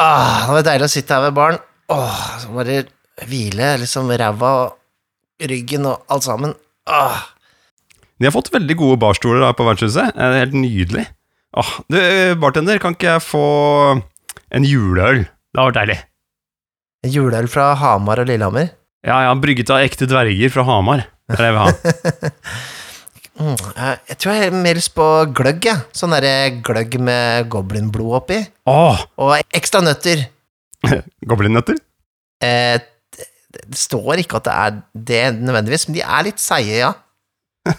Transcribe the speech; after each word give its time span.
Ah, 0.00 0.46
det 0.46 0.54
var 0.56 0.66
deilig 0.70 0.86
å 0.88 0.92
sitte 0.94 1.16
her 1.16 1.26
ved 1.26 1.36
baren. 1.36 1.60
Åh, 1.92 2.20
så 2.40 2.52
bare 2.54 2.82
hvile 3.28 3.74
liksom 3.82 4.08
ræva 4.16 4.52
og 4.62 5.48
ryggen 5.50 5.88
og 5.90 6.06
alt 6.12 6.24
sammen. 6.24 6.54
Ah. 6.88 7.26
De 8.20 8.28
har 8.28 8.34
fått 8.34 8.52
veldig 8.54 8.76
gode 8.80 9.00
barstoler 9.02 9.44
da 9.44 9.52
på 9.56 9.66
vertshuset. 9.68 10.14
Det 10.16 10.24
er 10.24 10.38
helt 10.40 10.56
nydelig. 10.56 11.04
Åh, 11.60 11.72
du, 11.90 11.98
bartender, 12.40 12.80
kan 12.80 12.96
ikke 12.96 13.14
jeg 13.16 13.26
få 13.26 13.44
en 14.54 14.66
juleøl? 14.66 15.24
Det 15.26 15.58
hadde 15.58 15.68
vært 15.68 15.80
deilig. 15.82 15.98
En 17.00 17.14
Juleøl 17.14 17.46
fra 17.48 17.70
Hamar 17.80 18.20
og 18.20 18.28
Lillehammer. 18.28 18.74
Ja, 19.08 19.22
ja, 19.24 19.32
brygget 19.40 19.70
av 19.72 19.80
ekte 19.80 20.04
dverger 20.08 20.52
fra 20.52 20.66
Hamar. 20.68 21.06
Det 21.30 21.38
er 21.38 21.40
det 21.40 21.48
jeg 21.48 21.56
vil 21.56 21.62
ha. 21.64 22.34
Mm, 23.40 23.56
jeg, 23.56 24.00
jeg 24.10 24.18
tror 24.20 24.34
jeg 24.34 24.42
har 24.42 24.56
mer 24.66 24.76
lyst 24.76 24.92
på 24.96 25.06
gløgg, 25.36 25.64
Ja. 25.64 25.76
Sånn 25.96 26.12
derre 26.12 26.60
gløgg 26.64 26.98
med 27.00 27.48
goblinblod 27.52 28.18
oppi. 28.20 28.40
Åh, 28.68 29.04
Og 29.16 29.36
ekstra 29.56 29.80
nøtter. 29.84 30.26
goblinnøtter? 31.30 31.78
Eh, 32.44 32.76
det, 33.16 33.26
står 33.76 34.22
ikke 34.22 34.40
at 34.40 34.46
det 34.48 34.56
er 34.56 34.76
det 35.10 35.24
nødvendigvis, 35.40 35.88
men 35.88 35.98
de 35.98 36.04
er 36.04 36.26
litt 36.28 36.42
seige, 36.42 36.82
ja. 36.84 36.92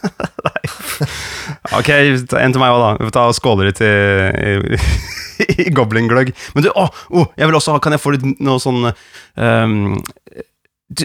Ok, 1.77 1.89
en 1.89 2.53
til 2.53 2.61
meg 2.61 2.73
òg, 2.73 2.81
da. 2.81 2.89
Vi 2.97 3.07
får 3.07 3.13
ta 3.15 3.23
og 3.29 3.37
skåle 3.37 3.67
litt 3.69 3.81
i, 3.85 3.89
i, 3.89 4.79
i 5.65 5.73
goblingløgg. 5.73 6.33
Men 6.55 6.65
du, 6.65 6.69
å, 6.73 6.87
oh, 7.13 7.29
jeg 7.37 7.49
vil 7.49 7.57
også 7.57 7.75
ha 7.75 7.81
Kan 7.83 7.95
jeg 7.95 8.01
få 8.03 8.13
litt 8.15 8.25
noe 8.41 8.61
sånn 8.61 8.89
du, 8.89 9.75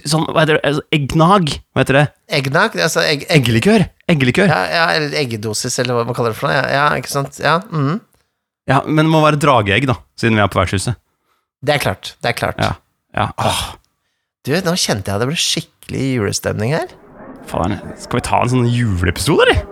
Sånn, 0.08 0.24
hva 0.32 0.42
heter 0.42 0.56
det? 0.58 0.62
Altså, 0.66 0.82
Eggnag? 0.96 1.50
Hva 1.70 1.82
heter 1.84 1.96
det? 2.00 2.04
Eggnag, 2.38 2.74
altså 2.82 3.04
egg, 3.06 3.22
egg, 3.28 3.36
Eggelikør? 3.38 3.84
Eggelikør? 4.10 4.48
ja, 4.50 4.60
ja, 4.72 4.86
eller 4.96 5.14
eggedosis, 5.20 5.76
eller 5.82 5.94
hva 5.98 6.04
man 6.08 6.16
kaller 6.16 6.34
det 6.34 6.38
for 6.40 6.50
noe. 6.50 6.56
Ja, 6.58 6.64
ja 6.74 6.86
ikke 6.98 7.12
sant? 7.12 7.38
Ja, 7.42 7.60
mm. 7.70 8.00
Ja, 8.66 8.80
men 8.86 9.04
det 9.04 9.12
må 9.12 9.20
være 9.22 9.38
drageegg, 9.38 9.86
da, 9.86 9.94
siden 10.18 10.34
vi 10.38 10.42
er 10.42 10.50
på 10.50 10.58
vertshuset. 10.58 10.98
Det 11.62 11.76
er 11.76 11.82
klart. 11.86 12.14
Det 12.22 12.32
er 12.32 12.38
klart. 12.38 12.58
Ja. 12.62 12.72
Ja, 13.16 13.28
åh, 13.38 13.60
Du, 14.46 14.52
nå 14.66 14.74
kjente 14.78 15.10
jeg 15.14 15.22
det 15.22 15.26
ble 15.30 15.38
skikkelig 15.40 16.04
julestemning 16.16 16.74
her. 16.74 16.90
faen. 17.46 17.78
Skal 18.02 18.18
vi 18.20 18.26
ta 18.26 18.42
en 18.42 18.50
sånn 18.56 18.66
juleepisode, 18.70 19.46
eller? 19.46 19.62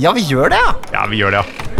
Ja, 0.00 0.12
vi 0.16 0.24
gjør 0.30 0.48
det, 0.52 0.58
ja! 0.64 0.72
Ja, 0.96 1.04
vi 1.12 1.20
gjør 1.20 1.36
det, 1.36 1.44
ja. 1.44 1.77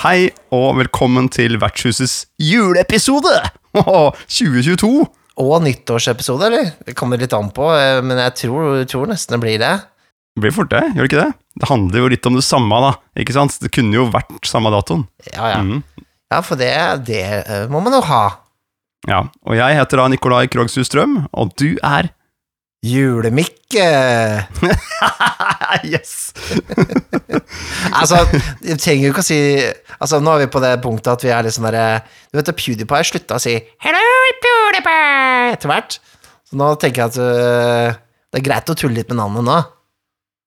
Hei, 0.00 0.30
og 0.48 0.78
velkommen 0.78 1.26
til 1.28 1.58
Vertshusets 1.60 2.30
juleepisode! 2.40 3.34
Åh, 3.82 4.14
2022! 4.32 4.88
Og 5.44 5.50
nyttårsepisode, 5.60 6.46
eller? 6.46 6.70
Det 6.86 6.94
kommer 6.96 7.20
litt 7.20 7.34
an 7.36 7.50
på, 7.52 7.66
eh, 7.76 7.98
men 8.00 8.16
jeg 8.22 8.32
tror, 8.46 8.78
tror 8.88 9.10
nesten 9.10 9.36
det 9.36 9.40
blir 9.42 9.58
det. 9.60 9.74
Det 10.32 10.44
blir 10.46 10.54
fort 10.56 10.70
det, 10.72 10.80
gjør 10.94 11.04
det 11.04 11.10
ikke 11.10 11.26
det? 11.26 11.34
Det 11.60 11.68
handler 11.68 12.00
jo 12.00 12.08
litt 12.14 12.28
om 12.30 12.38
det 12.38 12.46
samme, 12.46 12.78
da. 12.80 12.94
Ikke 13.20 13.36
sant? 13.36 13.58
Det 13.60 13.68
kunne 13.76 13.98
jo 13.98 14.06
vært 14.14 14.48
samme 14.48 14.72
datoen. 14.72 15.04
Ja, 15.34 15.50
ja. 15.52 15.60
Mm. 15.68 15.84
Ja, 16.32 16.40
for 16.48 16.56
det, 16.56 16.72
det 17.10 17.20
eh, 17.42 17.68
må 17.68 17.84
man 17.84 17.98
jo 17.98 18.00
ha. 18.08 18.22
Ja, 19.04 19.20
og 19.44 19.60
jeg 19.60 19.76
heter 19.82 20.00
da 20.00 20.08
Nikolai 20.14 20.46
Krogshus 20.48 20.88
Strøm, 20.88 21.26
og 21.36 21.52
du 21.60 21.74
er 21.76 22.08
Julemikke! 22.80 23.88
Yes! 25.86 26.32
Altså, 28.00 28.22
du 28.62 28.72
trenger 28.78 29.04
jo 29.06 29.10
ikke 29.12 29.22
å 29.22 29.26
si 29.26 29.36
Altså, 30.00 30.18
nå 30.22 30.32
er 30.34 30.44
vi 30.44 30.48
på 30.52 30.62
det 30.62 30.70
punktet 30.84 31.12
at 31.12 31.24
vi 31.24 31.32
er 31.34 31.44
litt 31.44 31.54
sånn 31.54 31.66
derre 31.68 32.00
Du 32.30 32.38
vet, 32.38 32.50
PewDiePie 32.56 33.06
slutta 33.08 33.36
å 33.38 33.42
si 33.42 33.52
'Hello, 33.58 34.02
PewDiePie' 34.44 35.52
etter 35.54 35.70
hvert. 35.70 35.98
Så 36.48 36.58
nå 36.58 36.70
tenker 36.80 37.02
jeg 37.04 37.12
at 37.12 37.18
øh, 37.20 37.98
det 38.30 38.40
er 38.40 38.46
greit 38.46 38.72
å 38.72 38.76
tulle 38.78 38.96
litt 38.96 39.10
med 39.12 39.20
navnet 39.20 39.46
nå. 39.46 39.58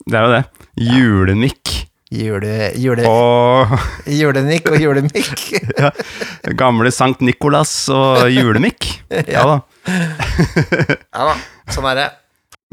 Det 0.08 0.20
er 0.20 0.26
jo 0.26 0.34
det. 0.34 0.44
Julemikk. 0.90 1.74
Jule, 2.14 2.72
jule, 2.78 3.06
Og 3.10 3.72
Julenikk 4.20 4.70
og 4.74 4.82
julemikk. 4.82 5.46
gamle 6.60 6.92
Sankt 6.94 7.24
Nikolas 7.26 7.74
og 7.94 8.28
julemikk. 8.32 8.90
Ja 9.28 9.46
da. 9.50 9.58
ja 9.88 11.32
da, 11.32 11.38
sånn 11.74 11.90
er 11.94 12.02
det. 12.02 12.10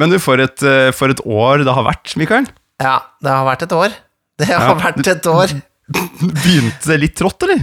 Men 0.01 0.13
du, 0.13 0.17
for 0.23 0.41
et, 0.41 0.63
eh, 0.65 0.91
for 0.97 1.13
et 1.13 1.21
år 1.29 1.65
det 1.67 1.75
har 1.77 1.85
vært, 1.87 2.15
Mikael. 2.21 2.47
Ja, 2.81 2.97
det 3.21 3.35
har 3.35 3.45
vært 3.49 3.67
et 3.69 3.75
år. 3.77 3.93
Det 4.41 4.49
har 4.49 4.71
Ja, 4.71 4.79
vært 4.81 5.07
et 5.13 5.27
år. 5.29 5.53
Begynte 6.45 6.97
litt 7.03 7.17
trått, 7.21 7.45
eller? 7.45 7.61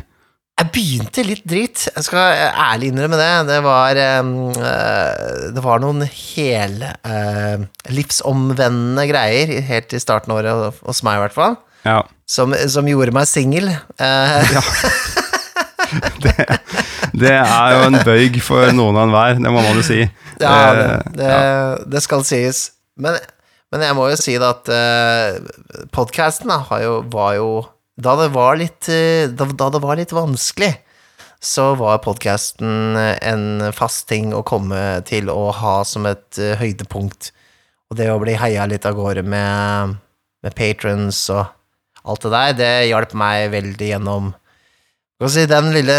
Jeg 0.58 0.72
begynte 0.74 1.22
litt 1.26 1.44
drit. 1.46 1.84
Jeg 1.94 2.06
skal 2.06 2.34
ærlig 2.50 2.88
innrømme 2.90 3.18
det. 3.20 3.30
Det 3.50 3.58
var, 3.66 3.98
eh, 4.02 5.52
det 5.54 5.62
var 5.66 5.82
noen 5.84 6.02
hele 6.10 6.92
eh, 7.06 7.66
livsomvendende 7.94 9.06
greier 9.10 9.52
helt 9.68 9.94
i 9.94 10.02
starten 10.02 10.34
av 10.34 10.40
året, 10.42 10.80
hos 10.86 11.04
meg 11.06 11.20
i 11.20 11.24
hvert 11.26 11.36
fall, 11.38 11.58
Ja. 11.86 12.00
som, 12.30 12.54
som 12.74 12.90
gjorde 12.90 13.14
meg 13.14 13.30
singel. 13.30 13.70
Eh, 13.70 14.58
Det 17.22 17.34
er 17.34 17.74
jo 17.74 17.86
en 17.88 17.98
bøyg 18.06 18.38
for 18.46 18.70
noen 18.76 18.98
og 18.98 19.08
enhver, 19.08 19.40
det 19.42 19.52
må 19.54 19.62
man 19.64 19.80
jo 19.80 19.86
si. 19.86 20.04
ja, 20.42 20.52
det, 20.76 20.84
det, 21.16 21.24
det, 21.24 21.38
det 21.96 22.02
skal 22.06 22.26
sies. 22.28 22.60
Men, 23.00 23.18
men 23.74 23.86
jeg 23.88 23.98
må 23.98 24.08
jo 24.12 24.20
si 24.20 24.36
det 24.38 24.50
at 24.50 24.70
uh, 24.70 25.86
podkasten 25.96 26.52
var 26.52 27.34
jo 27.38 27.50
Da 27.98 28.14
det 28.20 28.30
var 28.36 28.60
litt 28.60 28.90
eh, 28.94 29.26
da, 29.34 29.48
da 29.50 29.72
det 29.74 29.82
var 29.82 29.98
litt 29.98 30.14
vanskelig, 30.14 30.76
så 31.42 31.72
var 31.80 32.04
podkasten 32.06 32.98
en 32.98 33.72
fast 33.74 34.06
ting 34.10 34.34
å 34.38 34.46
komme 34.46 35.02
til 35.10 35.32
å 35.34 35.50
ha 35.54 35.80
som 35.86 36.06
et 36.06 36.38
eh, 36.38 36.54
høydepunkt. 36.62 37.32
Og 37.90 37.98
det 37.98 38.12
å 38.12 38.20
bli 38.22 38.36
heia 38.38 38.68
litt 38.70 38.86
av 38.86 38.98
gårde 38.98 39.24
med, 39.26 39.98
med 40.46 40.58
patrons 40.58 41.24
og 41.34 41.48
alt 42.08 42.24
det 42.24 42.32
der, 42.34 42.54
det 42.58 42.74
hjalp 42.92 43.14
meg 43.18 43.50
veldig 43.54 43.90
gjennom 43.94 44.32
si, 45.26 45.48
den 45.50 45.72
lille 45.74 45.96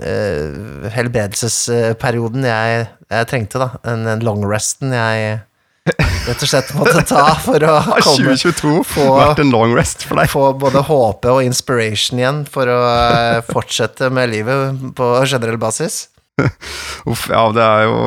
uh, 0.00 0.86
helbredelsesperioden 0.94 2.46
jeg, 2.48 2.86
jeg 3.12 3.28
trengte, 3.28 3.60
da. 3.60 3.68
Den, 3.84 4.06
den 4.08 4.24
long 4.24 4.46
resten 4.48 4.94
jeg 4.96 5.40
rett 5.88 6.42
og 6.44 6.48
slett 6.50 6.72
måtte 6.76 7.00
ta 7.08 7.22
for 7.40 7.64
å 7.64 7.74
komme 8.04 8.34
2022 8.34 8.72
få- 8.88 9.06
vært 9.16 9.40
en 9.40 9.52
long 9.54 9.72
rest 9.76 10.04
for 10.04 10.20
deg? 10.20 10.28
få 10.32 10.50
både 10.60 10.82
håpe 10.84 11.32
og 11.32 11.44
inspiration 11.46 12.20
igjen 12.20 12.42
for 12.48 12.68
å 12.68 12.80
uh, 12.84 13.38
fortsette 13.48 14.10
med 14.12 14.32
livet 14.34 14.82
på 14.96 15.08
generell 15.28 15.56
basis. 15.60 16.06
Uff, 17.10 17.28
ja, 17.32 17.46
det 17.56 17.64
er 17.64 17.86
jo 17.88 17.98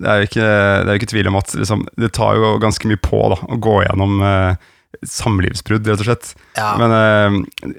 det 0.00 0.08
er 0.08 0.20
jo 0.22 0.28
ikke, 0.30 0.44
det 0.48 0.88
er 0.88 0.94
jo 0.94 1.00
ikke 1.02 1.10
tvil 1.12 1.28
om 1.28 1.36
at 1.42 1.52
liksom, 1.60 1.82
det 2.00 2.08
tar 2.16 2.38
jo 2.40 2.54
ganske 2.62 2.88
mye 2.88 3.00
på 3.04 3.18
da, 3.34 3.36
å 3.52 3.58
gå 3.60 3.74
gjennom 3.84 4.22
eh, 4.24 4.70
samlivsbrudd, 5.04 5.88
rett 5.92 6.00
og 6.00 6.08
slett. 6.08 6.30
Ja. 6.56 6.70
Men 6.80 6.94
eh, 6.96 7.74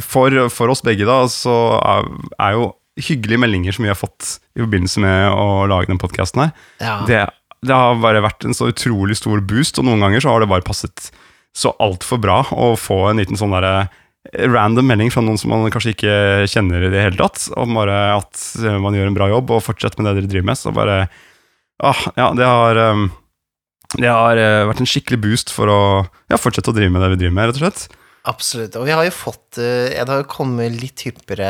for, 0.00 0.32
for 0.54 0.72
oss 0.72 0.80
begge, 0.86 1.04
da, 1.08 1.20
så 1.28 1.52
er, 1.82 2.08
er 2.40 2.56
jo 2.56 2.70
hyggelige 3.02 3.40
meldinger 3.40 3.72
som 3.76 3.84
vi 3.86 3.90
har 3.92 3.96
fått 3.98 4.38
i 4.56 4.60
forbindelse 4.62 5.00
med 5.00 5.32
å 5.32 5.64
lage 5.68 5.88
den 5.92 6.00
podkasten 6.00 6.44
her, 6.46 6.50
Ja. 6.80 6.96
det, 7.08 7.22
det 7.64 7.76
har 7.76 8.00
bare 8.02 8.20
vært 8.24 8.44
en 8.44 8.56
så 8.56 8.68
utrolig 8.72 9.16
stor 9.20 9.40
boost, 9.40 9.78
og 9.80 9.86
noen 9.88 10.00
ganger 10.04 10.24
så 10.24 10.32
har 10.34 10.40
det 10.44 10.50
bare 10.52 10.66
passet 10.66 11.10
så 11.56 11.74
altfor 11.84 12.20
bra 12.20 12.40
å 12.56 12.72
få 12.80 13.10
en 13.10 13.20
liten 13.20 13.36
sånn 13.36 13.52
derre 13.52 13.88
random 14.32 14.86
melding 14.86 15.10
fra 15.12 15.20
noen 15.24 15.36
som 15.40 15.50
man 15.52 15.66
kanskje 15.72 15.92
ikke 15.96 16.12
kjenner 16.48 16.84
i 16.86 16.90
det 16.92 17.00
hele 17.04 17.18
tatt, 17.18 17.48
om 17.58 17.74
bare 17.76 17.96
at 18.16 18.38
eh, 18.62 18.78
man 18.80 18.94
gjør 18.96 19.10
en 19.10 19.16
bra 19.18 19.26
jobb, 19.32 19.50
og 19.56 19.64
fortsett 19.66 19.98
med 19.98 20.06
det 20.08 20.14
dere 20.20 20.30
driver 20.30 20.46
med. 20.52 20.60
Så 20.60 20.72
bare 20.76 20.98
ah, 21.82 22.04
Ja, 22.16 22.28
det 22.38 22.46
har 22.46 22.78
um, 22.94 23.08
Det 23.98 24.08
har 24.08 24.38
eh, 24.38 24.62
vært 24.70 24.80
en 24.84 24.88
skikkelig 24.88 25.18
boost 25.24 25.50
for 25.52 25.68
å 25.68 25.80
ja, 26.30 26.38
fortsette 26.38 26.70
å 26.70 26.76
drive 26.76 26.92
med 26.94 27.02
det 27.02 27.10
vi 27.16 27.18
driver 27.24 27.34
med, 27.36 27.50
rett 27.50 27.58
og 27.58 27.64
slett. 27.66 27.98
Absolutt. 28.22 28.76
Og 28.78 28.86
vi 28.86 28.94
har 28.94 29.02
jo 29.06 29.14
fått 29.14 29.58
eh, 29.58 29.96
ja, 29.96 30.04
Det 30.06 30.14
har 30.14 30.20
jo 30.22 30.30
kommet 30.30 30.76
litt 30.78 31.02
hyppigere 31.02 31.48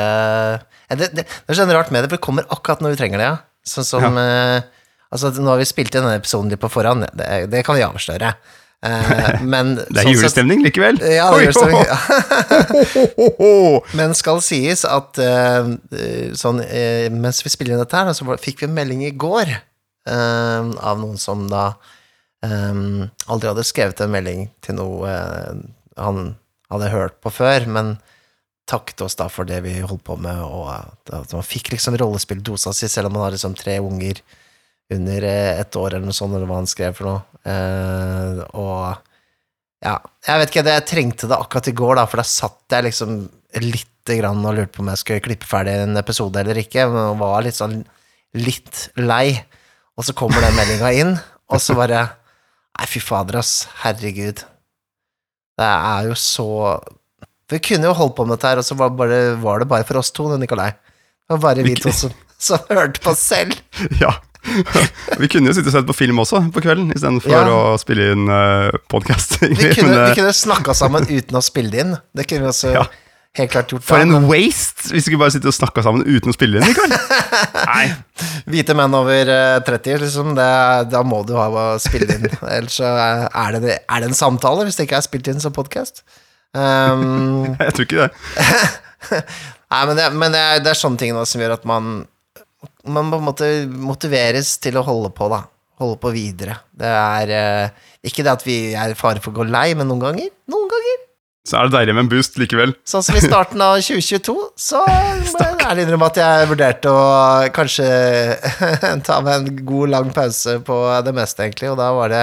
ja, 0.63 0.97
det, 0.97 1.11
det, 1.13 1.27
det 1.27 1.53
er 1.53 1.59
sånn 1.59 1.73
rart 1.75 1.93
med 1.93 2.01
det, 2.05 2.09
for 2.09 2.17
det 2.17 2.25
kommer 2.25 2.49
akkurat 2.53 2.81
når 2.85 2.95
vi 2.95 3.01
trenger 3.01 3.21
det, 3.21 3.29
ja. 3.29 3.37
Sånn 3.69 3.89
som 3.89 4.17
eh, 4.21 4.65
Altså, 5.13 5.29
nå 5.37 5.51
har 5.53 5.61
vi 5.61 5.69
spilt 5.69 5.93
inn 5.93 6.07
denne 6.07 6.17
episoden 6.17 6.49
litt 6.49 6.61
på 6.63 6.71
forhånd, 6.73 7.05
det, 7.13 7.27
det 7.53 7.61
kan 7.67 7.77
vi 7.77 7.83
avsløre. 7.85 8.31
Eh, 8.89 9.43
men 9.53 9.75
Det 9.77 10.01
er 10.01 10.09
julestemning 10.09 10.63
likevel. 10.65 10.97
Ja, 11.05 11.27
det 11.35 11.43
er 11.43 11.51
julestemning. 11.51 13.37
ho. 13.37 13.83
Men 14.01 14.17
skal 14.17 14.41
sies 14.41 14.87
at 14.89 15.21
sånn, 16.41 16.63
mens 17.13 17.43
vi 17.45 17.53
spiller 17.53 17.77
inn 17.77 17.85
dette 17.85 18.01
her, 18.01 18.09
så 18.17 18.25
fikk 18.41 18.65
vi 18.65 18.71
en 18.71 18.79
melding 18.79 19.05
i 19.05 19.13
går 19.13 19.53
av 20.09 21.05
noen 21.05 21.21
som 21.21 21.45
da 21.53 21.75
aldri 22.41 23.53
hadde 23.53 23.69
skrevet 23.69 24.01
en 24.01 24.17
melding 24.17 24.47
til 24.65 24.81
noe 24.81 25.13
han 26.01 26.33
hadde 26.73 26.93
hørt 26.93 27.21
på 27.23 27.33
før, 27.33 27.69
men 27.71 27.97
takket 28.69 29.03
oss 29.05 29.19
da 29.19 29.27
for 29.33 29.49
det 29.49 29.61
vi 29.65 29.81
holdt 29.83 30.05
på 30.07 30.17
med, 30.23 30.39
og 30.43 30.71
at 31.13 31.35
man 31.35 31.47
fikk 31.47 31.73
liksom 31.75 31.97
rollespilldosa 32.01 32.73
si, 32.77 32.89
selv 32.91 33.11
om 33.11 33.19
man 33.19 33.27
har 33.27 33.37
liksom 33.37 33.57
tre 33.59 33.79
unger 33.83 34.23
under 34.93 35.25
eh, 35.27 35.61
et 35.61 35.79
år 35.79 35.97
eller 35.97 36.07
noe 36.09 36.17
sånt, 36.17 36.35
eller 36.37 36.49
hva 36.49 36.61
han 36.61 36.71
skrev 36.71 36.97
for 36.97 37.11
noe. 37.11 37.41
Eh, 37.49 38.43
og 38.61 39.03
ja, 39.83 39.97
jeg 40.29 40.41
vet 40.41 40.53
ikke, 40.53 40.67
jeg 40.69 40.87
trengte 40.89 41.31
det 41.31 41.39
akkurat 41.39 41.71
i 41.73 41.77
går, 41.83 41.97
da, 41.99 42.07
for 42.11 42.23
da 42.23 42.27
satt 42.29 42.77
jeg 42.77 42.87
liksom 42.89 43.17
lite 43.63 44.19
grann 44.19 44.45
og 44.47 44.57
lurte 44.57 44.77
på 44.77 44.85
om 44.85 44.91
jeg 44.93 45.03
skulle 45.03 45.25
klippe 45.25 45.49
ferdig 45.49 45.75
en 45.83 45.99
episode 46.01 46.41
eller 46.41 46.63
ikke, 46.63 46.87
men 46.91 47.21
var 47.21 47.43
litt 47.45 47.59
sånn 47.59 47.83
litt 48.39 48.89
lei. 49.01 49.35
Og 49.99 50.07
så 50.07 50.15
kommer 50.17 50.41
den 50.45 50.57
meldinga 50.57 50.93
inn, 50.97 51.17
og 51.53 51.63
så 51.63 51.77
bare 51.79 52.07
Nei, 52.73 52.87
fy 52.89 53.03
fader, 53.05 53.37
ass. 53.37 53.67
Herregud. 53.83 54.41
Det 55.61 55.69
er 55.69 56.09
jo 56.09 56.15
så 56.19 56.47
Vi 57.53 57.59
kunne 57.61 57.91
jo 57.91 57.95
holdt 57.99 58.15
på 58.17 58.25
med 58.27 58.39
dette 58.39 58.49
her, 58.49 58.61
og 58.63 58.65
så 58.65 58.77
var, 58.79 58.93
bare, 58.97 59.23
var 59.43 59.61
det 59.61 59.69
bare 59.69 59.85
for 59.85 60.01
oss 60.01 60.11
to, 60.15 60.31
Nikolai. 60.41 60.71
Det 60.73 61.37
var 61.37 61.43
bare 61.43 61.65
vi 61.67 61.75
to 61.77 61.93
som, 61.93 62.13
som 62.41 62.63
hørte 62.71 63.03
på 63.05 63.13
selv. 63.19 63.57
Ja. 64.03 64.15
Vi 65.21 65.29
kunne 65.31 65.53
jo 65.53 65.55
sitte 65.55 65.71
og 65.71 65.75
sett 65.77 65.87
på 65.87 65.95
film 65.95 66.19
også 66.19 66.41
på 66.51 66.63
kvelden, 66.65 66.89
istedenfor 66.97 67.31
Ja. 67.31 67.43
å 67.47 67.77
spille 67.79 68.09
inn 68.11 68.25
uh, 68.27 68.73
podkast. 68.91 69.37
Vi 69.45 69.55
kunne, 69.55 70.01
vi 70.09 70.17
kunne 70.19 70.33
snakka 70.35 70.75
sammen 70.75 71.07
uten 71.07 71.39
å 71.39 71.45
spille 71.45 71.71
det 71.71 71.85
inn. 71.85 71.93
Det 72.17 72.27
kunne 72.27 72.49
vi 72.49 72.51
også 72.51 72.73
Ja. 72.79 72.87
Helt 73.39 73.53
klart 73.53 73.73
gjort. 73.73 73.85
For 73.87 73.97
da, 73.97 74.05
en 74.05 74.13
men 74.13 74.27
waste! 74.29 74.91
Vi 74.93 75.01
skulle 75.01 75.21
bare 75.21 75.33
sitte 75.35 75.49
og 75.51 75.57
snakker 75.57 75.85
sammen 75.85 76.05
uten 76.05 76.33
å 76.33 76.37
spille 76.37 76.61
inn. 76.61 76.67
Mikael. 76.69 76.93
Nei. 77.73 77.87
Hvite 78.53 78.77
menn 78.77 78.97
over 78.97 79.31
eh, 79.33 79.61
30, 79.65 80.03
liksom, 80.05 80.35
det, 80.39 80.49
da 80.93 81.01
må 81.07 81.23
du 81.29 81.33
ha 81.39 81.65
spille 81.83 82.19
inn. 82.19 82.29
Ellers 82.57 82.77
så 82.81 82.91
er 82.93 83.57
det, 83.57 83.79
er 83.81 84.05
det 84.05 84.11
en 84.11 84.19
samtale, 84.19 84.67
hvis 84.69 84.77
det 84.79 84.89
ikke 84.89 85.01
er 85.01 85.07
spilt 85.07 85.33
inn 85.33 85.41
som 85.43 85.55
podkast. 85.57 86.05
Um, 86.53 87.55
Jeg 87.63 87.77
tror 87.77 87.87
ikke 87.89 88.09
det. 88.09 89.23
Nei, 89.73 89.85
men, 89.89 89.97
det, 89.97 90.09
men 90.13 90.35
det, 90.35 90.41
er, 90.41 90.61
det 90.65 90.75
er 90.75 90.79
sånne 90.83 91.01
ting 91.01 91.15
da, 91.17 91.25
som 91.29 91.41
gjør 91.41 91.57
at 91.57 91.63
man 91.69 92.03
Man 92.85 93.09
på 93.09 93.17
en 93.19 93.25
måte 93.25 93.47
motiveres 93.67 94.53
til 94.63 94.77
å 94.79 94.85
holde 94.87 95.09
på, 95.17 95.27
da. 95.33 95.41
Holde 95.81 95.97
på 96.03 96.13
videre. 96.15 96.59
Det 96.77 96.91
er 96.91 97.33
eh, 97.35 97.89
ikke 98.07 98.27
det 98.27 98.37
at 98.37 98.45
vi 98.47 98.59
er 98.77 98.93
i 98.93 98.99
fare 98.99 99.23
for 99.23 99.33
å 99.33 99.41
gå 99.41 99.49
lei, 99.49 99.73
men 99.79 99.89
noen 99.89 100.05
ganger 100.05 100.29
Noen 100.53 100.69
ganger. 100.71 101.01
Så 101.43 101.59
er 101.59 101.67
det 101.67 101.75
deilig 101.75 101.95
med 101.97 102.05
en 102.05 102.11
boost 102.13 102.37
likevel. 102.39 102.73
Sånn 102.87 103.03
som 103.03 103.17
i 103.19 103.23
starten 103.25 103.63
av 103.65 103.81
2022, 103.83 104.35
så 104.63 104.83
må 104.87 105.41
jeg 105.43 105.57
ærlig 105.67 105.87
innrømme 105.87 106.11
at 106.13 106.21
jeg 106.23 106.51
vurderte 106.53 106.93
å 106.93 107.07
kanskje 107.57 107.89
ta 109.09 109.19
meg 109.27 109.35
en 109.41 109.63
god, 109.67 109.93
lang 109.97 110.13
pause 110.15 110.59
på 110.67 110.77
det 111.07 111.15
meste, 111.17 111.47
egentlig, 111.47 111.73
og 111.73 111.81
da 111.81 111.89
var 111.97 112.13
det, 112.15 112.23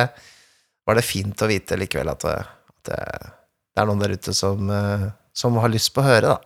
var 0.88 1.00
det 1.00 1.08
fint 1.08 1.44
å 1.44 1.50
vite 1.52 1.80
likevel 1.80 2.14
at, 2.14 2.24
det, 2.24 2.38
at 2.72 2.92
det, 2.92 3.02
det 3.76 3.84
er 3.84 3.90
noen 3.92 4.06
der 4.06 4.16
ute 4.16 4.36
som, 4.38 4.72
eh, 4.72 5.10
som 5.36 5.60
har 5.60 5.74
lyst 5.74 5.92
på 5.96 6.04
å 6.04 6.08
høre, 6.08 6.38
da. 6.38 6.40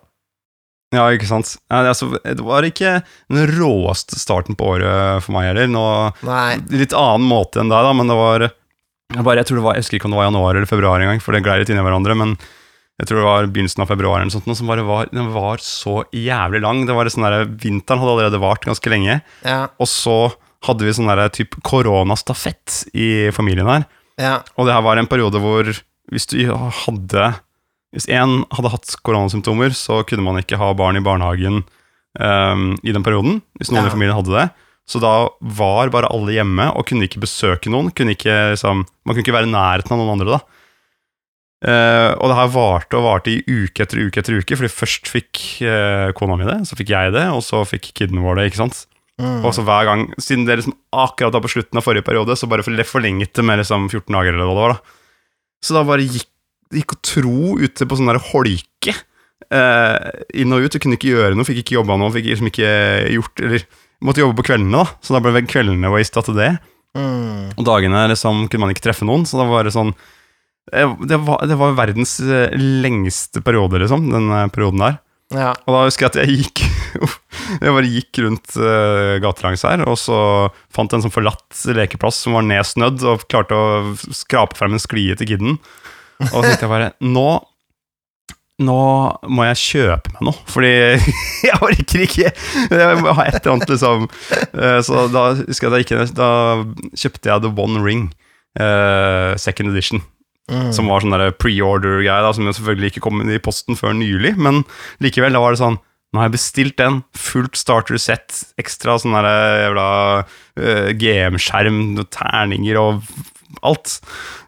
Ja, 0.94 1.08
ikke 1.10 1.26
sant. 1.26 1.56
Altså, 1.74 2.12
det 2.22 2.44
var 2.46 2.66
ikke 2.68 3.00
den 3.34 3.48
råeste 3.50 4.20
starten 4.22 4.54
på 4.58 4.76
året 4.76 5.24
for 5.26 5.34
meg 5.34 5.48
heller. 5.50 5.70
Nå, 5.74 5.86
Nei. 6.22 6.60
litt 6.70 6.94
annen 6.94 7.26
måte 7.26 7.64
enn 7.64 7.72
deg, 7.72 7.86
da, 7.88 7.94
men 7.98 8.12
det 8.12 8.18
var 8.18 8.46
bare, 9.14 9.40
jeg 9.42 9.50
tror 9.50 9.58
det 9.60 9.66
var, 9.66 9.78
jeg 9.78 9.86
husker 9.86 9.98
ikke 9.98 10.10
om 10.10 10.14
det 10.14 10.20
var 10.22 10.30
januar 10.30 10.58
eller 10.60 10.70
februar 10.70 11.02
engang, 11.02 11.22
for 11.22 11.34
det 11.34 11.42
glei 11.46 11.60
litt 11.62 11.72
inn 11.74 11.82
i 11.82 11.86
hverandre, 11.86 12.18
men 12.18 12.36
jeg 13.02 13.08
tror 13.10 13.18
det 13.20 13.26
var 13.26 13.48
begynnelsen 13.50 13.82
av 13.84 13.90
februar 13.90 14.22
eller 14.22 14.32
sånt, 14.36 14.48
som 14.58 14.68
bare 14.70 14.84
var, 14.86 15.10
den 15.12 15.32
var 15.34 15.58
så 15.64 16.04
jævlig 16.14 16.62
lang. 16.62 16.84
Det 16.86 16.94
var 16.96 17.10
sånn 17.10 17.26
der, 17.26 17.46
Vinteren 17.50 18.00
hadde 18.04 18.14
allerede 18.18 18.40
vart 18.44 18.66
ganske 18.68 18.90
lenge, 18.94 19.22
Ja. 19.44 19.68
og 19.80 19.88
så 19.90 20.18
hadde 20.64 20.86
vi 20.86 20.94
sånn 20.96 21.10
der 21.12 21.28
typ 21.34 21.58
koronastafett 21.66 22.86
i 22.96 23.32
familien 23.36 23.68
her. 23.68 23.86
Ja. 24.22 24.36
Og 24.58 24.68
det 24.68 24.76
her 24.76 24.86
var 24.86 24.98
en 25.02 25.08
periode 25.10 25.42
hvor 25.42 25.66
hvis 26.12 26.28
du 26.30 26.38
hadde 26.54 27.34
Hvis 27.94 28.08
én 28.10 28.44
hadde 28.50 28.70
hatt 28.74 28.90
koronasymptomer, 29.06 29.70
så 29.78 30.00
kunne 30.10 30.24
man 30.26 30.40
ikke 30.42 30.58
ha 30.58 30.72
barn 30.74 30.98
i 30.98 31.02
barnehagen 31.06 31.60
um, 32.20 32.64
i 32.82 32.92
den 32.92 33.04
perioden. 33.06 33.42
Hvis 33.60 33.70
noen 33.70 33.84
Ja. 33.86 33.90
i 33.92 33.94
familien 33.94 34.16
hadde 34.18 34.34
det. 34.34 34.48
Så 34.90 35.00
da 35.00 35.30
var 35.40 35.90
bare 35.94 36.10
alle 36.10 36.34
hjemme 36.34 36.72
og 36.76 36.88
kunne 36.90 37.06
ikke 37.06 37.22
besøke 37.22 37.70
noen. 37.70 37.92
Kunne 37.94 38.16
ikke, 38.18 38.34
liksom, 38.58 38.82
man 39.06 39.14
kunne 39.14 39.22
ikke 39.24 39.36
være 39.38 39.46
i 39.46 39.54
nærheten 39.54 39.94
av 39.94 40.02
noen 40.02 40.10
andre, 40.20 40.40
da. 40.40 40.40
Eh, 41.64 42.10
og 42.20 42.28
det 42.28 42.36
her 42.36 42.50
varte 42.52 42.98
og 43.00 43.06
varte 43.06 43.32
i 43.32 43.40
uke 43.48 43.86
etter 43.86 44.02
uke 44.04 44.20
etter 44.20 44.36
uke, 44.36 44.58
fordi 44.60 44.72
først 44.72 45.08
fikk 45.08 45.44
uh, 45.64 46.10
kona 46.18 46.36
mi 46.36 46.48
det, 46.48 46.58
så 46.68 46.76
fikk 46.76 46.92
jeg 46.92 47.14
det, 47.16 47.24
og 47.32 47.40
så 47.46 47.62
fikk 47.68 47.94
kidene 47.96 48.24
våre 48.24 48.42
det, 48.42 48.52
ikke 48.52 48.66
sant. 48.66 48.82
Mm. 49.22 49.46
Og 49.46 49.54
så 49.56 49.64
hver 49.64 49.88
gang, 49.88 50.04
siden 50.20 50.44
det 50.48 50.58
liksom 50.60 50.76
akkurat 50.92 51.36
da 51.36 51.40
på 51.44 51.52
slutten 51.54 51.80
av 51.80 51.86
forrige 51.86 52.04
periode, 52.08 52.36
så 52.36 52.50
bare 52.52 52.66
forlenget 52.66 53.32
det 53.38 53.46
med 53.48 53.62
liksom 53.62 53.88
14 53.88 54.12
dager 54.12 54.36
eller 54.36 54.50
hva 54.50 54.56
det 54.56 54.66
var, 54.66 54.76
da. 54.76 55.00
Så 55.64 55.78
da 55.78 55.86
bare 55.88 56.08
gikk, 56.08 56.28
gikk 56.76 56.98
og 56.98 57.04
tro 57.06 57.54
ute 57.62 57.88
på 57.88 58.00
sånn 58.00 58.12
der 58.12 58.20
holke. 58.34 58.96
Uh, 59.54 60.10
inn 60.40 60.52
og 60.56 60.66
ut. 60.66 60.74
Du 60.74 60.82
kunne 60.82 60.98
ikke 60.98 61.14
gjøre 61.14 61.38
noe, 61.38 61.48
fikk 61.48 61.62
ikke 61.62 61.78
jobba 61.78 61.96
noe, 62.00 62.12
fikk 62.16 62.30
liksom 62.32 62.48
ikke 62.50 62.70
gjort 63.12 63.42
Eller 63.44 63.66
måtte 64.04 64.24
jobbe 64.24 64.40
på 64.40 64.48
kveldene, 64.50 64.82
da. 64.82 65.00
Så 65.04 65.16
da 65.16 65.22
ble 65.24 65.46
kveldene 65.48 65.92
wasta 65.94 66.26
til 66.26 66.36
det. 66.40 66.50
Mm. 66.98 67.54
Og 67.56 67.64
dagene 67.68 68.04
liksom 68.12 68.50
kunne 68.50 68.66
man 68.66 68.76
ikke 68.76 68.90
treffe 68.90 69.08
noen, 69.08 69.24
så 69.30 69.40
da 69.40 69.48
var 69.48 69.64
det 69.64 69.76
sånn 69.78 69.94
Det 70.72 71.18
var, 71.28 71.42
det 71.48 71.58
var 71.60 71.76
verdens 71.76 72.20
eh, 72.24 72.54
lengste 72.56 73.42
periode, 73.44 73.82
liksom, 73.84 74.08
den 74.14 74.30
eh, 74.32 74.48
perioden 74.54 74.80
der. 74.86 75.00
Ja. 75.34 75.52
Og 75.66 75.74
da 75.76 75.84
husker 75.88 76.06
jeg 76.06 76.12
at 76.12 76.20
jeg 76.22 76.44
gikk 76.44 76.62
Jeg 77.64 77.74
bare 77.74 77.90
gikk 77.90 78.20
rundt 78.22 78.54
uh, 78.60 79.16
gatelangs 79.24 79.64
her, 79.66 79.82
og 79.90 79.98
så 80.00 80.18
fant 80.74 80.92
jeg 80.94 81.00
en 81.00 81.06
sånn 81.08 81.14
forlatt 81.14 81.64
lekeplass 81.76 82.20
som 82.24 82.38
var 82.38 82.46
nedsnødd, 82.48 83.02
og 83.10 83.26
klarte 83.32 83.58
å 83.58 83.66
skrape 84.14 84.58
frem 84.58 84.76
en 84.78 84.82
sklie 84.82 85.18
til 85.20 85.32
kidden. 85.34 85.58
Og 86.30 86.38
så 86.38 86.44
tenkte 86.52 86.68
jeg 86.68 86.72
bare 86.76 86.92
Nå 87.16 87.28
nå 88.64 88.78
må 89.34 89.48
jeg 89.48 89.58
kjøpe 89.60 90.12
meg 90.14 90.26
noe, 90.28 90.38
fordi 90.48 90.70
jeg 91.48 91.58
orker 91.58 92.04
ikke 92.06 92.30
Jeg 92.30 93.00
må 93.02 93.16
ha 93.18 93.26
et 93.26 93.40
eller 93.40 93.56
annet, 93.56 93.72
liksom. 93.74 94.06
Eh, 94.54 94.78
Så 94.86 95.08
da 95.12 95.24
husker 95.40 95.68
jeg 95.68 95.72
at 95.72 95.80
jeg 95.80 95.88
ikke 95.88 96.06
Da 96.20 96.30
kjøpte 96.94 97.32
jeg 97.32 97.44
The 97.48 97.52
One 97.58 97.82
Ring, 97.84 98.04
uh, 98.62 99.34
second 99.42 99.74
edition. 99.74 100.04
Mm. 100.52 100.70
Som 100.76 100.90
var 100.92 101.04
sånn 101.04 101.16
der 101.16 101.32
pre-order-greie, 101.40 102.32
som 102.36 102.50
selvfølgelig 102.50 102.94
ikke 102.94 103.06
kom 103.06 103.22
i 103.24 103.42
posten 103.44 103.80
før 103.80 103.96
nylig. 103.96 104.36
Men 104.36 104.64
likevel, 105.04 105.36
da 105.36 105.44
var 105.44 105.56
det 105.56 105.64
sånn 105.64 105.80
Nå 106.14 106.22
har 106.22 106.28
jeg 106.28 106.36
bestilt 106.36 106.76
den. 106.78 107.00
Fullt 107.18 107.56
starter 107.58 107.98
set, 107.98 108.44
ekstra 108.62 109.00
sånn 109.02 109.16
der 109.18 109.26
jævla 109.64 109.86
uh, 110.22 110.90
GM-skjerm, 110.94 111.80
terninger 112.14 112.78
og 112.78 113.08
alt. 113.66 113.96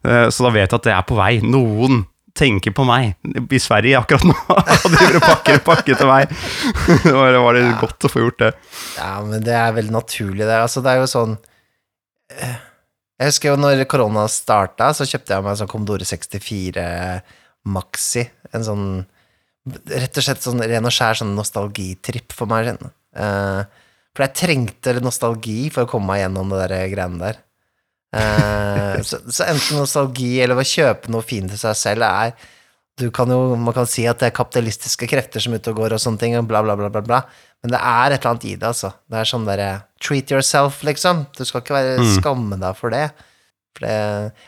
Uh, 0.05 0.27
så 0.29 0.45
da 0.45 0.51
vet 0.53 0.67
jeg 0.67 0.77
at 0.77 0.85
det 0.85 0.93
er 0.93 1.07
på 1.09 1.17
vei. 1.17 1.39
Noen 1.41 2.03
tenker 2.35 2.75
på 2.75 2.85
meg 2.85 3.15
i 3.49 3.61
Sverige 3.63 3.97
akkurat 3.97 4.27
nå 4.27 4.35
og 4.53 4.85
driver 4.91 5.19
og 5.21 5.25
pakker 5.25 5.57
en 5.57 5.65
pakke 5.65 5.97
til 5.97 6.09
meg. 6.11 6.37
det 7.07 7.15
var, 7.15 7.33
det 7.33 7.41
var 7.47 7.57
litt 7.57 7.81
godt 7.81 8.07
å 8.07 8.11
få 8.11 8.25
gjort 8.25 8.41
det. 8.43 8.53
Ja, 8.99 9.11
men 9.25 9.45
det 9.45 9.55
er 9.57 9.75
veldig 9.77 9.95
naturlig, 9.95 10.43
det. 10.43 10.59
Altså, 10.59 10.83
det 10.85 10.93
er 10.93 11.01
jo 11.01 11.09
sånn 11.09 11.37
eh, 12.35 12.57
Jeg 13.15 13.31
husker 13.31 13.53
jo 13.53 13.59
når 13.59 13.85
korona 13.87 14.25
starta, 14.31 14.89
så 14.95 15.07
kjøpte 15.07 15.35
jeg 15.35 15.43
meg 15.45 15.53
en 15.53 15.59
sånn 15.61 15.71
Commodore 15.71 16.07
64 16.07 16.85
Maxi. 17.71 18.25
En 18.53 18.65
sånn 18.67 18.87
Rett 19.65 20.19
og 20.19 20.21
slett 20.21 20.43
sånn 20.45 20.61
ren 20.61 20.85
og 20.85 20.93
skjær 20.93 21.17
sånn 21.17 21.31
nostalgitripp 21.33 22.35
for 22.37 22.45
meg. 22.51 22.67
Uh, 23.17 23.65
for 24.13 24.27
jeg 24.27 24.37
trengte 24.37 24.93
nostalgi 25.01 25.71
for 25.73 25.87
å 25.87 25.89
komme 25.89 26.11
meg 26.11 26.19
gjennom 26.21 26.51
det 26.53 26.59
der 26.67 26.91
greiene 26.91 27.17
der. 27.23 27.39
Uh, 28.13 29.01
så, 29.07 29.23
så 29.25 29.47
enten 29.47 29.81
nostalgi 29.81 30.35
eller 30.43 30.61
å 30.61 30.67
kjøpe 30.69 31.09
noe 31.09 31.25
fint 31.25 31.49
til 31.49 31.57
seg 31.63 31.79
selv 31.81 32.05
er 32.05 32.35
kan 33.11 33.27
jo, 33.27 33.55
Man 33.59 33.73
kan 33.75 33.85
si 33.89 34.05
at 34.07 34.19
det 34.21 34.29
er 34.29 34.35
kapitalistiske 34.37 35.07
krefter 35.11 35.43
som 35.43 35.53
er 35.53 35.59
ute 35.59 35.73
og 35.73 35.81
går 35.81 35.95
og 35.97 35.99
sånne 35.99 36.21
ting, 36.21 36.37
og 36.39 36.47
bla, 36.47 36.61
bla, 36.63 36.75
bla, 36.79 36.87
bla, 36.89 37.01
bla. 37.03 37.21
Men 37.63 37.73
det 37.73 37.79
er 37.81 38.13
et 38.15 38.19
eller 38.21 38.31
annet 38.31 38.45
i 38.47 38.55
det, 38.55 38.67
altså. 38.69 38.93
Det 39.11 39.17
er 39.19 39.27
sånn 39.27 39.47
derre 39.47 39.69
treat 39.99 40.31
yourself, 40.31 40.81
liksom. 40.87 41.25
Du 41.35 41.43
skal 41.43 41.61
ikke 41.65 41.75
være 41.75 41.97
Mm. 41.99 42.11
skamme 42.21 42.59
deg 42.61 42.77
for 42.79 42.89
det. 42.95 43.09
For 43.75 43.83
det. 43.87 43.97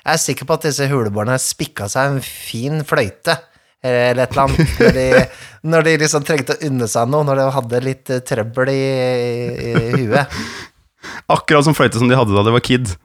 Jeg 0.05 0.13
er 0.13 0.17
sikker 0.23 0.45
på 0.47 0.53
at 0.55 0.61
disse 0.69 0.87
hulebarna 0.87 1.35
spikka 1.41 1.89
seg 1.91 2.13
en 2.13 2.21
fin 2.23 2.83
fløyte, 2.87 3.35
eller 3.83 4.23
et 4.23 4.31
eller 4.31 4.43
annet, 4.47 4.79
når 4.79 4.93
de, 4.95 5.27
når 5.73 5.83
de 5.89 5.97
liksom 6.05 6.23
trengte 6.23 6.55
å 6.55 6.61
unne 6.69 6.87
seg 6.87 7.09
noe, 7.11 7.23
når 7.27 7.35
de 7.41 7.49
hadde 7.57 7.83
litt 7.83 8.13
trøbbel 8.31 8.71
i, 8.71 8.79
i, 8.79 9.73
i 9.75 10.05
huet. 10.07 10.39
Akkurat 11.35 11.65
som 11.67 11.75
fløyte 11.75 11.99
som 11.99 12.07
de 12.09 12.15
hadde 12.17 12.31
da 12.35 12.43
de 12.47 12.55
var 12.55 12.63
kid. 12.63 12.95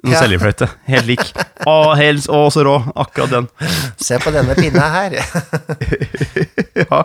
En 0.00 0.12
Ja. 0.14 0.20
seljefløyte. 0.22 0.68
Helt 0.88 1.08
lik. 1.10 1.24
Å, 1.68 1.94
helt, 1.98 2.28
å, 2.32 2.46
så 2.54 2.62
rå. 2.64 2.76
Akkurat 2.94 3.32
den. 3.34 3.48
Se 4.00 4.16
på 4.22 4.32
denne 4.32 4.54
pinna 4.56 4.86
her. 4.94 5.18
ja, 6.84 7.02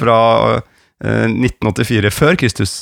fra 0.00 0.16
eh, 1.04 1.28
1984, 1.30 2.10
før 2.10 2.40
Kristus. 2.40 2.74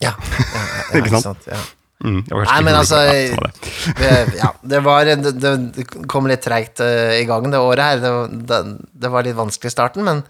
Ja, 0.00 0.14
ja, 0.16 0.46
ja, 0.54 0.98
Ikke 1.02 1.20
sant? 1.20 1.44
Ja. 1.50 1.60
Mm, 2.00 2.22
Nei, 2.24 2.60
men 2.64 2.72
altså, 2.78 2.96
ja, 3.04 3.12
det 3.12 3.36
var 3.36 3.50
det. 3.50 3.72
det, 4.00 4.12
ja, 4.38 4.50
det 4.72 4.78
var 4.86 5.04
det, 5.04 5.16
det 5.36 5.50
det 5.76 5.84
kom 6.08 6.30
litt 6.30 6.40
treigt 6.46 6.80
uh, 6.80 7.12
i 7.12 7.26
gang 7.28 7.50
det 7.52 7.60
året 7.60 7.84
her. 7.84 8.00
Det, 8.00 8.44
det, 8.48 8.60
det 9.02 9.10
var 9.12 9.26
litt 9.26 9.36
vanskelig 9.36 9.68
i 9.68 9.74
starten, 9.74 10.06
men 10.06 10.22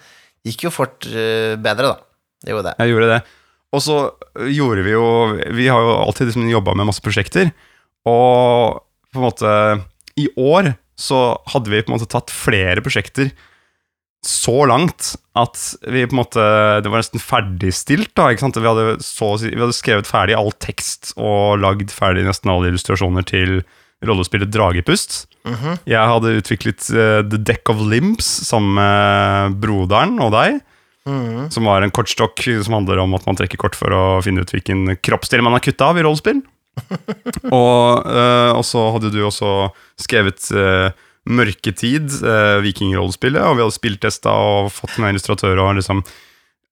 gikk 0.49 0.67
jo 0.67 0.73
fort 0.75 1.07
uh, 1.07 1.55
bedre, 1.63 1.93
da. 1.93 1.95
Det 2.43 2.57
gjorde 2.57 2.73
det. 2.73 2.75
Jeg 2.83 2.95
gjorde 2.97 3.13
det. 3.13 3.21
Og 3.71 3.83
så 3.85 3.97
gjorde 4.51 4.83
vi 4.83 4.95
jo 4.97 5.05
Vi 5.55 5.67
har 5.71 5.85
jo 5.85 5.91
alltid 6.01 6.31
liksom 6.31 6.49
jobba 6.51 6.73
med 6.75 6.89
masse 6.89 7.05
prosjekter, 7.05 7.53
og 8.09 8.81
på 9.11 9.19
en 9.21 9.27
måte 9.27 9.53
I 10.21 10.29
år 10.39 10.75
så 11.01 11.21
hadde 11.51 11.73
vi 11.73 11.81
på 11.83 11.91
en 11.91 11.99
måte 11.99 12.11
tatt 12.11 12.33
flere 12.33 12.83
prosjekter 12.85 13.33
så 14.27 14.67
langt 14.69 15.15
at 15.39 15.57
vi 15.89 16.03
på 16.05 16.13
en 16.13 16.21
måte 16.21 16.43
Det 16.85 16.91
var 16.93 17.01
nesten 17.01 17.23
ferdigstilt, 17.23 18.11
da. 18.19 18.29
ikke 18.29 18.45
sant? 18.45 18.59
Vi 18.61 18.69
hadde, 18.69 18.99
så, 19.05 19.33
vi 19.41 19.57
hadde 19.57 19.77
skrevet 19.77 20.09
ferdig 20.09 20.37
all 20.37 20.53
tekst 20.61 21.15
og 21.17 21.61
lagd 21.63 21.93
ferdig 21.95 22.27
nesten 22.27 22.53
alle 22.53 22.69
illustrasjoner 22.69 23.25
til 23.25 23.63
rollespillet 24.05 24.53
Dragepust. 24.53 25.25
Mhm. 25.49 25.81
Jeg 25.89 26.13
hadde 26.13 26.37
utviklet 26.41 26.85
uh, 26.93 27.21
The 27.25 27.41
Deck 27.41 27.69
of 27.73 27.81
Limbs 27.89 28.29
sammen 28.49 28.77
med 28.77 29.59
broderen 29.61 30.21
og 30.21 30.35
deg. 30.37 30.61
Mhm. 31.09 31.49
Som 31.53 31.69
var 31.69 31.81
en 31.85 31.93
kortstokk 31.93 32.45
som 32.65 32.77
handler 32.77 33.01
om 33.01 33.17
at 33.17 33.25
man 33.29 33.41
trekker 33.41 33.61
kort 33.61 33.77
for 33.77 33.93
å 33.93 34.05
finne 34.25 34.45
ut 34.45 34.53
hvilken 34.53 34.99
kroppsdel 35.01 35.45
man 35.45 35.57
har 35.57 35.65
kutta 35.65 35.89
av 35.93 36.01
i 36.01 36.05
rollespill. 36.05 36.43
og, 37.53 38.07
eh, 38.07 38.61
så 38.67 38.83
hadde 38.95 39.13
du 39.13 39.21
også 39.27 39.71
skrevet 40.01 40.51
eh, 40.55 40.91
Mørketid, 41.31 42.09
eh, 42.25 42.59
vikingrollespillet, 42.65 43.43
og 43.45 43.59
vi 43.59 43.65
hadde 43.65 43.77
spilltesta 43.77 44.33
og 44.33 44.71
fått 44.73 44.97
med 45.03 45.15
illustratører 45.15 45.61
og 45.61 45.77
liksom 45.79 46.03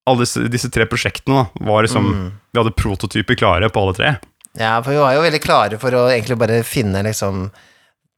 Alle 0.09 0.25
disse, 0.25 0.47
disse 0.49 0.71
tre 0.73 0.87
prosjektene 0.89 1.43
da, 1.43 1.67
var 1.69 1.85
liksom 1.85 2.07
Mm. 2.09 2.29
Vi 2.53 2.61
hadde 2.63 2.77
prototyper 2.79 3.37
klare 3.37 3.69
på 3.69 3.81
alle 3.83 3.95
tre. 3.95 4.15
Ja, 4.59 4.79
for 4.83 4.95
vi 4.95 5.03
var 5.03 5.13
jo 5.15 5.25
veldig 5.27 5.41
klare 5.45 5.79
for 5.79 5.95
å 5.95 6.07
egentlig 6.09 6.39
bare 6.41 6.63
finne 6.67 7.05
liksom 7.07 7.51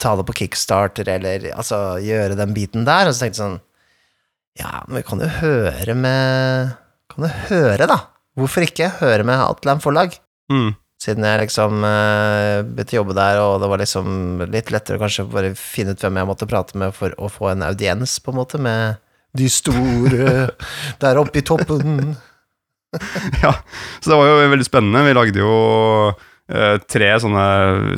Ta 0.01 0.15
det 0.17 0.25
på 0.25 0.33
kickstarter, 0.33 1.05
eller 1.13 1.51
altså 1.51 1.99
gjøre 2.01 2.39
den 2.39 2.55
biten 2.57 2.87
der, 2.87 3.05
og 3.05 3.13
så 3.13 3.27
tenkte 3.27 3.37
jeg 3.37 3.43
sånn 3.43 3.59
Ja, 4.63 4.85
men 4.87 5.01
vi 5.01 5.03
kan 5.11 5.21
jo 5.21 5.29
høre 5.41 5.97
med 5.99 6.71
Kan 7.13 7.27
jo 7.27 7.33
høre, 7.51 7.91
da. 7.91 7.99
Hvorfor 8.39 8.65
ikke 8.65 8.89
høre 9.03 9.27
med 9.27 9.43
Outland 9.43 9.83
forlag? 9.85 10.15
Mm. 10.49 10.73
Siden 11.01 11.25
jeg 11.25 11.41
liksom 11.47 11.81
uh, 11.81 12.61
begynte 12.67 12.93
å 12.93 13.01
jobbe 13.01 13.15
der, 13.17 13.39
og 13.41 13.63
det 13.63 13.69
var 13.73 13.81
liksom 13.81 14.43
litt 14.53 14.73
lettere 14.75 15.01
kanskje 15.01 15.25
bare 15.33 15.55
finne 15.57 15.95
ut 15.97 16.03
hvem 16.05 16.19
jeg 16.21 16.29
måtte 16.29 16.49
prate 16.51 16.77
med 16.81 16.93
for 16.97 17.15
å 17.17 17.31
få 17.33 17.55
en 17.55 17.65
audiens, 17.65 18.19
på 18.21 18.35
en 18.35 18.41
måte, 18.43 18.61
med 18.61 19.01
de 19.37 19.47
store 19.49 20.51
der 21.03 21.21
oppe 21.21 21.41
i 21.41 21.47
toppen. 21.47 22.13
Ja, 23.39 23.53
så 24.03 24.11
det 24.11 24.17
var 24.19 24.27
jo 24.27 24.51
veldig 24.51 24.65
spennende. 24.67 25.05
Vi 25.07 25.13
lagde 25.15 25.39
jo 25.39 25.51
uh, 26.11 26.77
tre 26.91 27.11
sånne 27.23 27.45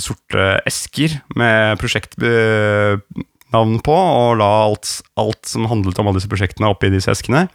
sorte 0.05 0.59
esker 0.69 1.15
med 1.33 1.81
prosjektnavn 1.81 3.79
på, 3.87 3.95
og 3.97 4.37
la 4.43 4.51
alt, 4.67 4.99
alt 5.17 5.49
som 5.49 5.65
handlet 5.71 5.97
om 5.97 6.11
alle 6.11 6.21
disse 6.21 6.29
prosjektene 6.29 6.69
oppi 6.69 6.93
disse 6.93 7.09
eskene. 7.09 7.47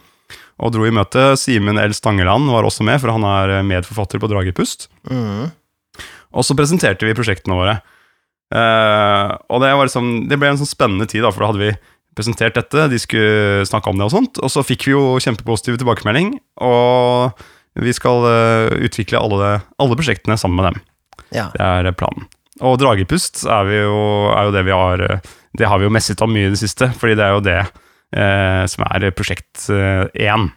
Og 0.58 0.72
dro 0.74 0.86
i 0.88 0.94
møte. 0.94 1.30
Simen 1.40 1.80
L. 1.80 1.94
Stangeland 1.96 2.50
var 2.50 2.66
også 2.66 2.86
med, 2.86 3.00
for 3.02 3.14
han 3.14 3.26
er 3.26 3.60
medforfatter 3.66 4.20
på 4.22 4.30
Dragepust. 4.30 4.88
Mm. 5.10 5.48
Og 6.34 6.44
så 6.44 6.56
presenterte 6.58 7.06
vi 7.06 7.16
prosjektene 7.16 7.56
våre. 7.58 7.78
Uh, 8.48 9.36
og 9.52 9.60
det, 9.60 9.74
var 9.76 9.88
liksom, 9.88 10.10
det 10.28 10.38
ble 10.40 10.52
en 10.52 10.60
sånn 10.60 10.70
spennende 10.70 11.08
tid, 11.08 11.22
da, 11.24 11.32
for 11.34 11.44
da 11.44 11.50
hadde 11.52 11.66
vi 11.66 11.72
presentert 12.18 12.56
dette, 12.56 12.88
de 12.90 12.98
skulle 13.00 13.66
snakke 13.68 13.92
om 13.92 14.00
det 14.00 14.08
og 14.08 14.14
sånt, 14.14 14.40
og 14.42 14.50
så 14.50 14.64
fikk 14.66 14.88
vi 14.88 14.94
jo 14.94 15.18
kjempepositiv 15.22 15.76
tilbakemelding, 15.78 16.32
og 16.64 17.44
vi 17.78 17.92
skal 17.94 18.24
uh, 18.24 18.72
utvikle 18.88 19.20
alle, 19.20 19.52
alle 19.78 19.98
prosjektene 20.00 20.38
sammen 20.40 20.58
med 20.58 20.70
dem. 20.70 20.80
Ja. 21.36 21.46
Det 21.52 21.62
er 21.62 21.92
planen. 21.98 22.26
Og 22.64 22.78
Dragepust 22.80 23.44
er, 23.46 23.68
vi 23.68 23.76
jo, 23.78 23.98
er 24.32 24.48
jo 24.48 24.54
det 24.54 24.64
vi 24.66 24.74
har 24.74 25.02
eh, 25.04 25.26
Det 25.54 25.68
har 25.70 25.78
vi 25.78 25.86
jo 25.86 25.92
messet 25.94 26.22
om 26.24 26.32
mye 26.34 26.48
i 26.48 26.54
det 26.54 26.58
siste, 26.58 26.88
fordi 26.98 27.14
det 27.18 27.26
er 27.26 27.36
jo 27.36 27.44
det 27.44 27.58
eh, 28.14 28.64
som 28.70 28.84
er 28.88 29.10
prosjekt 29.16 29.68
én. 30.14 30.48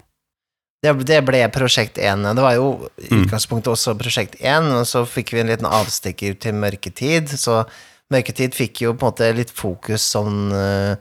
Det, 0.81 0.96
det 1.05 1.20
ble 1.27 1.43
prosjekt 1.53 2.00
1. 2.01 2.24
Det 2.36 2.41
var 2.41 2.55
jo 2.58 2.89
i 2.98 3.12
Mm. 3.12 3.25
utgangspunktet 3.27 3.70
også 3.74 3.93
prosjekt 4.00 4.39
1, 4.41 4.72
og 4.79 4.86
så 4.89 5.03
fikk 5.05 5.34
vi 5.36 5.41
en 5.43 5.51
liten 5.51 5.67
avstikker 5.70 6.39
til 6.41 6.55
Mørketid, 6.58 7.29
så 7.38 7.63
Mørketid 8.12 8.55
fikk 8.58 8.81
jo 8.81 8.93
på 8.96 9.05
en 9.05 9.12
måte 9.12 9.29
litt 9.38 9.51
fokus 9.53 10.01
sånn 10.15 10.50
uh, 10.51 10.96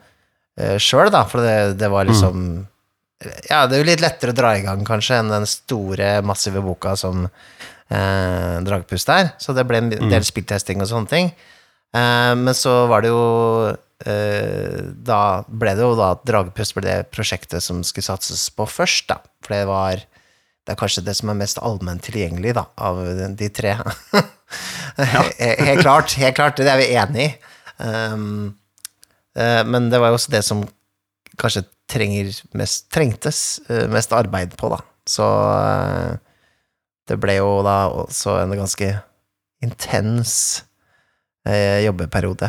sjøl, 0.79 1.09
da, 1.11 1.25
for 1.27 1.41
det, 1.43 1.79
det 1.81 1.89
var 1.91 2.05
liksom 2.07 2.67
Ja, 3.49 3.65
det 3.67 3.77
er 3.77 3.83
jo 3.83 3.89
litt 3.89 4.01
lettere 4.05 4.33
å 4.33 4.37
dra 4.37 4.53
i 4.57 4.63
gang, 4.63 4.85
kanskje, 4.85 5.19
enn 5.21 5.33
den 5.33 5.49
store, 5.49 6.21
massive 6.23 6.61
boka 6.65 6.93
som 6.97 7.25
uh, 7.27 8.61
Dragpust 8.65 9.09
er, 9.13 9.33
så 9.41 9.53
det 9.57 9.65
ble 9.69 9.81
en 9.81 9.91
del 10.13 10.25
spilltesting 10.25 10.81
og 10.85 10.89
sånne 10.93 11.11
ting. 11.11 11.33
Eh, 11.91 12.35
men 12.39 12.55
så 12.55 12.85
var 12.87 13.03
det 13.03 13.11
jo 13.11 13.23
eh, 13.73 13.75
Da 14.01 15.21
ble 15.47 15.75
det 15.77 15.85
jo 15.85 15.93
da 15.99 16.13
at 16.15 16.23
Dragepust 16.25 16.73
ble 16.77 16.87
det 16.87 17.11
prosjektet 17.13 17.61
som 17.61 17.83
skulle 17.85 18.07
satses 18.07 18.47
på 18.57 18.65
først, 18.65 19.11
da. 19.11 19.19
For 19.45 19.53
det 19.53 19.67
var 19.69 20.07
Det 20.65 20.73
er 20.73 20.79
kanskje 20.81 21.03
det 21.05 21.17
som 21.19 21.29
er 21.33 21.39
mest 21.41 21.59
allment 21.61 22.03
tilgjengelig, 22.05 22.55
da, 22.57 22.65
av 22.81 23.01
de 23.37 23.49
tre. 23.53 23.75
He- 24.97 25.65
helt 25.65 25.81
klart. 25.81 26.13
Helt 26.13 26.37
klart. 26.37 26.57
Det 26.57 26.71
er 26.71 26.81
vi 26.81 26.91
enig 26.95 27.27
i. 27.27 27.31
Um, 27.81 28.55
uh, 29.39 29.63
men 29.67 29.91
det 29.91 30.01
var 30.01 30.13
jo 30.13 30.19
også 30.19 30.35
det 30.35 30.43
som 30.47 30.65
kanskje 31.41 31.65
mest, 32.55 32.91
trengtes 32.93 33.61
uh, 33.71 33.87
mest 33.91 34.13
arbeid 34.13 34.57
på, 34.59 34.71
da. 34.73 34.81
Så 35.09 35.27
uh, 35.27 36.19
det 37.09 37.19
ble 37.19 37.39
jo 37.41 37.61
da 37.67 37.89
også 38.05 38.39
en 38.43 38.55
ganske 38.55 38.93
intens 39.65 40.63
eh, 41.45 41.83
jobbeperiode. 41.85 42.47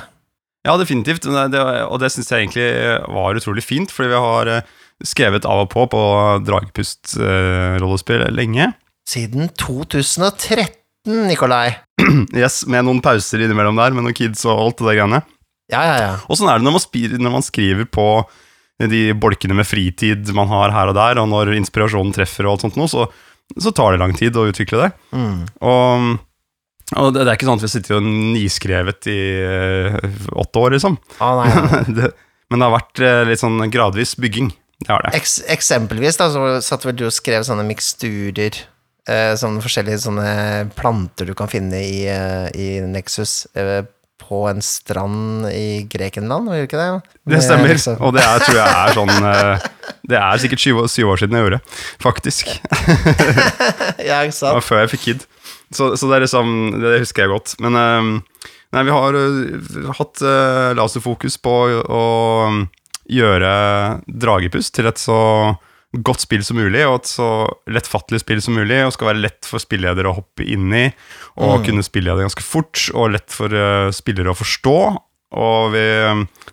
Ja, 0.67 0.75
definitivt. 0.77 1.25
Det, 1.25 1.47
det, 1.53 1.61
og 1.87 1.97
det 2.01 2.11
syns 2.13 2.29
jeg 2.29 2.45
egentlig 2.45 2.67
var 3.09 3.37
utrolig 3.37 3.63
fint, 3.65 3.93
fordi 3.93 4.11
vi 4.13 4.21
har 4.25 4.51
eh, 4.51 4.75
skrevet 5.05 5.47
av 5.49 5.63
og 5.65 5.71
på 5.73 5.87
på 5.89 6.01
dragpust-rollespill 6.45 8.27
lenge. 8.35 8.69
Siden 9.09 9.49
2013, 9.57 10.77
Nikolai. 11.29 11.73
Yes, 12.37 12.63
Med 12.69 12.85
noen 12.85 13.01
pauser 13.03 13.41
innimellom 13.41 13.79
der, 13.79 13.95
med 13.95 14.05
noen 14.05 14.17
kids 14.17 14.45
og 14.45 14.67
alt 14.67 14.83
det 14.83 14.97
greiene. 14.99 15.23
Ja, 15.71 15.81
ja, 15.87 15.97
ja. 16.01 16.13
Og 16.27 16.37
sånn 16.37 16.49
er 16.51 16.59
det 16.59 16.67
når 16.67 16.77
man, 16.77 16.87
når 17.25 17.35
man 17.39 17.45
skriver 17.45 17.87
på 17.87 18.07
de 18.91 19.11
bolkene 19.13 19.55
med 19.57 19.67
fritid 19.69 20.31
man 20.35 20.49
har 20.49 20.73
her 20.73 20.89
og 20.91 20.97
der, 20.97 21.21
og 21.21 21.29
når 21.31 21.53
inspirasjonen 21.57 22.13
treffer 22.15 22.47
og 22.47 22.55
alt 22.55 22.65
sånt 22.65 22.79
noe, 22.79 22.89
så, 22.91 23.05
så 23.57 23.73
tar 23.75 23.93
det 23.93 24.01
lang 24.01 24.13
tid 24.17 24.37
å 24.37 24.47
utvikle 24.49 24.85
det. 24.85 24.91
Mm. 25.13 25.37
Og, 25.69 26.09
og 26.97 27.13
det, 27.15 27.23
det 27.23 27.29
er 27.31 27.37
ikke 27.37 27.47
sånn 27.47 27.59
at 27.59 27.63
vi 27.63 27.69
har 27.69 27.73
sittet 27.75 27.95
og 27.97 28.07
niskrevet 28.09 29.07
i 29.11 29.19
eh, 29.45 29.95
åtte 30.43 30.59
år, 30.63 30.75
liksom. 30.75 30.97
Å, 31.23 31.29
nei, 31.39 31.53
nei. 31.55 31.83
det, 32.01 32.09
men 32.51 32.59
det 32.59 32.67
har 32.67 32.75
vært 32.75 33.03
eh, 33.05 33.21
litt 33.29 33.41
sånn 33.43 33.61
gradvis 33.71 34.15
bygging. 34.19 34.51
Det 34.81 34.89
har 34.91 35.05
det. 35.05 35.13
Eks 35.19 35.37
eksempelvis 35.53 36.17
da, 36.19 36.27
så 36.33 36.45
satt 36.65 36.83
vel 36.89 36.97
du 36.99 37.05
og 37.07 37.13
skrev 37.15 37.45
sånne 37.47 37.63
miksturer, 37.69 38.59
eh, 39.07 39.31
sånne 39.39 39.61
forskjellige 39.63 40.01
sånne 40.07 40.27
planter 40.77 41.29
du 41.29 41.35
kan 41.37 41.51
finne 41.51 41.79
i, 41.85 42.03
i 42.57 42.69
Nexus, 42.89 43.43
på 44.21 44.43
en 44.47 44.61
strand 44.63 45.47
i 45.51 45.83
Grekenland, 45.91 46.47
gjør 46.53 46.61
det 46.63 46.67
ikke 46.69 46.79
det? 46.79 47.15
Det 47.33 47.39
stemmer, 47.43 47.71
liksom- 47.73 47.97
og 48.05 48.13
det 48.15 48.21
er, 48.23 48.43
tror 48.45 48.59
jeg 48.59 48.75
er 48.81 48.93
sånn 48.95 49.11
Det 50.11 50.19
er 50.21 50.39
sikkert 50.43 50.61
syv, 50.63 50.77
år- 50.83 50.91
syv 50.93 51.09
år 51.11 51.19
siden 51.23 51.35
jeg 51.35 51.43
gjorde 51.45 51.57
det, 51.57 51.79
faktisk. 52.05 52.51
ja, 54.07 54.21
ikke 54.23 54.31
Det 54.31 54.37
sant? 54.37 54.55
var 54.55 54.65
før 54.65 54.81
jeg 54.83 54.91
fikk 54.95 55.03
kid. 55.07 55.25
Så, 55.71 55.93
så 55.97 56.09
det 56.09 56.17
er 56.17 56.25
liksom 56.25 56.53
Det 56.81 56.99
husker 57.01 57.25
jeg 57.25 57.31
godt. 57.31 57.55
Men 57.63 57.79
eh, 57.79 58.11
nei, 58.75 58.85
vi 58.87 58.95
har 58.95 59.17
eh, 59.17 59.89
hatt 59.97 60.23
eh, 60.25 60.71
laserfokus 60.77 61.39
på 61.43 61.57
å, 61.79 61.81
å 61.87 63.11
gjøre 63.11 63.51
Dragepust 64.07 64.75
til 64.77 64.89
et 64.91 65.01
så 65.01 65.19
godt 65.91 66.23
spill 66.23 66.43
som 66.47 66.55
mulig, 66.55 66.85
og 66.87 67.01
et 67.01 67.09
så 67.09 67.29
lettfattelig 67.71 68.21
spill 68.23 68.41
som 68.43 68.55
mulig, 68.55 68.77
og 68.85 68.93
skal 68.95 69.09
være 69.09 69.23
lett 69.25 69.47
for 69.47 69.59
spilledere 69.59 70.07
å 70.07 70.15
hoppe 70.21 70.45
inn 70.47 70.71
i, 70.71 70.85
og 71.43 71.65
kunne 71.65 71.83
spille 71.83 72.15
det 72.15 72.29
ganske 72.29 72.45
fort, 72.45 72.79
og 72.95 73.11
lett 73.17 73.35
for 73.35 73.51
uh, 73.51 73.91
spillere 73.91 74.31
å 74.31 74.37
forstå. 74.37 74.77
Og 75.41 75.73
vi, 75.75 75.83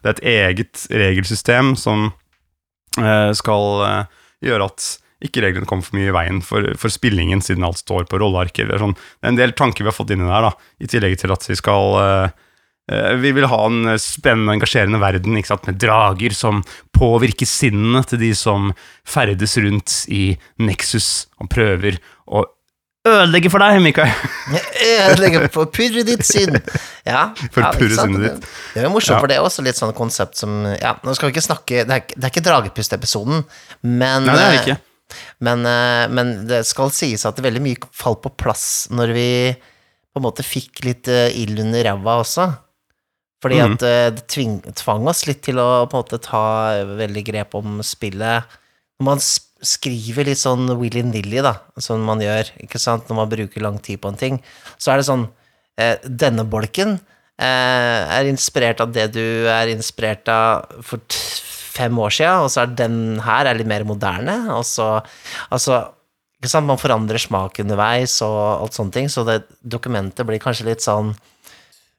det 0.03 0.11
er 0.11 0.17
et 0.17 0.25
eget 0.33 0.83
regelsystem 0.91 1.77
som 1.79 2.09
uh, 2.99 3.31
skal 3.39 3.85
uh, 3.85 4.27
gjøre 4.43 4.67
at 4.73 4.89
ikke 5.25 5.43
reglene 5.43 5.67
kommer 5.67 5.83
for 5.87 5.99
mye 5.99 6.11
i 6.13 6.15
veien 6.15 6.43
for, 6.47 6.67
for 6.79 6.95
spillingen, 6.95 7.41
siden 7.43 7.67
alt 7.67 7.81
står 7.81 8.07
på 8.11 8.21
rollearker. 8.23 8.69
Er, 8.71 8.83
sånn, 8.83 8.95
det 8.95 9.27
er 9.27 9.33
en 9.33 9.41
del 9.41 9.55
tanker 9.59 9.83
vi 9.83 9.91
har 9.91 9.97
fått 9.97 10.13
inni 10.15 10.29
der, 10.29 10.47
da, 10.47 10.53
i 10.79 10.91
tillegg 10.91 11.17
til 11.19 11.35
at 11.35 11.47
vi 11.49 11.57
skal 11.59 11.97
uh, 11.99 12.29
uh, 12.93 13.15
Vi 13.19 13.33
vil 13.35 13.49
ha 13.51 13.59
en 13.67 13.97
spennende 14.03 14.53
og 14.53 14.61
engasjerende 14.61 15.01
verden 15.03 15.41
sant? 15.47 15.67
med 15.67 15.81
drager 15.83 16.37
som 16.37 16.63
påvirker 16.95 17.51
sinnene 17.51 18.05
til 18.07 18.23
de 18.23 18.31
som 18.39 18.71
ferdes 19.07 19.59
rundt 19.59 20.05
i 20.13 20.39
Nexus 20.63 21.27
og 21.43 21.51
prøver 21.51 21.99
å 22.31 22.47
ødelegge 23.09 23.51
for 23.51 23.63
deg, 23.63 23.79
Mikael. 23.81 24.11
Ødelegge 24.85 25.49
for 25.55 25.71
purre 25.73 26.03
ditt 26.07 26.27
sinn. 26.29 26.59
Ja, 27.07 27.31
For 27.55 27.65
ja, 27.65 27.71
purre 27.75 27.97
sinnet 27.97 28.25
ditt. 28.27 28.51
Det 28.75 28.83
er 28.83 28.89
jo 28.89 28.93
morsomt, 28.95 29.17
Ja. 29.17 29.23
for 29.23 29.31
det 29.31 29.39
er 29.39 29.47
også 29.47 29.65
litt 29.65 29.79
sånn 29.79 29.95
konsept 29.97 30.39
som 30.39 30.61
Ja, 30.77 30.95
nå 31.03 31.15
skal 31.17 31.31
vi 31.31 31.37
ikke 31.37 31.47
snakke 31.47 31.87
Det 31.89 31.95
er, 31.95 32.05
det 32.15 32.27
er 32.27 32.33
ikke 32.35 32.45
Dragepust-episoden, 32.45 33.47
men 33.83 34.29
Nei, 34.29 34.35
det 34.35 34.45
er 34.45 34.53
det 34.53 34.61
ikke. 34.67 34.79
Men, 35.45 35.65
eh, 35.67 36.07
men 36.13 36.33
det 36.49 36.65
skal 36.69 36.93
sies 36.95 37.25
at 37.27 37.39
det 37.39 37.47
veldig 37.47 37.65
mye 37.65 37.91
falt 37.97 38.23
på 38.25 38.35
plass 38.41 38.89
når 38.93 39.13
vi 39.17 39.29
på 39.55 40.21
en 40.21 40.27
måte 40.27 40.47
fikk 40.47 40.83
litt 40.87 41.11
eh, 41.13 41.31
ild 41.43 41.61
under 41.63 41.87
ræva 41.87 42.19
også. 42.23 42.49
Fordi 43.43 43.61
mm. 43.61 43.67
at 43.67 43.85
eh, 43.87 44.07
det 44.17 44.27
tving, 44.31 44.57
tvang 44.79 45.11
oss 45.11 45.27
litt 45.29 45.45
til 45.47 45.61
å 45.63 45.69
på 45.87 45.97
en 45.97 46.05
måte 46.05 46.23
ta 46.25 46.45
veldig 46.99 47.27
grep 47.29 47.55
om 47.59 47.79
spillet. 47.87 48.59
Når 48.99 49.11
man 49.13 49.23
skriver 49.23 50.27
litt 50.27 50.41
sånn 50.41 50.71
willy-nilly, 50.79 51.43
da, 51.47 51.55
som 51.83 52.03
man 52.07 52.23
gjør, 52.23 52.51
ikke 52.63 52.81
sant, 52.83 53.07
når 53.09 53.23
man 53.23 53.31
bruker 53.31 53.63
lang 53.63 53.79
tid 53.83 54.03
på 54.03 54.11
en 54.11 54.19
ting, 54.19 54.41
så 54.79 54.95
er 54.95 55.01
det 55.01 55.11
sånn 55.11 55.29
Denne 55.79 56.43
bolken 56.43 56.97
er 57.39 58.27
inspirert 58.27 58.81
av 58.83 58.91
det 58.91 59.05
du 59.15 59.47
er 59.47 59.71
inspirert 59.71 60.27
av 60.27 60.81
for 60.83 60.99
fem 61.79 62.03
år 62.03 62.13
siden, 62.19 62.45
og 62.45 62.51
så 62.53 62.65
er 62.65 62.75
den 62.79 62.99
her 63.25 63.49
er 63.49 63.59
litt 63.59 63.71
mer 63.71 63.87
moderne, 63.89 64.41
og 64.57 64.67
så 64.67 64.99
Altså, 65.55 65.81
ikke 66.39 66.51
sant, 66.53 66.69
man 66.69 66.79
forandrer 66.79 67.19
smak 67.23 67.59
underveis 67.63 68.21
og 68.27 68.39
alt 68.63 68.77
sånne 68.77 68.95
ting, 68.95 69.09
så 69.11 69.25
det 69.27 69.41
dokumentet 69.63 70.27
blir 70.27 70.43
kanskje 70.43 70.69
litt 70.69 70.85
sånn 70.85 71.15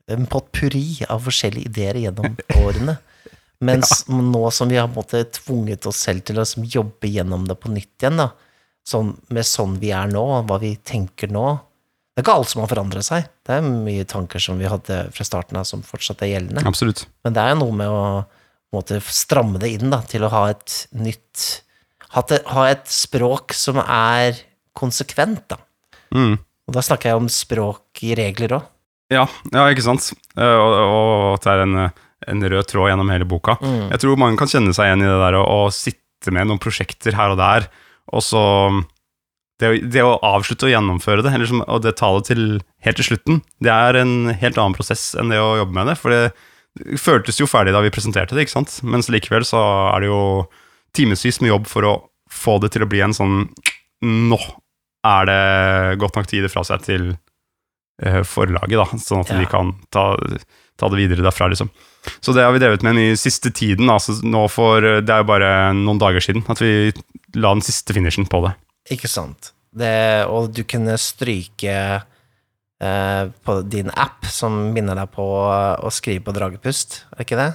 en 0.10 0.26
potpurri 0.30 1.04
av 1.10 1.22
forskjellige 1.28 1.70
ideer 1.70 2.00
gjennom 2.06 2.38
årene. 2.64 2.98
Mens 3.66 4.06
nå 4.08 4.44
som 4.56 4.70
vi 4.72 4.78
har 4.80 4.88
måte 4.92 5.26
tvunget 5.36 5.86
oss 5.90 6.06
selv 6.06 6.24
til 6.24 6.40
å 6.40 6.46
liksom 6.46 6.68
jobbe 6.72 7.10
gjennom 7.12 7.44
det 7.50 7.58
på 7.60 7.72
nytt 7.74 8.06
igjen, 8.06 8.22
da, 8.22 8.30
sånn, 8.88 9.12
med 9.36 9.48
sånn 9.48 9.76
vi 9.82 9.92
er 9.96 10.08
nå, 10.12 10.24
hva 10.48 10.60
vi 10.62 10.78
tenker 10.78 11.32
nå 11.32 11.48
Det 11.60 12.22
er 12.22 12.26
ikke 12.26 12.38
alt 12.40 12.52
som 12.52 12.64
har 12.64 12.72
forandret 12.72 13.06
seg. 13.06 13.28
Det 13.48 13.60
er 13.60 13.68
mye 13.68 14.08
tanker 14.08 14.42
som 14.44 14.58
vi 14.60 14.68
hadde 14.68 14.96
fra 15.16 15.26
starten 15.28 15.60
av, 15.60 15.68
som 15.68 15.84
fortsatt 15.86 16.24
er 16.26 16.34
gjeldende. 16.34 16.64
Absolutt. 16.68 17.06
Men 17.24 17.36
det 17.36 17.44
er 17.44 17.54
jo 17.54 17.60
noe 17.62 17.76
med 17.80 17.92
å 17.92 18.02
måte, 18.76 19.00
stramme 19.02 19.62
det 19.62 19.74
inn 19.78 19.94
da, 19.94 20.02
til 20.06 20.26
å 20.28 20.34
ha 20.34 20.44
et 20.54 20.84
nytt 20.98 21.64
ha 22.10 22.66
et, 22.70 22.86
språk 22.90 23.54
som 23.54 23.80
er 23.84 24.38
konsekvent, 24.78 25.44
da. 25.52 25.60
Mm. 26.16 26.40
Og 26.70 26.76
da 26.76 26.82
snakker 26.86 27.12
jeg 27.12 27.20
om 27.20 27.30
språk 27.30 28.02
i 28.06 28.16
regler 28.18 28.56
òg. 28.58 28.70
Ja, 29.14 29.26
ja, 29.54 29.66
ikke 29.70 29.86
sant? 29.86 30.12
Eh, 30.38 30.56
Og, 30.58 30.76
og 30.80 31.36
at 31.36 31.46
det 31.46 31.54
er 31.54 31.64
en, 31.66 31.78
en 32.34 32.48
rød 32.54 32.70
tråd 32.70 32.92
gjennom 32.92 33.10
hele 33.14 33.28
boka. 33.30 33.58
Mm. 33.62 33.90
Jeg 33.94 34.04
tror 34.04 34.22
mange 34.22 34.42
kan 34.42 34.50
kjenne 34.50 34.74
seg 34.74 34.90
igjen 34.90 35.06
i 35.06 35.10
det 35.10 35.20
der 35.22 35.38
å, 35.40 35.44
å 35.46 35.60
sitte 35.74 36.34
med 36.36 36.50
noen 36.50 36.62
prosjekter 36.62 37.18
her 37.18 37.34
og 37.34 37.40
der, 37.42 37.70
og 38.10 38.26
så 38.26 38.44
det, 39.62 39.74
det 39.92 40.04
å 40.06 40.18
avslutte 40.26 40.68
å 40.68 40.72
gjennomføre 40.72 41.24
det, 41.26 41.34
eller 41.36 41.50
som, 41.50 41.62
og 41.66 41.84
det 41.84 41.98
ta 42.00 42.10
det 42.16 42.30
til 42.30 42.44
helt 42.86 43.00
til 43.00 43.10
slutten, 43.12 43.42
det 43.62 43.74
er 43.74 44.00
en 44.00 44.32
helt 44.32 44.58
annen 44.58 44.78
prosess 44.78 45.12
enn 45.20 45.34
det 45.34 45.42
å 45.42 45.58
jobbe 45.60 45.76
med 45.78 45.92
det. 45.92 45.98
For 46.00 46.16
det 46.16 46.22
føltes 47.00 47.40
jo 47.42 47.48
ferdig 47.50 47.74
da 47.76 47.82
vi 47.86 47.92
presenterte 47.94 48.36
det, 48.38 48.46
ikke 48.48 48.56
sant? 48.58 48.80
Mens 48.84 49.10
likevel 49.12 49.46
så 49.48 49.60
er 49.96 50.04
det 50.06 50.10
jo 50.12 50.22
timevis 50.96 51.40
med 51.44 51.52
jobb 51.54 51.68
for 51.70 51.86
å 51.88 51.94
få 52.30 52.58
det 52.64 52.72
til 52.76 52.86
å 52.86 52.90
bli 52.90 53.02
en 53.06 53.14
sånn 53.16 53.44
Nå 54.06 54.38
er 55.06 55.26
det 55.28 56.00
godt 56.00 56.16
nok 56.16 56.28
tid 56.30 56.46
fra 56.52 56.62
seg 56.64 56.84
til 56.86 57.10
eh, 58.04 58.22
forlaget, 58.24 58.78
da, 58.80 58.86
sånn 59.04 59.26
at 59.26 59.32
Ja. 59.34 59.40
de 59.42 59.46
kan 59.52 59.74
ta, 59.92 60.06
ta 60.80 60.88
det 60.92 61.00
videre 61.02 61.26
derfra, 61.26 61.50
liksom. 61.52 61.68
Så 62.24 62.32
det 62.32 62.46
har 62.46 62.54
vi 62.56 62.62
drevet 62.64 62.84
med 62.88 62.96
i 62.96 63.10
siste 63.20 63.52
tiden. 63.52 63.90
Altså 63.92 64.16
nå 64.24 64.46
for, 64.48 64.80
det 65.04 65.12
er 65.12 65.20
jo 65.24 65.28
bare 65.28 65.50
noen 65.76 66.00
dager 66.00 66.24
siden 66.24 66.46
at 66.48 66.62
vi 66.64 66.94
la 67.36 67.52
den 67.58 67.62
siste 67.66 67.92
finishen 67.94 68.26
på 68.32 68.40
det. 68.48 68.54
Ikke 68.96 69.12
sant. 69.12 69.52
Det, 69.76 70.24
og 70.32 70.48
du 70.56 70.64
kunne 70.64 70.96
stryke 70.98 71.76
på 72.80 73.54
din 73.68 73.90
app 73.92 74.24
som 74.32 74.54
minner 74.72 74.96
deg 74.96 75.10
på 75.12 75.24
å 75.28 75.90
skrive 75.92 76.24
på 76.24 76.32
dragepust, 76.32 77.02
er 77.12 77.20
det 77.20 77.26
ikke 77.28 77.40
det? 77.42 77.50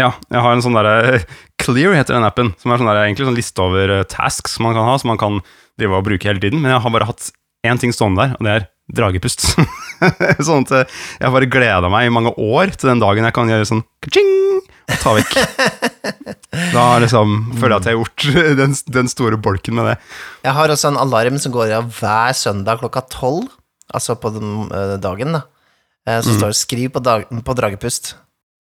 Ja, 0.00 0.14
jeg 0.32 0.40
har 0.40 0.54
en 0.54 0.62
sånn 0.64 0.76
derre 0.76 1.20
Clear 1.62 1.94
heter 1.94 2.16
den 2.16 2.26
appen, 2.26 2.50
som 2.58 2.72
er 2.72 2.80
sånn 2.80 2.88
der, 2.88 3.04
egentlig 3.04 3.28
sånn 3.28 3.38
liste 3.38 3.62
over 3.62 3.90
eh, 4.00 4.06
tasks 4.10 4.56
man 4.64 4.74
kan 4.74 4.88
ha, 4.88 4.96
som 4.98 5.12
man 5.12 5.20
kan 5.20 5.38
drive 5.78 5.94
og 5.94 6.06
bruke 6.08 6.26
hele 6.26 6.42
tiden. 6.42 6.58
Men 6.62 6.72
jeg 6.74 6.82
har 6.82 6.94
bare 6.94 7.06
hatt 7.06 7.28
én 7.68 7.78
ting 7.78 7.94
stående 7.94 8.24
der, 8.24 8.32
og 8.34 8.46
det 8.48 8.54
er 8.56 8.66
dragepust. 8.98 9.44
sånn 10.48 10.66
at 10.66 10.74
eh, 10.74 10.96
jeg 11.20 11.28
har 11.28 11.34
bare 11.36 11.50
gleda 11.52 11.92
meg 11.92 12.08
i 12.08 12.14
mange 12.14 12.32
år 12.34 12.74
til 12.74 12.90
den 12.90 13.04
dagen 13.04 13.28
jeg 13.28 13.36
kan 13.36 13.52
gjøre 13.52 13.68
sånn 13.68 13.84
ka-ching, 14.02 14.32
og 14.90 14.98
ta 15.04 15.14
vekk. 15.20 15.38
Da 16.72 16.98
liksom 17.00 17.54
føler 17.56 17.72
jeg 17.72 17.80
at 17.80 17.86
jeg 17.86 17.94
har 17.94 18.00
gjort 18.02 18.24
den, 18.60 18.74
den 18.96 19.06
store 19.08 19.38
bolken 19.40 19.78
med 19.78 19.86
det. 19.88 19.94
Jeg 20.44 20.56
har 20.56 20.72
også 20.72 20.90
en 20.90 20.98
alarm 21.00 21.38
som 21.40 21.54
går 21.54 21.72
av 21.78 21.92
hver 21.96 22.34
søndag 22.36 22.82
klokka 22.82 23.04
tolv, 23.12 23.46
altså 23.94 24.16
på 24.20 24.30
eh, 24.36 24.96
dagen, 25.02 25.32
da. 25.38 25.42
så 26.06 26.30
Mm. 26.32 26.38
Står 26.38 26.48
det 26.50 26.56
'skriv 26.58 26.88
på, 26.92 27.00
dag, 27.02 27.24
på 27.44 27.54
dragepust'. 27.54 28.14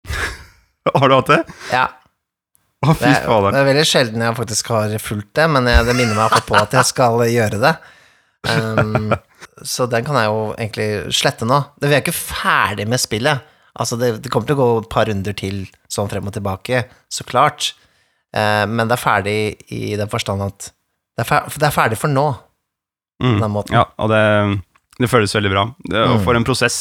Har 0.94 1.08
du 1.08 1.14
hatt 1.14 1.26
det? 1.26 1.44
Ja. 1.72 1.86
Å, 2.80 2.94
fy 2.96 3.04
Det 3.04 3.12
er, 3.28 3.50
det 3.52 3.60
er 3.60 3.66
veldig 3.68 3.84
sjelden 3.84 4.22
jeg 4.24 4.36
faktisk 4.36 4.68
har 4.72 4.94
fulgt 4.98 5.34
det, 5.36 5.46
men 5.52 5.66
jeg, 5.68 5.84
det 5.84 5.96
minner 5.96 6.16
meg 6.16 6.32
på 6.48 6.56
at 6.56 6.72
jeg 6.72 6.84
skal 6.88 7.20
gjøre 7.38 7.60
det. 7.60 7.74
Um, 8.48 9.12
så 9.74 9.86
den 9.86 10.04
kan 10.04 10.16
jeg 10.16 10.30
jo 10.30 10.54
egentlig 10.56 11.12
slette 11.12 11.44
nå. 11.48 11.58
Det 11.80 11.90
Vi 11.90 11.94
er 11.98 12.00
ikke 12.04 12.16
ferdig 12.16 12.86
med 12.88 13.00
spillet. 13.00 13.42
Altså, 13.76 13.96
det, 14.00 14.22
det 14.24 14.30
kommer 14.32 14.46
til 14.48 14.56
å 14.56 14.62
gå 14.62 14.68
et 14.80 14.88
par 14.92 15.06
runder 15.08 15.36
til 15.36 15.66
sånn 15.92 16.08
frem 16.10 16.26
og 16.26 16.32
tilbake, 16.34 16.86
så 17.12 17.24
klart. 17.28 17.74
Uh, 18.36 18.64
men 18.68 18.88
det 18.88 18.96
er 18.96 19.04
ferdig 19.04 19.38
i 19.72 19.96
den 20.00 20.08
forstand 20.08 20.42
at 20.42 20.70
det 21.16 21.24
er, 21.24 21.28
ferdig, 21.28 21.60
det 21.60 21.68
er 21.68 21.76
ferdig 21.76 21.98
for 22.00 22.08
nå, 22.12 22.28
på 23.20 23.26
Mm. 23.28 23.40
den 23.42 23.50
måten. 23.52 23.74
Ja, 23.76 23.84
og 24.00 24.08
det, 24.08 24.20
det 25.00 25.08
føles 25.10 25.34
veldig 25.34 25.52
bra. 25.52 25.64
Det, 25.86 26.00
og 26.04 26.18
Mm. 26.18 26.24
for 26.26 26.36
en 26.38 26.44
prosess. 26.46 26.76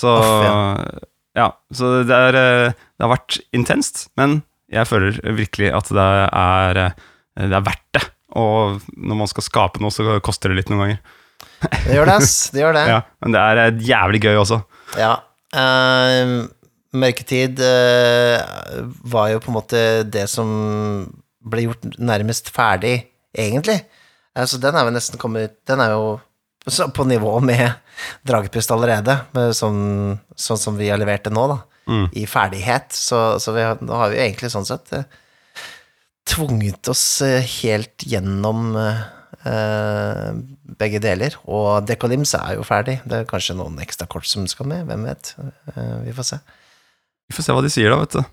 Så 0.00 0.10
Off, 0.10 1.04
ja. 1.36 1.50
så 1.72 1.90
det, 2.08 2.16
er, 2.16 2.34
eh, 2.38 2.72
det 2.72 3.04
har 3.04 3.12
vært 3.12 3.38
intenst, 3.54 4.08
men 4.18 4.42
jeg 4.72 4.88
føler 4.90 5.20
virkelig 5.36 5.70
at 5.76 5.90
det 5.94 6.06
er, 6.32 6.80
eh, 6.86 7.44
det 7.44 7.58
er 7.58 7.66
verdt 7.66 7.86
det. 7.94 8.04
Og 8.34 8.80
når 8.96 9.20
man 9.20 9.30
skal 9.30 9.46
skape 9.46 9.82
noe, 9.82 9.94
så 9.94 10.16
koster 10.24 10.50
det 10.50 10.62
litt 10.62 10.72
noen 10.72 10.82
ganger. 10.82 10.98
Det 11.84 11.94
gjør 11.94 12.08
det, 12.10 12.16
ass. 12.18 12.34
Det 12.50 12.64
gjør 12.64 12.74
det. 12.74 12.84
Ja, 12.94 13.00
men 13.22 13.36
det 13.36 13.40
er 13.40 13.62
eh, 13.62 13.80
jævlig 13.86 14.20
gøy 14.24 14.40
også. 14.42 14.60
Ja. 14.98 15.12
Uh, 15.54 16.48
mørketid 16.94 17.60
uh, 17.62 18.40
var 19.06 19.28
jo 19.30 19.42
på 19.42 19.52
en 19.52 19.56
måte 19.58 19.82
det 20.10 20.24
som 20.30 20.48
ble 21.44 21.68
gjort 21.68 21.86
nærmest 22.02 22.50
ferdig, 22.54 22.96
egentlig. 23.36 23.78
Altså, 24.34 24.56
så 24.56 24.62
den 24.64 24.74
er 24.74 24.88
jo 24.88 24.94
nesten 24.96 25.20
kommet 25.22 25.52
Den 25.68 25.78
er 25.78 25.92
jo 25.94 26.16
så 26.66 26.88
på 26.88 27.04
nivå 27.04 27.40
med 27.44 27.72
Dragepust 28.26 28.72
allerede, 28.72 29.18
med 29.36 29.52
sånn, 29.56 30.16
sånn 30.36 30.60
som 30.60 30.78
vi 30.80 30.88
har 30.90 31.00
levert 31.00 31.26
det 31.26 31.32
nå, 31.34 31.44
da. 31.50 31.58
Mm. 31.84 32.06
I 32.16 32.24
ferdighet. 32.30 32.94
Så, 32.96 33.18
så 33.42 33.52
vi 33.56 33.66
har, 33.66 33.82
nå 33.84 33.98
har 34.00 34.12
vi 34.12 34.22
egentlig 34.22 34.50
sånn 34.54 34.66
sett 34.68 34.92
eh, 34.96 35.04
tvunget 36.30 36.88
oss 36.88 37.04
eh, 37.24 37.44
helt 37.60 38.06
gjennom 38.08 38.72
eh, 38.80 40.30
begge 40.80 41.02
deler. 41.04 41.36
Og 41.44 41.84
Dekolims 41.88 42.32
er 42.38 42.56
jo 42.58 42.64
ferdig. 42.66 42.98
Det 43.04 43.20
er 43.20 43.28
kanskje 43.28 43.58
noen 43.58 43.76
ekstra 43.84 44.08
kort 44.10 44.28
som 44.28 44.48
skal 44.50 44.70
med, 44.70 44.86
hvem 44.88 45.04
vet. 45.10 45.34
Eh, 45.74 45.98
vi 46.06 46.16
får 46.16 46.30
se. 46.32 46.40
Vi 47.28 47.36
får 47.36 47.46
se 47.46 47.56
hva 47.56 47.64
de 47.64 47.72
sier, 47.72 47.92
da, 47.92 48.00
vet 48.00 48.16
du. 48.16 48.32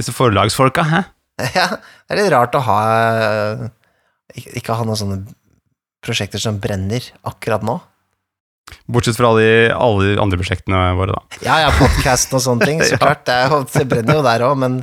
Disse 0.00 0.16
forlagsfolka, 0.16 0.86
hæ? 0.86 1.04
Ja, 1.56 1.70
det 2.04 2.16
er 2.16 2.18
litt 2.20 2.34
rart 2.34 2.56
å 2.58 2.60
ha 2.66 2.80
eh, 3.16 3.68
ikke 4.60 4.76
ha 4.76 4.84
noen 4.86 4.98
sånne 4.98 5.22
prosjekter 6.04 6.42
som 6.42 6.58
brenner 6.62 7.04
akkurat 7.28 7.64
nå. 7.66 7.78
Bortsett 8.90 9.18
fra 9.18 9.32
de, 9.38 9.46
alle 9.74 10.12
de 10.12 10.18
andre 10.22 10.38
prosjektene 10.38 10.80
våre, 10.98 11.16
da. 11.16 11.40
Ja, 11.44 11.56
ja, 11.64 11.70
podkasten 11.74 12.38
og 12.38 12.44
sånne 12.44 12.68
ting, 12.68 12.82
så 12.86 12.94
Ja. 12.94 13.00
klart. 13.02 13.24
Det, 13.26 13.34
er, 13.36 13.54
det 13.74 13.86
brenner 13.90 14.20
jo 14.20 14.26
der 14.26 14.44
òg, 14.46 14.58
men 14.62 14.80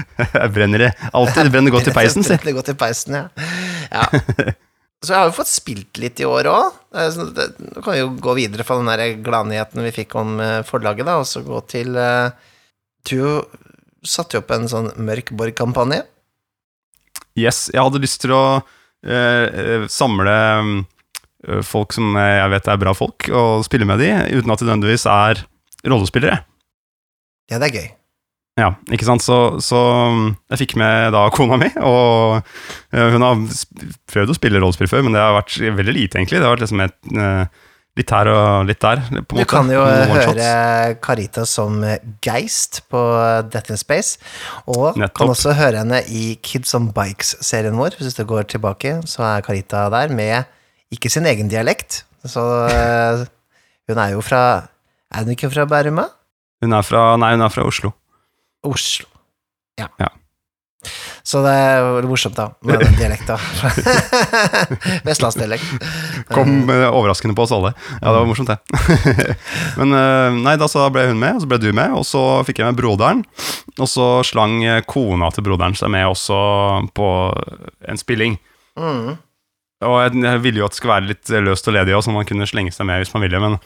brenner 0.54 0.84
det. 0.86 0.90
Alltid 1.16 1.48
det 1.48 1.52
brenner 1.54 1.74
godt 1.74 1.88
i 1.90 1.94
peisen, 1.96 2.26
si. 2.26 2.36
Det 2.44 2.56
godt 2.56 2.72
i 2.74 2.76
peisen, 2.78 3.16
ja. 3.16 3.48
ja. 3.90 4.04
Så 5.00 5.14
jeg 5.14 5.16
har 5.16 5.30
jo 5.30 5.36
fått 5.38 5.48
spilt 5.48 5.96
litt 6.02 6.20
i 6.20 6.26
år 6.28 6.50
òg. 6.52 6.76
Nå 6.92 7.80
kan 7.80 7.94
vi 7.94 8.02
jo 8.02 8.10
gå 8.20 8.34
videre 8.36 8.66
fra 8.68 8.76
den 8.78 8.90
der 8.92 9.16
gladnyheten 9.24 9.80
vi 9.86 9.94
fikk 9.96 10.14
om 10.20 10.36
eh, 10.44 10.58
forlaget, 10.68 11.08
da, 11.08 11.16
og 11.22 11.26
så 11.30 11.40
gå 11.46 11.62
til 11.72 11.96
eh, 11.96 12.28
Du 13.08 13.16
satte 14.04 14.36
jo 14.36 14.42
opp 14.44 14.52
en 14.52 14.68
sånn 14.68 14.90
Mørk 15.00 15.32
Borg-kampanje. 15.36 16.02
Yes, 17.38 17.70
jeg 17.72 17.80
hadde 17.80 18.02
lyst 18.02 18.20
til 18.26 18.34
å 18.36 18.42
eh, 18.58 18.60
eh, 18.60 18.76
samle 19.90 20.34
eh, 21.46 21.62
folk 21.64 21.94
som 21.96 22.18
jeg 22.20 22.50
vet 22.52 22.68
er 22.68 22.82
bra 22.82 22.92
folk, 22.96 23.30
og 23.32 23.64
spille 23.64 23.88
med 23.88 24.02
de, 24.02 24.10
uten 24.36 24.52
at 24.52 24.60
de 24.60 24.68
nødvendigvis 24.68 25.06
er 25.08 25.44
rollespillere. 25.88 26.42
Ja, 27.50 27.58
det 27.58 27.70
er 27.70 27.78
gøy. 27.78 27.88
Ja, 28.60 28.74
ikke 28.92 29.06
sant? 29.08 29.24
Så, 29.24 29.36
så 29.64 29.78
jeg 30.50 30.60
fikk 30.64 30.76
med 30.80 31.14
da 31.14 31.24
kona 31.32 31.56
mi, 31.60 31.70
og 31.80 32.40
eh, 32.92 33.08
hun 33.14 33.24
har 33.24 33.40
prøvd 34.10 34.34
å 34.34 34.36
spille 34.36 34.60
rollespill 34.60 34.90
før, 34.90 35.06
men 35.06 35.16
det 35.16 35.22
har 35.22 35.36
vært 35.38 35.56
veldig 35.80 35.96
lite, 35.96 36.20
egentlig. 36.20 36.40
Det 36.40 36.48
har 36.48 36.56
vært 36.56 36.66
liksom 36.66 36.84
et, 36.84 36.98
eh, 37.14 37.68
litt 37.98 38.10
her 38.14 38.28
og 38.32 38.66
litt 38.68 38.80
der, 38.80 39.00
Du 39.10 39.18
måte. 39.34 39.44
kan 39.50 39.68
jo 39.70 39.80
høre 39.84 40.96
Carita 41.02 41.44
som 41.46 41.80
Geist 42.22 42.82
på 42.90 43.00
Death 43.50 43.70
in 43.74 43.76
Space, 43.80 44.18
og 44.66 44.96
Nettopp. 44.96 45.14
kan 45.18 45.28
også 45.34 45.54
høre 45.58 45.82
henne 45.82 46.02
i 46.08 46.36
Kids 46.42 46.74
on 46.74 46.90
Bikes-serien 46.92 47.76
vår. 47.76 47.98
Hvis 47.98 48.14
du 48.16 48.24
går 48.24 48.46
tilbake, 48.48 49.00
så 49.06 49.22
er 49.36 49.42
Carita 49.42 49.88
der 49.90 50.08
med 50.14 50.44
ikke 50.92 51.10
sin 51.10 51.26
egen 51.26 51.48
dialekt. 51.50 52.04
Så 52.24 52.40
eh, 52.70 53.26
hun 53.88 53.98
er 53.98 54.10
jo 54.14 54.20
fra 54.20 54.68
Er 55.12 55.24
hun 55.24 55.30
ikke 55.34 55.50
fra 55.50 55.64
Bærum? 55.66 55.96
da? 55.96 56.08
Hun 56.62 56.72
er 56.72 56.82
fra, 56.82 57.16
nei, 57.16 57.32
hun 57.34 57.40
er 57.42 57.48
fra 57.48 57.64
Oslo. 57.66 57.90
Oslo. 58.62 59.06
Ja. 59.78 59.86
Ja. 59.98 60.06
Så 61.26 61.42
det 61.44 61.52
er 61.52 62.06
morsomt, 62.08 62.36
da, 62.36 62.48
med 62.66 62.80
den 62.80 62.96
dialekta. 62.98 63.36
Vestlandsdialekt. 65.08 65.86
Kom 66.32 66.70
eh, 66.72 66.86
overraskende 66.88 67.36
på 67.36 67.44
oss 67.44 67.54
alle. 67.54 67.72
Ja, 68.00 68.10
det 68.10 68.16
var 68.16 68.28
morsomt, 68.28 68.52
det. 68.52 68.58
Men 69.80 69.96
eh, 69.96 70.38
nei, 70.46 70.56
da 70.60 70.68
så 70.70 70.86
ble 70.92 71.06
hun 71.10 71.20
med, 71.20 71.36
og 71.36 71.44
så 71.44 71.50
ble 71.50 71.60
du 71.62 71.70
med, 71.76 71.96
og 71.96 72.06
så 72.08 72.24
fikk 72.48 72.62
jeg 72.62 72.72
med 72.72 72.80
broderen. 72.80 73.24
Og 73.76 73.90
så 73.90 74.08
slang 74.26 74.60
eh, 74.64 74.82
kona 74.88 75.30
til 75.34 75.46
broderen 75.46 75.76
seg 75.78 75.92
med 75.92 76.08
også 76.08 76.38
på 76.96 77.10
en 77.90 78.00
spilling. 78.00 78.38
Mm. 78.80 79.18
Og 79.88 79.96
jeg, 80.04 80.40
ville 80.44 80.60
jo 80.60 80.66
at 80.68 80.74
det 80.74 80.80
skulle 80.80 80.96
være 80.96 81.10
litt 81.12 81.36
løst 81.44 81.68
og 81.68 81.76
ledig, 81.76 81.96
og 81.96 82.04
så 82.04 82.12
man 82.12 82.28
kunne 82.28 82.48
slenge 82.48 82.72
seg 82.74 82.88
med 82.88 83.00
hvis 83.00 83.14
man 83.14 83.24
ville, 83.24 83.40
men 83.40 83.60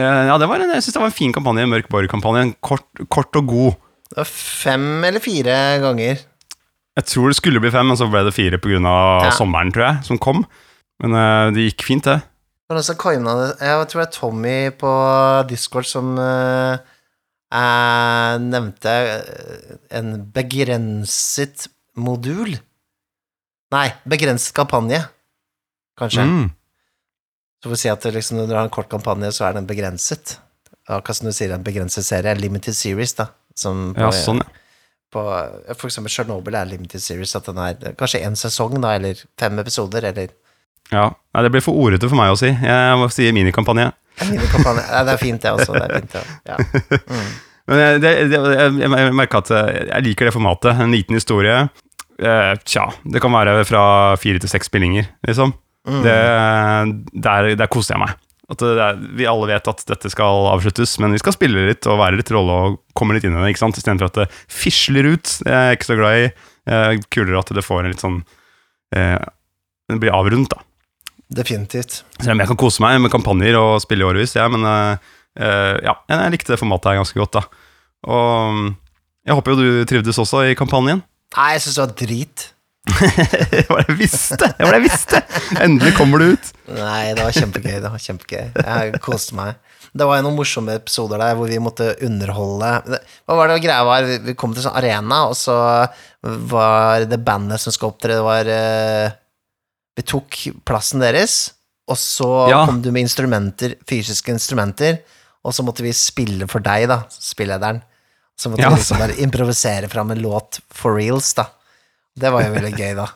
ja, 0.00 0.38
det 0.40 0.46
var 0.48 0.62
en, 0.62 0.70
jeg 0.72 0.86
synes 0.86 0.94
det 0.96 1.00
var 1.02 1.10
en 1.10 1.14
fin 1.14 1.32
kampanje, 1.36 1.66
en 1.66 1.72
Mørk 1.74 1.90
Borg-kampanje. 1.92 2.54
Kort, 2.64 2.86
kort 3.12 3.36
og 3.36 3.50
god. 3.50 3.74
Det 4.08 4.22
var 4.22 4.28
fem 4.28 5.04
eller 5.04 5.20
fire 5.24 5.56
ganger. 5.82 6.22
Jeg 6.98 7.08
tror 7.08 7.32
det 7.32 7.38
skulle 7.38 7.62
bli 7.62 7.72
fem, 7.72 7.88
men 7.88 7.96
så 7.96 8.08
ble 8.12 8.24
det 8.26 8.34
fire 8.36 8.60
pga. 8.60 8.78
Ja. 8.78 9.32
sommeren, 9.32 9.72
tror 9.72 9.86
jeg, 9.86 10.04
som 10.10 10.20
kom. 10.20 10.44
Men 11.02 11.16
uh, 11.16 11.48
det 11.54 11.70
gikk 11.70 11.86
fint, 11.88 12.08
det. 12.08 12.20
Coina 12.72 13.32
Jeg 13.60 13.88
tror 13.90 14.00
det 14.00 14.06
er 14.06 14.14
Tommy 14.14 14.56
på 14.80 14.90
Discord 15.50 15.84
som 15.84 16.14
uh, 16.16 16.78
eh, 17.52 18.34
nevnte 18.40 18.94
en 19.92 20.14
begrenset 20.32 21.66
modul. 22.00 22.54
Nei, 23.72 23.88
begrenset 24.08 24.56
kampanje, 24.56 25.02
kanskje. 26.00 26.24
Mm. 26.24 26.48
Så 27.60 27.68
får 27.68 27.76
vi 27.76 27.82
si 27.82 27.92
at 27.92 28.08
liksom, 28.16 28.40
når 28.40 28.48
du 28.48 28.56
har 28.56 28.64
en 28.66 28.72
kort 28.72 28.88
kampanje, 28.92 29.34
så 29.36 29.46
er 29.48 29.58
den 29.58 29.68
begrenset. 29.68 30.38
Akkurat 30.88 31.20
som 31.20 31.28
du 31.28 31.36
sier, 31.36 31.52
en 31.54 31.64
begrenset 31.64 32.08
serie. 32.08 32.34
Limited 32.40 32.76
series, 32.76 33.14
da. 33.20 33.28
Som 33.56 33.92
på, 33.94 34.02
Ja, 34.02 34.10
sånn, 34.16 34.40
ja. 34.42 34.61
På 35.12 35.88
eksempel 35.88 36.12
Chernobyl 36.12 36.56
er 36.56 36.70
limited 36.70 37.02
series, 37.04 37.34
at 37.36 37.48
den 37.48 37.60
er 37.60 37.96
kanskje 37.98 38.22
én 38.26 38.38
sesong, 38.38 38.78
da, 38.82 38.94
eller 38.96 39.20
fem 39.40 39.60
episoder, 39.62 40.08
eller 40.12 40.32
ja. 40.92 41.06
Nei, 41.32 41.44
det 41.44 41.52
blir 41.54 41.64
for 41.64 41.78
ordete 41.78 42.08
for 42.10 42.18
meg 42.18 42.34
å 42.34 42.36
si. 42.36 42.50
Jeg 42.52 42.98
må 43.00 43.06
si 43.12 43.30
minikampanje. 43.32 43.86
minikampanje. 44.28 44.82
Det 44.90 45.14
er 45.14 45.20
fint, 45.20 45.40
det 45.40 45.52
også. 45.54 45.72
Det 45.76 45.86
er 45.86 45.94
fint, 46.00 46.18
ja. 46.18 46.24
ja. 46.52 46.58
Mm. 47.08 47.32
Men 47.70 47.78
det, 48.02 48.10
det, 48.28 48.40
jeg, 48.42 48.72
jeg 48.82 49.12
merker 49.14 49.40
at 49.40 49.52
jeg 49.54 50.04
liker 50.08 50.28
det 50.28 50.34
formatet. 50.34 50.82
En 50.82 50.92
liten 50.92 51.16
historie. 51.16 51.62
Eh, 52.18 52.52
tja, 52.68 52.88
det 53.08 53.22
kan 53.22 53.32
være 53.32 53.62
fra 53.68 53.84
fire 54.20 54.42
til 54.42 54.50
seks 54.50 54.68
spillinger, 54.68 55.08
liksom. 55.26 55.54
Mm. 55.88 56.02
Det, 56.04 56.18
der, 57.24 57.48
der 57.58 57.70
koser 57.72 57.96
jeg 57.96 58.02
meg. 58.04 58.18
At 58.52 58.60
det, 58.60 58.72
er, 58.76 58.98
vi 59.16 59.28
alle 59.28 59.48
vet 59.48 59.68
at 59.70 59.84
dette 59.88 60.10
skal 60.12 60.48
avsluttes, 60.50 60.98
men 61.00 61.14
vi 61.14 61.20
skal 61.22 61.34
spille 61.36 61.66
litt 61.70 61.88
og 61.88 62.00
være 62.00 62.18
litt 62.20 62.32
rolle 62.34 62.56
og 62.66 62.80
komme 62.98 63.16
litt 63.16 63.24
inn 63.24 63.36
i 63.36 63.40
det, 63.40 63.54
ikke 63.54 63.64
sant? 63.64 63.78
istedenfor 63.80 64.10
at 64.10 64.18
det 64.22 64.26
fisler 64.52 65.08
ut. 65.14 65.38
Det 65.40 65.52
er 65.52 65.70
jeg 65.70 65.78
ikke 65.78 65.88
så 65.88 65.98
glad 66.00 66.18
i. 66.18 66.26
Eh, 66.72 66.90
kulere 67.12 67.40
at 67.40 67.54
det 67.56 67.64
får 67.64 67.82
en 67.82 67.90
litt 67.90 68.02
sånn 68.04 68.20
eh, 68.94 69.18
Det 69.90 69.98
blir 69.98 70.14
avrundt, 70.14 70.52
da. 70.52 70.62
Definitivt. 71.32 72.02
Selv 72.20 72.36
om 72.36 72.42
jeg 72.44 72.50
kan 72.52 72.60
kose 72.60 72.84
meg 72.84 73.00
med 73.02 73.12
kampanjer 73.12 73.56
og 73.58 73.80
spille 73.82 74.04
i 74.04 74.08
årevis, 74.08 74.36
ja, 74.36 74.46
men 74.52 74.66
eh, 74.68 75.12
eh, 75.40 75.76
ja, 75.88 75.96
jeg 76.12 76.34
likte 76.36 76.54
det 76.54 76.60
formatet 76.60 76.92
her 76.92 77.00
ganske 77.00 77.18
godt, 77.18 77.40
da. 77.40 77.68
Og 78.12 78.58
mm, 78.58 78.68
jeg 79.28 79.38
håper 79.38 79.54
jo 79.54 79.62
du 79.62 79.86
trivdes 79.88 80.20
også 80.20 80.44
i 80.50 80.58
kampanjen. 80.58 81.02
Nei, 81.36 81.48
jeg 81.56 81.64
syns 81.64 81.78
det 81.78 81.84
var 81.84 81.94
drit. 82.02 82.46
det 83.52 83.68
var 83.70 83.82
det 83.84 83.92
jeg 83.92 83.98
visste! 84.00 84.36
Det 84.58 84.64
var 84.66 84.74
det 84.74 84.80
jeg 84.80 84.86
visste! 84.88 85.20
Endelig 85.62 85.92
kommer 85.96 86.18
du 86.22 86.32
ut. 86.34 86.48
Nei, 86.74 87.12
det 87.14 87.22
var 87.22 87.36
kjempegøy. 87.36 87.76
Det 87.84 87.90
var 87.92 88.02
kjempegøy. 88.02 88.48
Jeg 88.58 89.00
koste 89.04 89.36
meg. 89.38 89.60
Det 89.92 90.06
var 90.08 90.18
jo 90.18 90.24
noen 90.26 90.38
morsomme 90.38 90.74
episoder 90.80 91.20
der 91.20 91.36
hvor 91.36 91.50
vi 91.52 91.58
måtte 91.60 91.90
underholde 92.06 92.68
Hva 93.28 93.36
var 93.36 93.50
det 93.52 93.58
greia 93.60 93.82
var? 93.84 94.06
Vi- 94.08 94.22
Vi 94.30 94.34
kom 94.40 94.54
til 94.56 94.64
sånn 94.64 94.78
arena, 94.80 95.18
og 95.28 95.36
så 95.36 95.54
var 96.22 97.04
det 97.10 97.20
bandet 97.26 97.60
som 97.60 97.74
skal 97.74 97.92
opptre, 97.92 98.16
det 98.16 98.24
var 98.24 98.48
eh, 98.48 99.12
Vi 99.98 100.02
tok 100.08 100.38
plassen 100.64 101.02
deres, 101.04 101.52
og 101.86 101.98
så 102.00 102.48
Ja. 102.50 102.64
kom 102.66 102.80
du 102.82 102.90
med 102.90 103.02
instrumenter, 103.04 103.76
fysiske 103.86 104.32
instrumenter, 104.32 105.00
og 105.44 105.52
så 105.52 105.62
måtte 105.66 105.82
vi 105.84 105.92
spille 105.92 106.48
for 106.48 106.60
deg, 106.64 106.88
da, 106.88 107.02
spillederen. 107.10 107.82
Så 108.38 108.48
måtte 108.50 108.62
Ja, 108.64 108.70
vi 108.70 108.76
liksom 108.80 108.98
bare 108.98 109.18
improvisere 109.20 109.88
fram 109.92 110.10
en 110.10 110.22
låt 110.22 110.60
for 110.72 110.96
reals, 110.96 111.34
da. 111.34 111.46
Det 112.20 112.30
var 112.32 112.44
jo 112.46 112.54
veldig 112.54 112.72
gøy, 112.76 112.94
da. 112.98 113.08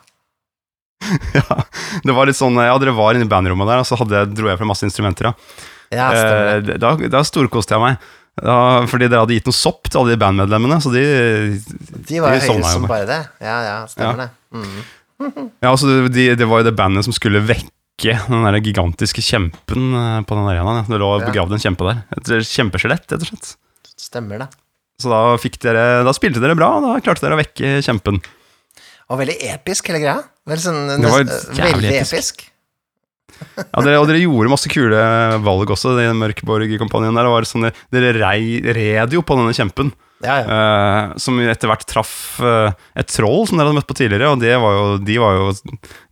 Ja, 1.37 1.59
det 2.03 2.15
var 2.17 2.27
litt 2.27 2.39
sånn, 2.39 2.57
ja, 2.59 2.73
Dere 2.81 2.95
var 2.97 3.15
inne 3.15 3.27
i 3.29 3.31
bandrommet 3.31 3.69
der, 3.69 3.83
og 3.83 3.87
så 3.89 3.99
hadde, 4.01 4.25
dro 4.35 4.49
jeg 4.51 4.59
fra 4.59 4.67
masse 4.69 4.87
instrumenter. 4.89 5.29
da. 5.31 5.67
Ja. 5.95 6.07
Eh, 6.17 6.73
da, 6.83 6.95
da 7.13 7.21
storkoste 7.27 7.77
jeg 7.77 7.83
meg. 7.85 8.07
Da, 8.37 8.57
fordi 8.91 9.07
dere 9.09 9.23
hadde 9.23 9.37
gitt 9.39 9.47
noe 9.49 9.57
sopp 9.57 9.87
til 9.89 10.01
alle 10.03 10.13
de 10.17 10.21
bandmedlemmene, 10.21 10.77
så 10.85 10.91
de 10.93 11.05
De 12.11 12.19
var 12.21 12.35
jo 12.35 12.43
høyere 12.43 12.57
høye 12.59 12.73
som 12.73 12.83
med. 12.85 12.91
bare 12.91 13.07
det. 13.09 13.21
Ja, 13.45 13.55
ja, 13.65 13.77
stemmer 13.89 14.25
det. 14.27 14.29
Mm. 14.57 15.47
Ja, 15.65 15.71
altså, 15.71 15.93
de, 16.13 16.27
det 16.37 16.49
var 16.51 16.61
jo 16.61 16.67
det 16.69 16.75
bandet 16.77 17.07
som 17.07 17.15
skulle 17.17 17.41
vekke 17.49 18.19
den 18.27 18.45
der 18.45 18.59
gigantiske 18.61 19.23
kjempen 19.25 19.87
eh, 19.97 20.19
på 20.29 20.37
den 20.37 20.51
arenaen. 20.51 20.83
Ja. 20.83 20.89
Det 20.91 21.01
lå 21.01 21.13
Ja. 21.21 21.29
begravd 21.31 21.57
en 21.57 21.63
kjempe 21.65 21.87
der. 21.89 22.03
Et 22.19 22.33
kjempeskjelett, 22.51 23.07
rett 23.15 23.23
og 23.25 23.31
slett. 23.31 23.55
Stemmer 23.97 24.43
det. 24.45 24.51
Så 25.01 25.09
da, 25.13 25.23
dere, 25.65 25.87
da 26.05 26.13
spilte 26.17 26.41
dere 26.43 26.57
bra, 26.59 26.75
og 26.77 26.85
da 26.85 26.99
klarte 27.05 27.25
dere 27.25 27.37
å 27.39 27.41
vekke 27.41 27.79
kjempen. 27.85 28.21
Og 29.11 29.21
veldig 29.21 29.37
episk, 29.53 29.91
hele 29.93 30.03
greia. 30.03 30.21
Veldig, 30.47 30.65
sånn, 30.65 30.81
Det 30.91 31.11
var 31.13 31.25
jævlig 31.25 31.73
veldig 31.73 31.95
episk. 32.03 32.13
episk. 32.13 32.47
Ja, 33.37 33.83
dere, 33.85 33.99
og 34.01 34.07
dere 34.09 34.23
gjorde 34.23 34.49
masse 34.49 34.71
kule 34.73 34.97
valg 35.45 35.69
også, 35.75 35.91
den 35.99 36.17
Mørkborg-kampanjen 36.23 37.19
der. 37.19 37.29
Var 37.29 37.45
sånn, 37.45 37.69
dere 37.93 38.15
rei, 38.17 38.63
red 38.65 39.13
jo 39.13 39.21
på 39.27 39.37
denne 39.37 39.53
kjempen, 39.57 39.91
Ja, 40.25 40.39
ja. 40.41 40.47
Uh, 40.49 41.19
som 41.21 41.37
etter 41.45 41.69
hvert 41.69 41.85
traff 41.85 42.15
uh, 42.41 42.73
et 42.97 43.11
troll 43.13 43.45
som 43.45 43.59
dere 43.61 43.69
hadde 43.69 43.77
møtt 43.77 43.91
på 43.91 43.99
tidligere, 43.99 44.31
og 44.33 44.41
det 44.41 44.55
var 44.63 44.79
jo, 44.79 44.85
de 45.05 45.19
var 45.21 45.37
jo 45.37 45.51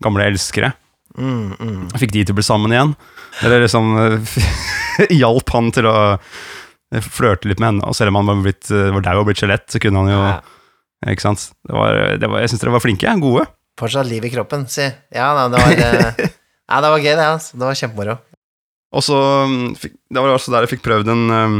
gamle 0.04 0.26
elskere. 0.28 0.74
Mm, 1.16 1.54
mm. 1.56 1.82
Fikk 2.02 2.12
de 2.12 2.24
til 2.26 2.34
å 2.34 2.38
bli 2.38 2.44
sammen 2.46 2.74
igjen. 2.74 2.92
Dere 3.40 3.62
liksom 3.64 3.92
eh, 4.02 4.36
hjalp 5.22 5.52
han 5.54 5.70
til 5.74 5.86
å 5.90 5.96
eh, 6.14 7.04
flørte 7.04 7.50
litt 7.50 7.62
med 7.62 7.72
henne, 7.72 7.86
og 7.88 7.96
selv 7.98 8.12
om 8.12 8.20
han 8.20 8.30
var, 8.30 8.42
blitt, 8.46 8.66
eh, 8.74 8.90
var 8.94 9.04
dau 9.06 9.20
og 9.22 9.28
blitt 9.30 9.42
skjelett, 9.42 9.68
så 9.70 9.80
kunne 9.82 10.02
han 10.02 10.12
jo 10.12 10.20
Ja. 10.20 10.34
Ikke 11.10 11.26
sant? 11.26 11.50
Det 11.66 11.74
var, 11.76 11.98
det 12.20 12.30
var, 12.30 12.42
jeg 12.42 12.52
syns 12.52 12.62
dere 12.62 12.74
var 12.74 12.84
flinke. 12.84 13.14
Gode. 13.22 13.44
Fortsatt 13.80 14.08
liv 14.08 14.24
i 14.24 14.30
kroppen, 14.32 14.66
si. 14.70 14.86
Ja, 15.14 15.32
nei, 15.36 15.48
det 15.52 15.62
var 15.62 15.84
eh, 15.88 16.32
Ja, 16.70 16.80
det 16.80 16.90
var 16.94 17.02
gøy, 17.02 17.12
det. 17.12 17.26
Altså. 17.26 17.58
Det 17.58 17.66
var 17.66 17.78
kjempemoro. 17.78 18.18
Og 18.94 19.02
så 19.02 19.18
mm, 19.50 19.70
Det 19.82 20.22
var 20.22 20.32
også 20.32 20.54
der 20.54 20.64
jeg 20.64 20.76
fikk 20.76 20.84
prøvd 20.86 21.10
en, 21.12 21.24
um, 21.30 21.56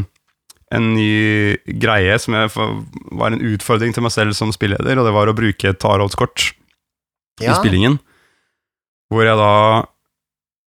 en 0.74 0.90
ny 0.94 1.56
greie 1.82 2.14
som 2.22 2.36
jeg, 2.38 2.52
var 2.54 3.34
en 3.34 3.42
utfordring 3.52 3.94
til 3.94 4.06
meg 4.06 4.14
selv 4.14 4.36
som 4.38 4.52
spilleder, 4.54 4.98
og 4.98 5.08
det 5.08 5.14
var 5.16 5.30
å 5.30 5.36
bruke 5.36 5.72
et 5.72 5.80
tarotkort 5.82 6.52
i 7.42 7.50
spillingen. 7.50 7.98
Hvor 9.12 9.26
jeg 9.26 9.36
da 9.38 9.50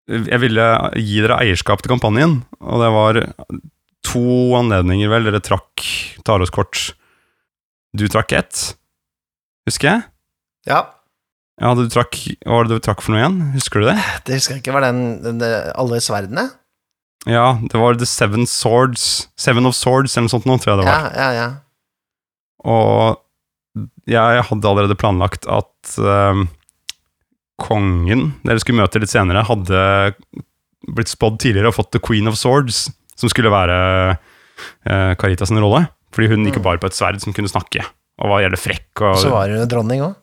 Jeg 0.07 0.39
ville 0.39 0.65
gi 0.95 1.23
dere 1.23 1.39
eierskap 1.43 1.81
til 1.83 1.91
kampanjen, 1.91 2.37
og 2.63 2.83
det 2.83 2.91
var 2.95 3.17
to 4.07 4.27
anledninger, 4.55 5.09
vel. 5.11 5.27
Dere 5.27 5.41
trakk 5.43 5.83
tarotkort. 6.27 6.93
Du 7.97 8.05
trakk 8.11 8.35
ett, 8.37 8.61
husker 9.69 9.91
jeg. 9.91 10.05
ja. 10.69 10.85
Ja, 11.57 11.71
du 11.73 11.87
trakk, 11.89 12.13
Hva 12.45 12.59
var 12.59 12.67
det 12.67 12.75
du 12.77 12.83
trakk 12.85 12.99
for 13.01 13.15
noe 13.15 13.23
igjen? 13.23 13.37
Husker 13.55 13.81
du 13.81 13.87
det? 13.87 13.95
Det 14.27 14.35
husker 14.37 14.53
jeg 14.53 14.61
ikke. 14.61 14.75
Var 14.75 14.83
den, 14.85 14.99
den, 15.23 15.39
den 15.41 15.71
alle 15.73 15.97
sverdene? 16.05 16.43
Ja, 17.25 17.55
det 17.57 17.79
var 17.81 17.97
The 17.97 18.05
Seven 18.05 18.45
Swords 18.45 19.31
Seven 19.41 19.65
of 19.65 19.73
Swords, 19.73 20.13
eller 20.13 20.27
noe 20.27 20.33
sånt 20.35 20.45
nå, 20.45 20.59
tror 20.61 20.75
jeg 20.75 20.83
det 20.83 20.85
var. 20.85 21.07
Ja, 21.09 21.23
ja, 21.23 21.31
ja. 21.33 21.47
Og 22.67 23.23
jeg 24.09 24.45
hadde 24.51 24.69
allerede 24.69 24.97
planlagt 24.97 25.49
at 25.49 25.97
eh, 25.97 26.45
kongen 27.61 28.29
dere 28.45 28.61
skulle 28.61 28.83
møte 28.83 29.01
litt 29.01 29.11
senere, 29.11 29.45
hadde 29.49 29.81
blitt 30.87 31.11
spådd 31.11 31.39
tidligere 31.41 31.71
og 31.71 31.77
fått 31.79 31.91
The 31.95 32.01
Queen 32.03 32.29
of 32.29 32.37
Swords, 32.39 32.85
som 33.17 33.31
skulle 33.31 33.51
være 33.51 33.77
uh, 34.13 35.13
Caritas 35.17 35.51
rolle. 35.51 35.87
Fordi 36.17 36.31
hun 36.33 36.47
gikk 36.49 36.57
jo 36.57 36.65
bare 36.65 36.81
på 36.81 36.89
et 36.89 36.97
sverd 36.97 37.21
som 37.21 37.35
kunne 37.37 37.51
snakke, 37.51 37.83
og 38.17 38.31
var 38.31 38.41
jævlig 38.41 38.57
frekk 38.57 39.03
og, 39.05 39.19
Så 39.21 39.29
var 39.29 39.51
hun 39.53 39.67
dronning 39.69 40.01
òg. 40.01 40.15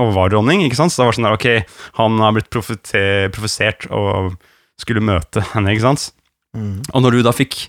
og 0.00 0.14
var 0.16 0.32
dronning. 0.32 0.62
ikke 0.64 0.78
sant? 0.80 0.94
Så 0.94 1.02
det 1.02 1.08
var 1.10 1.16
sånn 1.18 1.28
der, 1.28 1.36
ok, 1.36 1.74
han 2.00 2.16
har 2.24 2.32
blitt 2.32 2.48
profesert 2.50 3.84
og 3.92 4.38
skulle 4.80 5.04
møte 5.04 5.44
henne, 5.52 5.74
ikke 5.76 5.84
sant? 5.84 6.08
Mm. 6.56 6.80
Og 6.94 7.04
når 7.04 7.18
du 7.18 7.20
da 7.26 7.34
fikk 7.36 7.66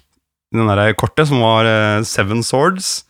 den 0.55 0.69
der 0.71 0.93
kortet, 0.97 1.27
som 1.27 1.41
var 1.43 1.67
eh, 1.67 1.99
Seven 2.07 2.41
Swords, 2.45 3.03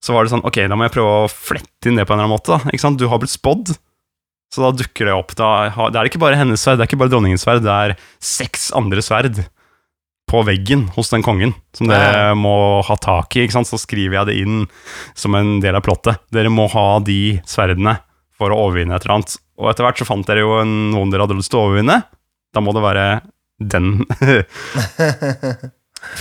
så 0.00 0.14
var 0.16 0.24
det 0.24 0.32
sånn, 0.32 0.46
ok, 0.48 0.62
da 0.70 0.78
må 0.80 0.86
jeg 0.88 0.94
prøve 0.96 1.12
å 1.26 1.28
flette 1.30 1.90
inn 1.90 1.98
det 2.00 2.06
på 2.08 2.14
en 2.14 2.22
eller 2.22 2.30
annen 2.30 2.36
måte. 2.38 2.56
da, 2.56 2.72
ikke 2.72 2.86
sant? 2.86 2.96
Du 2.98 3.04
har 3.12 3.20
blitt 3.20 3.34
spådd, 3.34 3.74
så 4.54 4.64
da 4.64 4.70
dukker 4.80 5.10
det 5.10 5.14
opp. 5.14 5.34
Da, 5.38 5.68
det 5.92 6.00
er 6.00 6.08
ikke 6.08 6.22
bare 6.22 6.38
hennes 6.40 6.62
sverd, 6.64 6.80
det 6.80 6.86
er 6.86 6.90
ikke 6.90 7.02
bare 7.04 7.12
dronningens 7.12 7.44
sverd, 7.44 7.60
det 7.66 7.70
er 7.74 7.94
seks 8.24 8.70
andre 8.74 9.04
sverd 9.04 9.42
på 10.30 10.44
veggen 10.46 10.86
hos 10.94 11.10
den 11.10 11.24
kongen, 11.26 11.56
som 11.74 11.90
dere 11.90 12.36
må 12.38 12.54
ha 12.86 12.96
tak 13.02 13.34
i. 13.40 13.48
Så 13.50 13.80
skriver 13.82 14.20
jeg 14.20 14.28
det 14.30 14.36
inn 14.44 14.62
som 15.18 15.34
en 15.34 15.56
del 15.62 15.74
av 15.74 15.82
plottet. 15.86 16.22
Dere 16.30 16.52
må 16.54 16.68
ha 16.70 17.00
de 17.02 17.40
sverdene 17.50 17.96
for 18.38 18.54
å 18.54 18.60
overvinne 18.68 18.94
et 18.94 19.04
eller 19.04 19.18
annet. 19.18 19.34
Og 19.60 19.68
etter 19.72 19.84
hvert 19.84 20.00
så 20.00 20.06
fant 20.08 20.24
dere 20.28 20.44
jo 20.46 20.60
noen 20.64 21.10
dere 21.12 21.26
hadde 21.26 21.36
lyst 21.40 21.50
til 21.52 21.60
å 21.60 21.66
overvinne. 21.68 21.98
Da 22.54 22.62
må 22.64 22.72
det 22.76 22.84
være 22.86 23.06
den 23.60 24.04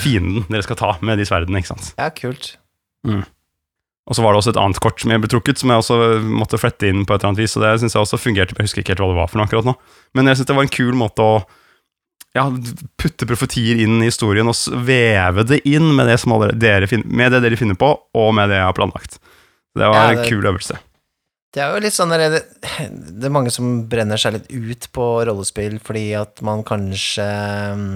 fienden 0.01 0.47
dere 0.49 0.65
skal 0.65 0.79
ta 0.79 0.95
med 1.05 1.21
de 1.21 1.27
sverdene, 1.29 1.61
ikke 1.61 1.75
sant. 1.75 1.93
ja, 1.99 2.09
kult. 2.15 2.55
Og 4.09 4.17
så 4.17 4.23
var 4.25 4.33
det 4.33 4.41
også 4.41 4.51
et 4.55 4.59
annet 4.59 4.79
kort 4.81 4.99
som 5.01 5.11
jeg 5.13 5.21
ble 5.21 5.29
trukket, 5.29 5.59
som 5.61 5.69
jeg 5.69 5.83
også 5.83 5.97
måtte 6.25 6.57
flette 6.59 6.89
inn 6.89 7.03
på 7.05 7.13
et 7.13 7.21
eller 7.21 7.31
annet 7.31 7.43
vis, 7.43 7.53
og 7.55 7.63
det 7.63 7.75
syns 7.83 7.95
jeg 7.95 8.01
også 8.01 8.17
fungerte. 8.19 8.57
Jeg 8.57 8.65
husker 8.65 8.81
ikke 8.81 8.95
helt 8.95 9.03
hva 9.05 9.11
det 9.13 9.19
var 9.21 9.29
for 9.29 9.39
noe 9.39 9.47
akkurat 9.47 9.69
nå, 9.69 9.75
men 10.17 10.31
jeg 10.31 10.39
syns 10.39 10.49
det 10.49 10.57
var 10.57 10.65
en 10.65 10.73
kul 10.79 10.97
måte 10.97 11.25
å 11.25 11.35
ja, 12.35 12.43
putte 12.99 13.25
profetier 13.29 13.79
inn 13.81 13.97
i 14.03 14.09
historien 14.09 14.49
og 14.49 14.83
veve 14.85 15.45
det 15.49 15.63
inn 15.69 15.87
med 15.97 16.11
det, 16.11 16.19
som 16.21 16.35
dere 16.61 16.89
fin 16.89 17.01
med 17.05 17.33
det 17.33 17.41
dere 17.45 17.57
finner 17.57 17.77
på, 17.79 17.89
og 18.13 18.29
med 18.37 18.51
det 18.51 18.59
jeg 18.59 18.67
har 18.67 18.77
planlagt. 18.77 19.17
Det 19.77 19.89
var 19.89 20.13
Ja, 20.13 20.13
en 20.13 20.29
kul 20.29 20.45
øvelse. 20.45 20.77
Det 21.49 21.63
er 21.63 21.73
jo 21.73 21.81
litt 21.81 21.95
sånn 21.95 22.13
det, 22.13 22.43
det 22.61 23.25
er 23.25 23.33
mange 23.33 23.49
som 23.53 23.87
brenner 23.89 24.21
seg 24.21 24.35
litt 24.35 24.51
ut 24.53 24.85
på 24.93 25.05
rollespill 25.25 25.79
fordi 25.81 26.11
at 26.19 26.43
man 26.45 26.61
kanskje 26.67 27.25
mm, 27.25 27.87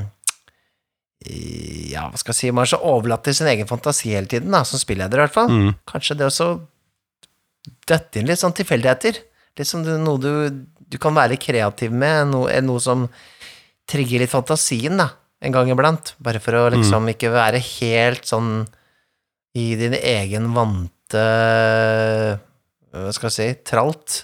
Ja, 1.94 2.08
hva 2.10 2.18
skal 2.18 2.34
jeg 2.34 2.40
si 2.40 2.50
Man 2.52 2.66
er 2.66 2.72
så 2.74 2.80
overlatt 2.82 3.24
til 3.28 3.38
sin 3.38 3.52
egen 3.52 3.70
fantasi 3.70 4.16
hele 4.16 4.28
tiden, 4.32 4.50
da, 4.52 4.64
som 4.66 4.82
spilleder 4.82 5.22
i 5.22 5.24
hvert 5.24 5.36
fall. 5.36 5.54
Mm. 5.54 5.76
Kanskje 5.88 6.18
det 6.18 6.26
også 6.32 6.50
døtte 7.88 8.20
inn 8.20 8.28
litt 8.28 8.42
sånn 8.42 8.56
tilfeldigheter. 8.58 9.22
Litt 9.60 9.70
som 9.70 9.86
noe 9.86 10.20
du, 10.20 10.32
du 10.90 10.98
kan 11.02 11.16
være 11.16 11.38
kreativ 11.40 11.94
med, 11.94 12.34
noe, 12.34 12.58
noe 12.66 12.82
som 12.84 13.06
trigger 13.90 14.20
litt 14.24 14.32
fantasien, 14.32 14.96
da, 14.98 15.08
en 15.44 15.52
gang 15.56 15.70
iblant. 15.74 16.14
Bare 16.24 16.40
for 16.44 16.54
å 16.56 16.70
liksom 16.74 17.10
ikke 17.12 17.32
være 17.34 17.60
helt 17.80 18.24
sånn 18.30 18.52
i 19.60 19.74
din 19.78 19.94
egen 19.94 20.48
vante 20.56 21.24
Hva 22.94 23.12
skal 23.14 23.30
jeg 23.30 23.36
si 23.36 23.50
tralt, 23.70 24.24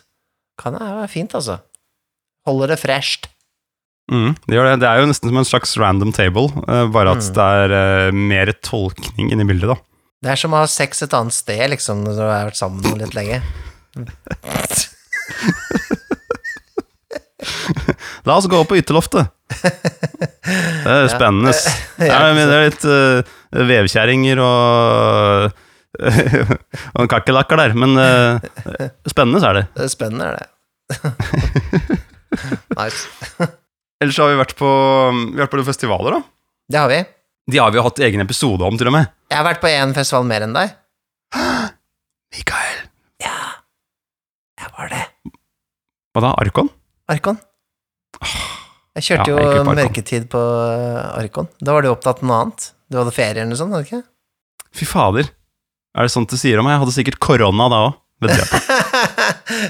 kan 0.60 0.74
det 0.78 0.82
være 0.86 1.10
fint, 1.12 1.36
altså. 1.38 1.60
Holder 2.48 2.68
det 2.74 2.80
fresht. 2.82 3.28
Mm, 4.10 4.34
det 4.48 4.56
gjør 4.58 4.66
det. 4.72 4.80
Det 4.82 4.88
er 4.90 4.98
jo 5.04 5.10
nesten 5.12 5.30
som 5.30 5.38
en 5.38 5.46
slags 5.46 5.76
random 5.78 6.12
table, 6.18 6.48
eh, 6.68 6.88
bare 6.90 7.12
at 7.14 7.22
Mm. 7.22 7.34
det 7.36 7.46
er 7.62 7.70
eh, 7.78 8.12
mer 8.12 8.50
tolkning 8.66 9.30
inni 9.32 9.46
bildet, 9.46 9.70
da. 9.70 9.76
Det 10.22 10.32
er 10.34 10.40
som 10.42 10.52
å 10.54 10.58
ha 10.64 10.68
sex 10.68 11.04
et 11.06 11.14
annet 11.14 11.34
sted, 11.34 11.62
liksom, 11.70 12.02
når 12.04 12.14
du 12.18 12.22
har 12.26 12.46
vært 12.50 12.58
sammen 12.58 12.98
litt 13.00 13.14
lenge. 13.14 13.42
La 18.30 18.36
oss 18.38 18.46
gå 18.46 18.60
på 18.70 18.78
ytterloftet. 18.78 19.32
Det 19.50 20.94
er 20.94 21.08
spennende. 21.10 21.56
Ja, 22.10 22.20
det 22.32 22.44
er 22.46 22.68
litt 22.68 22.86
uh, 22.88 23.32
vevkjerringer 23.68 24.40
og 24.40 25.58
og 27.00 27.08
kakerlakker 27.10 27.60
der, 27.60 27.74
men 27.76 27.98
uh, 27.98 28.38
spennende 29.10 29.42
så 29.42 29.50
er 29.50 29.58
det. 29.58 29.64
Det 29.76 29.88
er 29.88 29.92
spennende, 29.92 30.30
er 30.30 30.38
det. 30.38 30.46
nice. 32.80 33.10
Ellers 34.00 34.22
har 34.22 34.32
vi 34.32 34.38
vært 34.40 34.56
på, 34.62 34.70
vi 34.70 35.42
har 35.42 35.48
vært 35.48 35.56
på 35.56 35.60
noen 35.60 35.72
festivaler, 35.72 36.20
da. 36.20 36.22
Det 36.70 36.80
har 36.84 36.94
vi. 36.94 37.02
De 37.50 37.60
har 37.60 37.74
vi 37.74 37.82
jo 37.82 37.88
hatt 37.90 38.06
egen 38.06 38.24
episode 38.24 38.70
om, 38.70 38.78
til 38.80 38.94
og 38.94 38.98
med. 39.00 39.12
Jeg 39.34 39.42
har 39.42 39.50
vært 39.50 39.66
på 39.66 39.74
én 39.74 39.98
festival 39.98 40.30
mer 40.30 40.46
enn 40.46 40.56
deg. 40.56 40.78
Mikael. 42.38 42.82
Ja, 43.26 43.36
jeg 44.62 44.74
var 44.78 44.94
det. 44.94 45.04
Hva 46.14 46.28
da? 46.30 46.36
Arkon? 46.46 46.70
Arkon. 47.10 47.42
Jeg 49.00 49.06
kjørte 49.06 49.32
Ja, 49.32 49.40
jeg 49.40 49.58
jo 49.62 49.64
mørketid 49.70 50.26
på 50.34 50.40
eh, 50.42 51.20
Arkon. 51.22 51.48
Da 51.64 51.76
var 51.76 51.86
du 51.86 51.92
opptatt 51.92 52.22
med 52.24 52.32
noe 52.32 52.40
annet. 52.44 52.70
Du 52.92 52.98
hadde 53.00 53.14
ferie 53.16 53.38
eller 53.38 53.52
noe 53.54 53.60
sånt, 53.60 53.72
hadde 53.76 53.86
du 53.86 53.92
ikke? 53.94 54.04
Fy 54.76 54.86
fader. 54.90 55.30
Er 55.98 56.06
det 56.08 56.14
sånt 56.14 56.30
du 56.34 56.38
sier 56.40 56.60
om 56.60 56.66
meg? 56.68 56.76
Jeg 56.76 56.84
hadde 56.84 56.96
sikkert 56.98 57.20
korona 57.24 57.70
da 57.72 57.80
òg. 57.90 57.98
Vet 58.20 58.36
jeg 58.36 58.48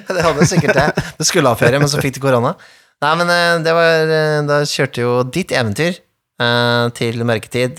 det 0.09 0.23
hadde 0.25 0.47
sikkert 0.49 0.73
det. 0.75 1.03
Du 1.19 1.23
skulle 1.27 1.51
ha 1.51 1.57
ferie, 1.59 1.77
men 1.79 1.91
så 1.91 2.01
fikk 2.01 2.17
du 2.17 2.23
korona. 2.23 2.55
Nei, 3.03 3.12
men 3.21 3.29
eh, 3.31 3.59
det 3.63 3.75
var 3.77 4.09
eh, 4.15 4.39
Da 4.49 4.57
kjørte 4.67 5.03
jo 5.05 5.12
ditt 5.29 5.53
eventyr 5.55 5.99
uh, 6.41 6.89
til 6.97 7.21
mørketid 7.27 7.77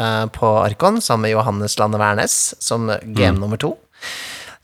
uh, 0.00 0.26
på 0.34 0.50
Arkon 0.60 0.98
sammen 1.04 1.28
med 1.28 1.36
Johannes 1.36 1.78
Lande 1.80 2.00
Wærnes 2.02 2.34
som 2.60 2.90
GM 2.90 3.38
Mm. 3.38 3.40
nummer 3.44 3.60
to. 3.62 3.76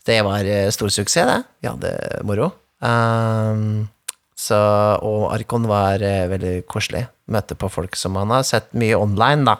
Det 0.05 0.19
var 0.27 0.45
stor 0.75 0.91
suksess, 0.93 1.25
det. 1.25 1.39
Vi 1.63 1.71
hadde 1.71 1.95
moro. 2.27 2.51
Um, 2.85 3.87
så, 4.35 4.57
og 5.01 5.29
Arkon 5.33 5.67
var 5.69 6.01
eh, 6.03 6.27
veldig 6.31 6.65
koselig. 6.67 7.05
Møte 7.31 7.55
på 7.57 7.69
folk 7.71 7.95
som 7.97 8.15
han 8.19 8.29
har 8.35 8.43
sett 8.45 8.67
mye 8.77 8.95
online, 8.99 9.45
da. 9.47 9.55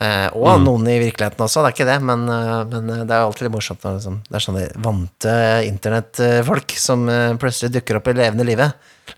Eh, 0.00 0.28
og 0.32 0.54
Mm. 0.60 0.64
noen 0.64 0.86
i 0.88 0.98
virkeligheten 1.02 1.44
også, 1.44 1.60
det 1.60 1.68
er 1.70 1.74
ikke 1.76 1.88
det, 1.90 1.98
men, 2.08 2.20
eh, 2.28 2.64
men 2.70 2.82
eh, 2.90 3.02
det 3.04 3.12
er 3.16 3.24
alltid 3.26 3.42
litt 3.48 3.52
morsomt 3.56 3.82
når 3.84 3.92
liksom, 3.98 4.16
det 4.28 4.36
er 4.38 4.44
sånne 4.46 4.64
vante 4.84 5.34
internettfolk 5.68 6.68
som 6.80 6.98
eh, 7.12 7.34
plutselig 7.40 7.70
dukker 7.74 7.94
opp 8.00 8.08
i 8.08 8.16
levende 8.16 8.44
livet. 8.48 8.70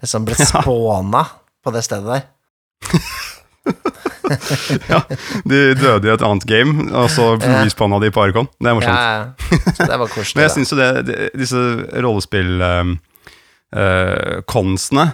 Liksom 0.02 0.20
ble 0.26 0.34
Ja. 0.42 1.24
på 1.62 1.68
det 1.76 1.84
stedet 1.86 2.08
der. 2.10 2.22
ja, 4.90 4.98
de 5.46 5.58
døde 5.78 6.08
i 6.08 6.12
et 6.14 6.22
annet 6.24 6.46
game, 6.48 6.86
og 6.96 7.08
så 7.12 7.34
lyspanna 7.62 7.98
de 8.02 8.10
på 8.14 8.22
Arkon. 8.24 8.48
Det 8.58 8.70
er 8.72 8.76
morsomt. 8.78 8.98
Ja, 8.98 9.86
det 9.86 9.98
var 10.02 10.08
koselig. 10.10 10.36
Men 10.38 10.46
jeg 10.48 10.54
syns 10.56 10.72
jo 10.74 10.78
det, 10.80 10.88
det 11.08 11.16
Disse 11.38 11.60
rollespill-konsene, 13.72 15.12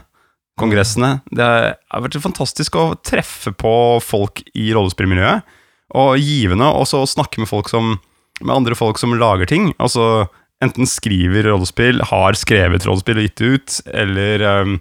kongressene 0.58 1.20
Det 1.30 1.44
har 1.46 2.02
vært 2.02 2.18
fantastisk 2.18 2.74
å 2.76 2.96
treffe 3.06 3.52
på 3.54 4.00
folk 4.02 4.42
i 4.58 4.72
rollespillmiljøet. 4.74 5.46
Og 5.94 6.18
givende 6.20 6.66
også 6.66 7.04
å 7.04 7.08
snakke 7.08 7.40
med 7.40 7.48
folk 7.48 7.70
som 7.70 7.98
Med 8.40 8.54
andre 8.54 8.74
folk 8.78 8.98
som 8.98 9.14
lager 9.18 9.46
ting. 9.46 9.72
Altså 9.78 10.28
enten 10.62 10.86
skriver 10.86 11.46
rollespill, 11.46 12.02
har 12.02 12.34
skrevet 12.34 12.84
rollespill 12.86 13.18
og 13.18 13.24
gitt 13.26 13.38
det 13.38 13.46
ut, 13.46 13.74
eller 13.94 14.42
um, 14.62 14.72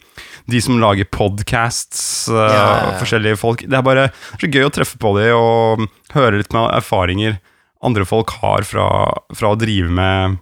de 0.50 0.62
som 0.62 0.78
lager 0.82 1.06
podcasts, 1.06 2.30
uh, 2.30 2.38
Ja, 2.38 2.54
ja, 2.54 2.78
ja. 2.82 2.96
forskjellige 3.02 3.38
folk. 3.38 3.62
Det 3.66 3.78
er 3.78 3.86
bare 3.86 4.08
så 4.38 4.50
gøy 4.50 4.66
å 4.66 4.72
treffe 4.74 4.98
på 5.02 5.16
dem 5.18 5.38
og 5.38 5.86
høre 6.14 6.38
litt 6.38 6.54
med 6.54 6.70
erfaringer 6.78 7.38
andre 7.86 8.06
folk 8.06 8.34
har 8.42 8.66
fra, 8.68 8.88
fra 9.36 9.54
å 9.54 9.60
drive 9.60 9.90
med 9.94 10.38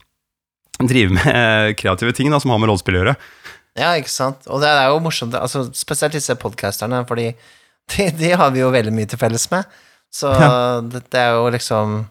drive 0.84 1.16
med 1.16 1.76
kreative 1.80 2.14
ting 2.16 2.32
da, 2.34 2.40
som 2.42 2.52
har 2.54 2.62
med 2.62 2.72
rollespill 2.72 2.98
å 2.98 3.04
gjøre. 3.04 3.16
Ja, 3.76 3.92
ikke 4.00 4.12
sant. 4.12 4.46
Og 4.48 4.62
det 4.64 4.72
er 4.72 4.88
jo 4.90 5.02
morsomt, 5.04 5.36
altså, 5.36 5.66
spesielt 5.76 6.16
disse 6.16 6.36
podcasterne, 6.40 7.02
fordi 7.08 7.32
de, 7.92 8.10
de 8.18 8.32
har 8.40 8.54
vi 8.56 8.64
jo 8.64 8.72
veldig 8.74 8.94
mye 8.96 9.10
til 9.12 9.20
felles 9.20 9.50
med. 9.52 9.68
Så 10.16 10.32
det, 10.88 11.04
det 11.12 11.20
er 11.20 11.34
jo 11.36 11.50
liksom 11.52 12.06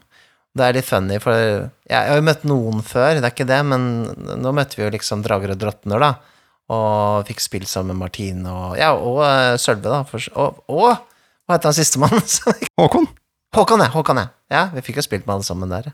Det 0.55 0.63
er 0.63 0.75
litt 0.77 0.85
funny, 0.87 1.17
for 1.19 1.35
jeg, 1.35 1.65
jeg 1.89 2.11
har 2.11 2.19
jo 2.19 2.25
møtt 2.27 2.45
noen 2.47 2.83
før, 2.85 3.17
det 3.17 3.25
er 3.25 3.33
ikke 3.33 3.49
det, 3.49 3.57
men 3.67 3.89
nå 4.39 4.53
møtte 4.55 4.77
vi 4.77 4.85
jo 4.85 4.91
liksom 4.93 5.25
Drager 5.25 5.51
og 5.51 5.59
drottner, 5.59 5.99
da. 5.99 6.13
Og 6.71 7.27
fikk 7.27 7.43
spilt 7.43 7.69
sammen 7.69 7.93
med 7.93 8.05
Martine 8.05 8.53
og 8.53 8.77
Ja, 8.79 8.93
og 8.95 9.19
uh, 9.19 9.57
Sølve, 9.61 9.89
da. 9.91 9.99
For, 10.07 10.23
og, 10.39 10.63
og 10.71 10.87
hva 11.45 11.57
heter 11.57 11.69
han 11.69 11.77
sistemann? 11.77 12.23
Håkon? 12.79 13.09
Håkon, 13.57 13.83
ja. 13.83 13.91
Håkon, 13.93 14.21
ja. 14.21 14.31
Ja, 14.53 14.63
vi 14.73 14.85
fikk 14.85 15.01
jo 15.01 15.05
spilt 15.05 15.27
med 15.27 15.35
alle 15.35 15.47
sammen 15.47 15.73
der. 15.73 15.91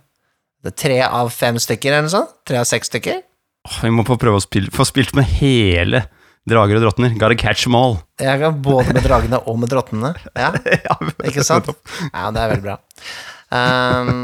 Det 0.62 0.72
er 0.74 0.78
tre 0.84 0.98
av 1.08 1.30
fem 1.34 1.58
stykker, 1.62 1.90
eller 1.92 2.06
noe 2.08 2.14
sånt? 2.14 2.34
Tre 2.46 2.60
av 2.62 2.68
seks 2.70 2.92
stykker? 2.92 3.22
Åh, 3.68 3.78
Vi 3.86 3.92
må 3.94 4.04
få 4.06 4.18
prøve 4.22 4.38
å 4.40 4.44
spille, 4.44 4.70
få 4.74 4.86
spilt 4.90 5.16
med 5.18 5.26
hele 5.42 6.04
Drager 6.50 6.80
og 6.80 6.82
drottner. 6.82 7.12
Gotta 7.22 7.36
catch 7.38 7.68
them 7.68 7.76
all. 7.78 8.00
Jeg 8.18 8.40
kan 8.42 8.56
både 8.66 8.96
med 8.98 9.04
dragene 9.06 9.38
og 9.46 9.60
med 9.62 9.70
drottnene. 9.70 10.10
Ja, 10.34 10.48
ikke 11.30 11.44
sant? 11.46 11.68
Ja, 12.10 12.32
det 12.34 12.42
er 12.42 12.50
veldig 12.56 12.64
bra. 12.66 12.80
Um, 13.54 14.24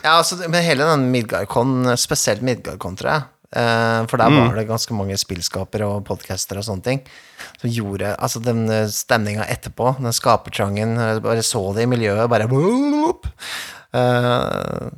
ja, 0.00 0.14
altså, 0.14 0.38
men 0.48 0.64
hele 0.64 0.86
den 0.88 1.04
Midgardcon, 1.12 1.90
spesielt 2.00 2.40
Midgardcon, 2.46 2.96
tror 2.96 3.10
jeg, 3.12 3.26
eh, 3.60 4.06
for 4.08 4.16
der 4.22 4.32
Mm. 4.32 4.38
var 4.48 4.56
det 4.56 4.66
ganske 4.72 4.96
mange 4.96 5.18
spillskapere 5.20 5.84
og 5.84 6.04
podcaster 6.08 6.56
og 6.56 6.64
sånne 6.64 6.82
ting, 6.88 7.02
som 7.60 7.68
gjorde 7.70 8.14
Altså, 8.16 8.40
den 8.42 8.64
eh, 8.72 8.86
stemninga 8.88 9.44
etterpå, 9.44 9.98
den 10.00 10.16
skapertrangen, 10.16 10.96
eh, 10.96 11.18
bare 11.20 11.42
så 11.44 11.60
det 11.76 11.84
i 11.84 11.92
miljøet, 11.92 12.24
bare 12.32 12.48
whoop. 12.48 13.28
Eh, 13.94 14.88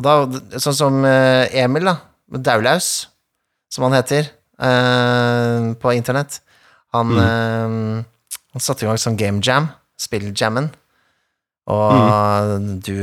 Og 0.00 0.06
da, 0.06 0.40
sånn 0.56 0.76
som 0.78 1.02
eh, 1.04 1.52
Emil, 1.60 1.84
da, 1.84 1.98
Daulaus, 2.40 3.10
som 3.68 3.84
han 3.84 3.98
heter, 3.98 4.30
eh, 4.56 5.70
på 5.76 5.92
internett, 5.92 6.40
han, 6.96 7.12
eh, 7.20 8.04
han 8.54 8.64
satte 8.64 8.86
i 8.86 8.88
gang 8.88 9.00
sånn 9.00 9.18
game 9.20 9.44
jam, 9.44 9.68
spilljammen. 10.00 10.70
Og 11.70 12.80
du 12.82 12.96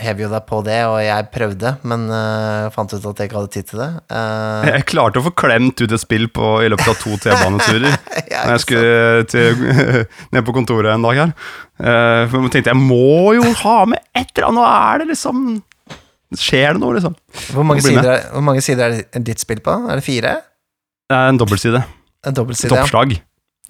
hev 0.00 0.20
jo 0.22 0.28
deg 0.30 0.44
på 0.48 0.60
det, 0.64 0.78
og 0.88 1.00
jeg 1.02 1.26
prøvde, 1.34 1.72
men 1.90 2.06
eh, 2.14 2.68
fant 2.72 2.94
ut 2.94 3.08
at 3.10 3.18
jeg 3.20 3.28
ikke 3.28 3.40
hadde 3.40 3.52
tid 3.56 3.66
til 3.68 3.82
det. 3.82 3.88
Eh, 4.14 4.68
Jeg 4.70 4.86
klarte 4.92 5.20
å 5.20 5.26
få 5.26 5.34
klemt 5.36 5.82
ut 5.82 5.90
et 5.90 6.00
spill 6.00 6.28
på, 6.32 6.52
i 6.64 6.70
løpet 6.70 6.92
av 6.94 7.00
to 7.02 7.18
T-baneturer. 7.20 7.98
ja, 8.32 8.46
Når 8.46 8.54
jeg 8.54 8.62
skulle 8.64 9.26
til, 9.34 9.66
ned 10.32 10.46
på 10.46 10.54
kontoret 10.56 10.94
en 10.94 11.04
dag 11.04 11.24
her. 11.24 11.34
Uh, 11.80 12.38
tenkte 12.52 12.70
jeg 12.70 12.78
må 12.78 13.34
jo 13.36 13.44
ha 13.64 13.76
med 13.88 14.00
et 14.14 14.30
eller 14.36 14.50
annet, 14.50 14.60
nå 14.60 14.64
er 14.70 15.02
det 15.02 15.10
liksom 15.14 15.44
Skjer 16.38 16.76
det 16.76 16.80
noe, 16.82 16.94
liksom? 16.94 17.14
hvor, 17.54 17.64
mange 17.66 17.82
sider 17.82 18.06
er, 18.12 18.26
hvor 18.30 18.44
mange 18.46 18.62
sider 18.62 18.84
er 18.86 19.00
det 19.02 19.22
ditt 19.26 19.40
spill 19.42 19.58
på? 19.64 19.72
Er 19.90 19.98
det 19.98 20.04
fire? 20.06 20.36
Det 21.10 21.16
er 21.16 21.28
en 21.32 21.40
dobbeltside. 21.40 21.80
En 22.26 22.34
dobbeltside? 22.36 22.70
Et 22.70 22.76
Ja. 22.78 22.84
oppslag. 22.84 23.16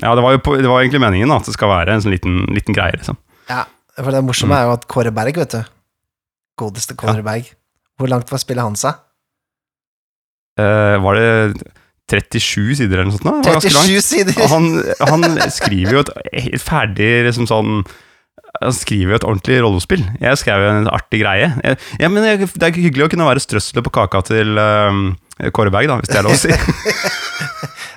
Ja, 0.02 0.14
det 0.16 0.22
var 0.24 0.32
jo 0.36 0.38
på, 0.44 0.56
det 0.60 0.68
var 0.68 0.80
egentlig 0.82 1.00
meningen 1.00 1.28
da, 1.32 1.36
at 1.40 1.48
det 1.48 1.54
skal 1.56 1.68
være 1.72 1.94
en 1.94 2.02
sånn 2.04 2.12
liten, 2.12 2.42
liten 2.56 2.76
greie, 2.76 2.92
liksom. 2.96 3.16
ja. 3.48 3.64
For 4.00 4.10
det 4.14 4.20
morsomme 4.24 4.54
Mm. 4.54 4.60
er 4.60 4.64
jo 4.64 4.72
at 4.72 4.84
Kåre 4.88 5.10
Berg, 5.12 5.36
vet 5.36 5.50
du. 5.50 5.64
Godeste 6.60 6.94
Kåre 6.96 7.22
Berg. 7.24 7.50
Hvor 7.98 8.08
langt 8.08 8.30
var 8.32 8.38
spillet 8.40 8.62
hans, 8.64 8.80
da? 8.86 8.94
Eh, 10.60 10.96
var 11.02 11.14
det 11.18 11.62
37 12.10 12.74
sider 12.76 12.98
eller 13.00 13.10
noe 13.10 13.18
sånt? 13.18 13.24
langt. 13.46 13.62
37 13.62 14.00
sider! 14.02 14.48
Han, 14.48 14.82
han 15.08 15.38
skriver 15.52 15.92
jo 15.98 16.00
et, 16.04 16.10
et 16.32 16.60
ferdig 16.62 17.10
liksom 17.28 17.46
sånn 17.50 17.84
Han 18.58 18.74
skriver 18.74 19.14
jo 19.14 19.18
et 19.20 19.26
ordentlig 19.28 19.58
rollespill. 19.62 20.02
Jeg 20.20 20.38
skrev 20.40 20.64
jo 20.64 20.70
en 20.74 20.90
artig 20.90 21.22
greie. 21.22 21.52
Jeg, 21.64 21.80
ja, 22.02 22.10
men 22.10 22.26
jeg, 22.26 22.50
Det 22.50 22.66
er 22.66 22.76
hyggelig 22.76 23.06
å 23.06 23.12
kunne 23.12 23.28
være 23.28 23.42
strøsselet 23.42 23.86
på 23.86 23.92
kaka 23.94 24.24
til 24.26 24.58
um, 24.58 25.12
Kåre 25.54 25.72
Berg, 25.72 25.88
da, 25.88 26.00
hvis 26.00 26.10
det 26.10 26.18
er 26.20 26.26
lov 26.26 26.36
å 26.36 26.40
si. 26.40 26.50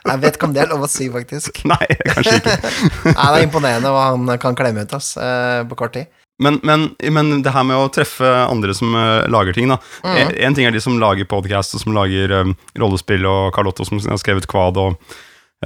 Jeg 0.03 0.19
vet 0.19 0.35
ikke 0.35 0.49
om 0.49 0.55
det 0.55 0.63
er 0.65 0.71
lov 0.71 0.83
å 0.83 0.89
si, 0.91 1.07
faktisk. 1.11 1.61
Nei, 1.71 1.85
kanskje 2.09 2.39
ikke. 2.41 2.57
Nei, 3.07 3.13
det 3.15 3.39
er 3.39 3.45
imponerende 3.47 3.93
hva 3.93 4.09
han 4.11 4.35
kan 4.41 4.57
klemme 4.59 4.83
ut, 4.83 4.95
oss 4.97 5.13
uh, 5.15 5.63
på 5.69 5.79
kort 5.79 5.95
tid. 5.95 6.11
Men, 6.43 6.57
men, 6.65 6.89
men 7.13 7.43
det 7.45 7.53
her 7.53 7.63
med 7.67 7.77
å 7.77 7.91
treffe 7.93 8.27
andre 8.27 8.73
som 8.75 8.95
uh, 8.97 9.23
lager 9.31 9.55
ting, 9.55 9.71
da. 9.71 9.77
Mm. 10.03 10.15
En, 10.15 10.33
en 10.47 10.57
ting 10.57 10.67
er 10.67 10.75
de 10.75 10.81
som 10.83 10.97
lager 10.99 11.29
podkast, 11.29 11.77
og 11.77 11.85
som 11.85 11.95
lager 11.95 12.33
um, 12.41 12.55
rollespill, 12.79 13.23
og 13.29 13.53
Carlotto 13.55 13.87
som 13.87 14.01
har 14.03 14.19
skrevet 14.21 14.49
Kvad, 14.49 14.81
og 14.81 14.99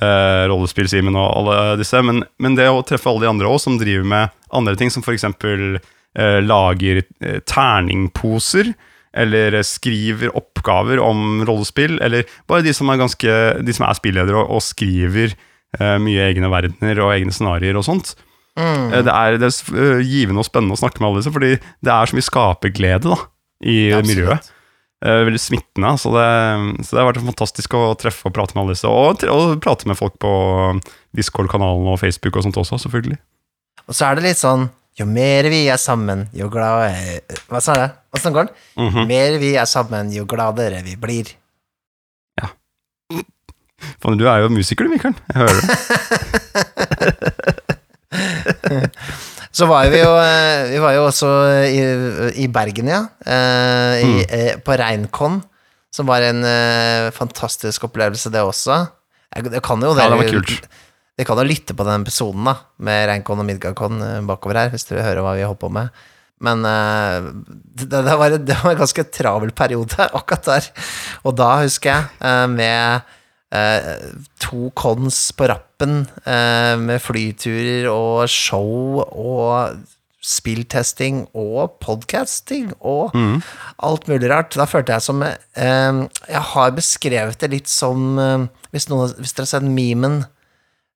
uh, 0.01 0.43
rollespill-Simen 0.51 1.15
og 1.17 1.27
alle 1.41 1.77
disse. 1.81 2.01
Men, 2.05 2.23
men 2.41 2.57
det 2.57 2.69
å 2.69 2.83
treffe 2.87 3.09
alle 3.11 3.25
de 3.25 3.31
andre 3.31 3.49
òg, 3.49 3.59
som 3.63 3.77
driver 3.81 4.07
med 4.07 4.35
andre 4.55 4.75
ting, 4.79 4.91
som 4.93 5.05
f.eks. 5.05 5.27
Uh, 6.17 6.39
lager 6.41 7.03
eh, 7.21 7.41
terningposer, 7.45 8.71
eller 9.17 9.53
eh, 9.59 9.65
skriver 9.65 10.31
oppgaver 10.37 10.97
om 11.03 11.43
rollespill, 11.45 11.99
eller 12.01 12.25
bare 12.49 12.65
de 12.65 12.73
som 12.73 12.89
er, 12.89 12.97
ganske, 13.01 13.35
de 13.65 13.75
som 13.75 13.85
er 13.85 13.97
spilledere 13.99 14.39
og, 14.39 14.49
og 14.57 14.63
skriver 14.65 15.35
eh, 15.35 15.97
mye 16.01 16.25
egne 16.31 16.49
verdener 16.49 17.03
og 17.03 17.13
egne 17.15 17.33
scenarioer 17.35 17.77
og 17.77 17.85
sånt. 17.85 18.15
Mm. 18.57 18.87
Eh, 18.93 19.03
Det 19.05 19.13
er, 19.13 19.37
det 19.41 19.51
er 19.51 19.81
eh, 19.83 20.03
givende 20.09 20.41
og 20.41 20.49
spennende 20.49 20.77
å 20.77 20.81
snakke 20.81 21.01
med 21.03 21.11
alle 21.11 21.21
disse, 21.21 21.33
fordi 21.37 21.53
det 21.61 21.93
er 21.93 22.09
så 22.09 22.17
mye 22.17 22.29
skaperglede 22.31 23.13
i 23.61 23.77
Absolutt. 23.91 24.09
miljøet. 24.09 24.51
Eh, 25.05 25.23
veldig 25.27 25.39
smittende. 25.41 25.91
Så 26.01 26.09
det, 26.15 26.25
så 26.85 26.95
det 26.95 27.01
har 27.03 27.09
vært 27.11 27.21
fantastisk 27.27 27.73
å 27.77 27.83
treffe 27.99 28.25
og 28.29 28.33
prate 28.33 28.55
med 28.55 28.63
alle 28.63 28.73
disse. 28.73 28.89
Og, 28.89 29.23
og 29.29 29.59
prate 29.61 29.85
med 29.89 29.97
folk 29.99 30.15
på 30.21 30.31
Discord-kanalen 31.17 31.85
og 31.91 31.99
Facebook 32.01 32.39
og 32.39 32.43
sånt 32.47 32.57
også, 32.57 32.79
selvfølgelig. 32.87 33.19
Og 33.87 33.93
så 33.95 34.09
er 34.09 34.17
det 34.17 34.25
litt 34.25 34.41
sånn 34.41 34.63
Jo 34.97 35.05
mer 35.05 35.45
vi 35.53 35.67
er 35.69 35.77
sammen, 35.77 36.25
jo 36.35 36.49
gladere 36.51 37.21
Hva 37.47 37.59
sa 37.63 37.75
jeg? 37.77 37.91
Åssen 38.17 38.33
går 38.33 38.47
den? 38.49 38.55
Mhm. 38.81 38.97
Jo 38.97 39.05
mer 39.13 39.37
vi 39.43 39.51
er 39.61 39.67
sammen, 39.69 40.09
jo 40.11 40.25
gladere 40.25 40.81
vi 40.83 40.97
blir. 40.99 41.29
Faen, 44.01 44.17
du 44.17 44.25
er 44.27 44.41
jo 44.41 44.49
musiker 44.49 44.87
du, 44.87 44.89
Mikael. 44.95 45.13
Jeg 45.29 45.37
hører 45.37 45.61
det. 45.61 45.67
Så 49.57 49.65
var 49.69 49.87
vi 49.89 50.01
jo 50.03 50.11
eh, 50.21 50.67
Vi 50.69 50.79
var 50.83 50.93
jo 50.93 51.05
også 51.07 51.29
i, 51.65 51.79
i 52.43 52.47
Bergen, 52.53 52.89
ja. 52.93 53.03
eh, 53.25 53.93
I, 54.03 54.09
Mm. 54.11 54.19
eh, 54.29 54.57
på 54.61 54.75
Reinkon, 54.77 55.39
som 55.93 56.05
var 56.09 56.21
en 56.27 56.43
eh, 56.45 57.07
fantastisk 57.15 57.87
opplevelse, 57.89 58.29
det 58.33 58.43
også. 58.45 58.83
Jeg, 59.35 59.49
jeg 59.57 59.63
kan 59.65 59.81
jo 59.81 59.95
Ja, 59.97 60.09
det 60.11 60.19
var 60.21 60.29
kult. 60.29 60.67
Dere 61.17 61.25
kan 61.25 61.39
jo 61.41 61.47
lytte 61.49 61.73
på 61.73 61.85
den 61.87 62.03
episoden 62.05 62.45
da 62.45 62.53
med 62.85 63.07
Reinkon 63.09 63.41
og 63.41 63.47
Midgardkon 63.49 63.97
eh, 64.05 64.19
bakover 64.29 64.59
her, 64.61 64.69
hvis 64.75 64.85
dere 64.85 64.99
vil 65.01 65.07
høre 65.09 65.25
hva 65.25 65.33
vi 65.39 65.47
holder 65.47 65.63
på 65.63 65.71
med. 65.73 66.03
Men 66.45 66.61
uh, 66.61 67.31
det, 67.49 67.87
det, 67.89 68.13
var, 68.13 68.35
det 68.37 68.57
var 68.61 68.75
en 68.75 68.77
ganske 68.83 69.03
travel 69.09 69.49
periode 69.57 70.05
akkurat 70.19 70.45
der. 70.45 70.67
Og 71.25 71.33
da 71.39 71.47
husker 71.63 71.89
jeg, 71.89 72.11
uh, 72.21 72.45
med 72.53 73.01
uh, 73.57 74.11
to 74.45 74.69
cons 74.77 75.31
på 75.33 75.47
rappen, 75.49 75.65
eh, 75.85 76.73
med 76.79 77.01
flyturer 77.03 77.89
og 77.91 78.25
show 78.31 79.03
og 79.03 79.77
spilltesting 80.27 81.21
og 81.37 81.77
podcasting 81.83 82.71
og 82.81 83.13
mm. 83.15 83.37
alt 83.85 84.07
mulig 84.09 84.31
rart. 84.31 84.57
Da 84.57 84.65
følte 84.67 84.95
jeg 84.95 85.05
som 85.05 85.23
eh, 85.23 86.01
Jeg 86.27 86.43
har 86.51 86.75
beskrevet 86.75 87.39
det 87.43 87.51
litt 87.53 87.71
som 87.71 88.19
eh, 88.19 88.47
hvis, 88.73 88.89
noen, 88.91 89.13
hvis 89.19 89.35
dere 89.37 89.45
har 89.45 89.53
sett 89.53 89.69
memen 89.69 90.19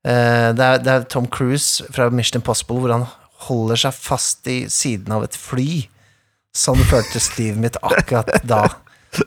eh, 0.08 0.50
det, 0.58 0.66
er, 0.66 0.84
det 0.84 0.94
er 0.94 1.08
Tom 1.12 1.30
Cruise 1.32 1.86
fra 1.94 2.10
Mission 2.12 2.42
Impossible 2.42 2.82
hvor 2.82 2.96
han 2.96 3.08
holder 3.48 3.86
seg 3.88 3.98
fast 3.98 4.48
i 4.52 4.64
siden 4.70 5.14
av 5.16 5.26
et 5.26 5.38
fly. 5.38 5.86
Sånn 6.58 6.82
føltes 6.90 7.32
livet 7.40 7.62
mitt 7.62 7.80
akkurat 7.82 8.30
da. 8.46 8.66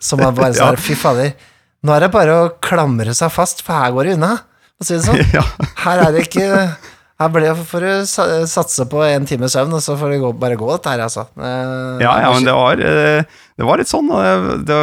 Som 0.01 0.23
man 0.23 0.37
bare 0.37 0.55
Ja. 0.57 0.73
Fy 0.81 0.97
fader, 0.97 1.33
nå 1.85 1.93
er 1.93 2.05
det 2.05 2.13
bare 2.15 2.35
å 2.37 2.53
klamre 2.65 3.13
seg 3.17 3.33
fast, 3.33 3.61
for 3.65 3.77
her 3.77 3.93
går 3.93 4.09
det 4.09 4.19
unna. 4.19 4.35
Å 4.81 4.87
si 4.87 4.97
det 4.97 5.05
sånn. 5.07 5.23
ja. 5.39 5.45
Her 5.85 6.03
er 6.09 6.15
det 6.15 6.27
ikke 6.27 6.49
Her 7.23 7.31
ble 7.31 7.45
det 7.47 7.55
for 7.71 7.85
å 7.87 7.93
satse 8.51 8.87
på 8.91 9.03
en 9.07 9.27
time 9.29 9.47
søvn, 9.51 9.75
og 9.77 9.83
så 9.85 9.95
får 10.01 10.17
gå, 10.19 10.33
bare 10.41 10.57
gå, 10.59 10.67
dette 10.73 10.91
her, 10.91 11.05
altså. 11.05 11.29
Ja, 11.39 12.15
ja, 12.25 12.31
men 12.35 12.47
det 12.47 12.55
var, 12.57 12.81
eh, 12.83 13.23
det 13.55 13.69
var 13.69 13.79
litt 13.79 13.91
sånn. 13.91 14.11
Det, 14.67 14.79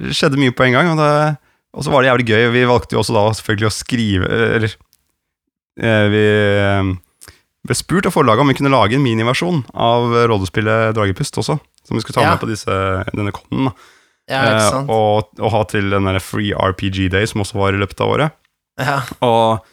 det 0.00 0.14
skjedde 0.16 0.40
mye 0.40 0.54
på 0.56 0.64
en 0.64 0.76
gang. 0.78 0.92
Og, 0.96 1.82
så 1.84 1.92
var 1.92 2.00
det 2.00 2.08
jævlig 2.08 2.26
gøy. 2.30 2.46
Vi 2.54 2.62
valgte 2.70 2.96
jo 2.96 3.02
også 3.02 3.16
da 3.16 3.24
selvfølgelig 3.36 3.68
å 3.68 3.74
skrive 3.76 4.30
Eller 4.56 4.72
eh, 5.84 6.06
vi 6.14 6.22
eh, 6.62 6.88
ble 7.68 7.76
spurt 7.76 8.08
av 8.08 8.14
forlaget 8.16 8.44
om 8.44 8.52
vi 8.52 8.56
kunne 8.56 8.72
lage 8.72 8.96
en 8.96 9.04
miniversjon 9.04 9.62
av 9.74 10.14
rollespillet 10.32 10.94
Dragepust 10.96 11.42
også. 11.44 11.58
Som 11.84 11.98
vi 11.98 12.04
skulle 12.06 12.16
ta 12.16 12.24
Ja. 12.24 12.32
med 12.32 12.40
på 12.40 12.48
disse, 12.48 12.72
denne 13.12 13.34
konen. 13.36 13.68
ja, 14.32 14.40
og, 14.88 15.28
og 15.36 15.52
ha 15.52 15.60
til 15.68 15.92
den 15.92 16.08
der 16.08 16.20
Free 16.24 16.56
RPG 16.56 17.10
Day, 17.12 17.28
som 17.28 17.44
også 17.44 17.60
var 17.60 17.76
i 17.76 17.80
løpet 17.84 18.00
av 18.00 18.14
året. 18.16 18.38
Ja. 18.80 19.00
Og 19.24 19.64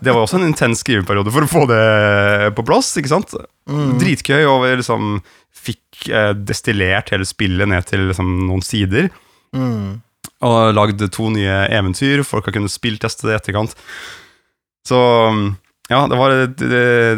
det 0.00 0.10
var 0.10 0.22
også 0.24 0.38
en 0.40 0.48
intens 0.48 0.82
skriveperiode 0.82 1.32
for 1.34 1.46
å 1.46 1.50
få 1.50 1.64
det 1.70 2.52
på 2.56 2.64
plass, 2.66 2.92
ikke 2.98 3.12
sant? 3.12 3.34
Mm. 3.70 3.96
Dritgøy, 4.00 4.44
og 4.48 4.64
vi 4.64 4.76
liksom 4.80 5.18
fikk 5.60 6.08
eh, 6.08 6.32
destillert 6.34 7.12
hele 7.14 7.26
spillet 7.28 7.68
ned 7.70 7.86
til 7.88 8.08
liksom, 8.10 8.30
noen 8.48 8.64
sider. 8.64 9.10
Mm. 9.54 10.00
Og 10.46 10.60
lagd 10.74 11.02
to 11.12 11.28
nye 11.32 11.64
eventyr, 11.68 12.24
folk 12.26 12.48
har 12.48 12.56
kunnet 12.56 12.72
spillteste 12.72 13.28
det 13.28 13.36
i 13.36 13.38
etterkant. 13.40 13.76
Så 14.88 14.98
ja, 15.90 16.06
det, 16.08 16.16
var, 16.16 16.32
det, 16.32 16.70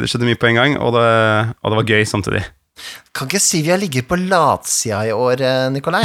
det 0.02 0.08
skjedde 0.10 0.26
mye 0.26 0.40
på 0.40 0.50
en 0.50 0.58
gang, 0.58 0.74
og 0.80 0.96
det, 0.96 1.06
og 1.62 1.72
det 1.72 1.78
var 1.78 1.94
gøy 1.94 2.04
samtidig. 2.08 2.42
Kan 3.14 3.28
ikke 3.28 3.40
si 3.44 3.60
vi 3.62 3.70
har 3.70 3.78
ligget 3.80 4.08
på 4.08 4.16
latsida 4.18 5.04
i 5.06 5.12
år, 5.14 5.44
eh, 5.44 5.68
Nikolai. 5.74 6.02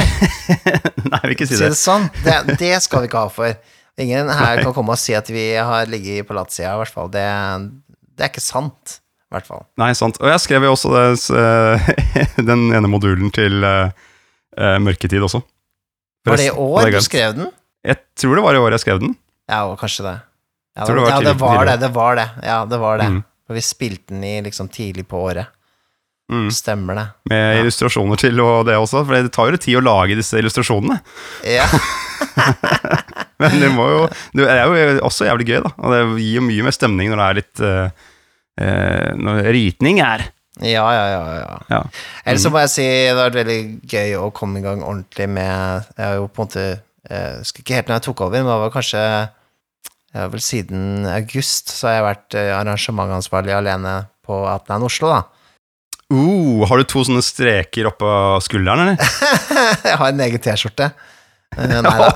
Nei, 1.08 1.18
jeg 1.18 1.24
vil 1.24 1.34
ikke 1.34 1.48
si 1.48 1.56
Si 1.56 1.64
det. 1.64 1.72
det 1.74 1.80
sånn. 1.80 2.06
Det, 2.22 2.36
det 2.60 2.74
skal 2.84 3.02
vi 3.02 3.10
ikke 3.10 3.24
ha 3.24 3.32
for. 3.32 3.56
Ingen 3.98 4.30
her 4.30 4.62
kan 4.62 4.74
komme 4.76 4.94
og 4.94 5.00
si 5.00 5.14
at 5.18 5.26
vi 5.32 5.50
har 5.56 5.88
ligget 5.90 6.28
på 6.28 6.36
latsida, 6.36 6.76
i 6.76 6.80
hvert 6.82 6.94
fall. 6.94 7.08
Det, 7.10 7.24
det 8.14 8.26
er 8.26 8.30
ikke 8.30 8.44
sant, 8.44 8.98
i 9.26 9.34
hvert 9.34 9.48
fall. 9.48 9.64
Nei, 9.80 9.90
sant. 9.98 10.20
Og 10.22 10.30
jeg 10.30 10.42
skrev 10.44 10.66
jo 10.68 10.74
også 10.76 10.92
det, 10.94 11.06
eh, 11.34 11.90
den 12.50 12.68
ene 12.78 12.90
modulen 12.90 13.32
til 13.34 13.64
eh, 13.66 13.90
Mørketid 14.84 15.24
også. 15.26 15.42
Var 16.28 16.38
det 16.38 16.50
i 16.50 16.54
år 16.54 16.92
du 16.94 17.00
skrev 17.02 17.34
den? 17.38 17.50
Jeg 17.86 18.00
tror 18.20 18.38
det 18.38 18.44
var 18.44 18.54
i 18.58 18.62
år 18.62 18.74
jeg 18.76 18.84
skrev 18.84 19.02
den. 19.02 19.14
Ja, 19.48 19.62
kanskje 19.80 20.04
det. 20.06 20.16
Ja, 20.78 20.84
det, 20.86 20.94
det 20.94 21.00
var 21.02 21.10
ja, 21.10 21.20
det 21.24 21.36
var 21.40 21.64
det. 21.66 21.76
Det 21.82 21.92
var 21.94 22.18
det. 22.18 22.26
Ja, 22.46 22.58
det 22.68 22.78
var 22.78 22.98
det. 23.00 23.06
Mm. 23.10 23.22
For 23.48 23.56
vi 23.58 23.62
spilte 23.64 24.12
den 24.14 24.24
i 24.28 24.34
liksom 24.44 24.68
tidlig 24.70 25.06
på 25.08 25.22
året. 25.30 25.48
Mm. 26.30 26.50
Stemmer 26.52 26.94
det. 26.94 27.06
Med 27.32 27.56
Ja. 27.56 27.60
illustrasjoner 27.62 28.20
til 28.20 28.40
og 28.44 28.66
det 28.68 28.76
også, 28.76 29.00
for 29.06 29.16
det 29.16 29.32
tar 29.32 29.48
jo 29.48 29.54
litt 29.56 29.64
tid 29.64 29.78
å 29.80 29.84
lage 29.86 30.18
disse 30.18 30.36
illustrasjonene. 30.38 31.00
Ja. 31.48 31.64
Men 33.38 33.60
det, 33.62 33.70
jo, 33.70 34.06
det 34.34 34.48
er 34.50 34.64
jo 34.66 35.04
også 35.06 35.28
jævlig 35.28 35.46
gøy, 35.46 35.60
da. 35.62 35.70
Og 35.78 35.94
det 35.94 36.00
gir 36.24 36.40
jo 36.40 36.46
mye 36.48 36.66
mer 36.66 36.74
stemning 36.74 37.12
når 37.12 37.20
det 37.20 37.28
er 37.28 37.38
litt 37.38 37.62
uh, 37.62 38.10
eh, 38.58 39.08
Når 39.18 39.40
ritning 39.54 40.02
er. 40.02 40.26
Ja, 40.58 40.84
ja, 40.90 41.04
ja, 41.06 41.22
ja. 41.38 41.56
Ja. 41.70 41.80
Ellers 42.26 42.42
så 42.42 42.50
må 42.50 42.58
jeg 42.64 42.72
si 42.72 42.84
det 42.84 43.14
har 43.14 43.28
vært 43.28 43.38
veldig 43.44 43.60
gøy 43.86 44.16
å 44.18 44.28
komme 44.34 44.58
i 44.58 44.64
gang 44.64 44.82
ordentlig 44.82 45.28
med 45.30 45.86
Jeg 45.94 46.02
har 46.02 46.16
jo 46.18 46.26
på 46.26 46.42
en 46.42 46.48
måte 46.48 46.64
Jeg 46.66 47.36
husker 47.44 47.62
ikke 47.62 47.76
helt 47.78 47.90
når 47.90 48.00
jeg 48.00 48.06
tok 48.08 48.22
over, 48.26 48.42
men 48.42 48.50
det 48.50 48.56
var 48.64 48.74
kanskje 48.74 49.02
ja, 50.16 50.26
vel 50.32 50.42
Siden 50.42 51.06
august 51.12 51.70
så 51.70 51.90
har 51.90 51.94
jeg 51.94 52.06
vært 52.08 52.38
eh, 52.40 52.52
arrangementansvarlig 52.56 53.54
alene 53.54 53.94
på 54.26 54.40
Outland 54.48 54.88
Oslo, 54.88 55.12
da. 55.12 55.20
Uh, 56.08 56.64
har 56.66 56.80
du 56.80 56.88
to 56.88 57.02
sånne 57.04 57.22
streker 57.24 57.90
oppå 57.90 58.08
skulderen, 58.44 58.96
eller? 58.96 59.16
jeg 59.90 59.98
har 60.00 60.08
en 60.08 60.22
egen 60.24 60.42
T-skjorte. 60.42 60.90
Eh, 61.58 61.80
nei 61.82 61.94
da, 61.98 62.08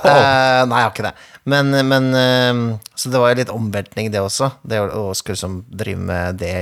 nei, 0.69 0.79
jeg 0.79 0.85
har 0.87 0.91
ikke 0.93 1.05
det. 1.09 1.13
Men, 1.51 1.71
men 1.89 2.05
eh, 2.15 2.61
Så 2.95 3.09
det 3.11 3.19
var 3.19 3.33
jo 3.33 3.39
litt 3.41 3.51
omveltning, 3.53 4.11
det 4.13 4.21
også. 4.23 4.51
Det 4.63 4.79
å 4.85 5.09
skulle 5.17 5.35
liksom 5.35 5.57
drive 5.67 5.99
med 6.07 6.39
det 6.39 6.53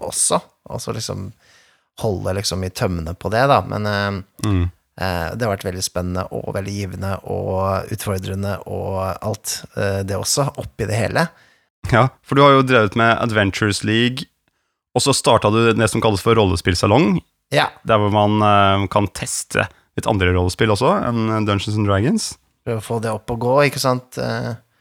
også. 0.00 0.38
Og 0.72 0.80
så 0.82 0.94
liksom 0.96 1.28
holde 2.02 2.34
liksom 2.36 2.64
i 2.66 2.70
tømmene 2.76 3.14
på 3.16 3.30
det, 3.32 3.44
da. 3.52 3.60
Men 3.68 3.86
eh, 3.92 4.22
Mm. 4.46 4.66
det 4.96 5.44
har 5.44 5.50
vært 5.52 5.64
veldig 5.66 5.82
spennende 5.84 6.22
og 6.32 6.54
veldig 6.56 6.72
givende 6.72 7.10
og 7.28 7.90
utfordrende 7.92 8.54
og 8.64 8.94
alt 9.20 9.58
det 10.08 10.16
også, 10.16 10.46
oppi 10.62 10.86
det 10.88 10.96
hele. 10.96 11.26
Ja, 11.92 12.06
for 12.24 12.38
du 12.38 12.40
har 12.40 12.54
jo 12.54 12.62
drevet 12.64 12.96
med 12.96 13.12
Adventures 13.20 13.82
League, 13.84 14.24
og 14.96 15.04
så 15.04 15.12
starta 15.12 15.50
du 15.52 15.58
det 15.76 15.90
som 15.92 16.00
kalles 16.00 16.24
for 16.24 16.32
rollespillsalong, 16.40 17.18
Ja. 17.52 17.66
der 17.84 18.00
hvor 18.00 18.08
man 18.10 18.88
kan 18.88 19.06
teste 19.12 19.66
litt 19.96 20.08
andre 20.10 20.32
rollespill 20.36 20.72
også, 20.74 20.92
enn 21.08 21.46
Dungeons 21.48 21.76
and 21.76 21.88
Dragons. 21.88 22.30
Prøve 22.66 22.82
å 22.82 22.84
få 22.84 22.98
det 23.04 23.12
opp 23.14 23.30
og 23.32 23.42
gå, 23.44 23.54
ikke 23.70 23.82
sant. 23.82 24.18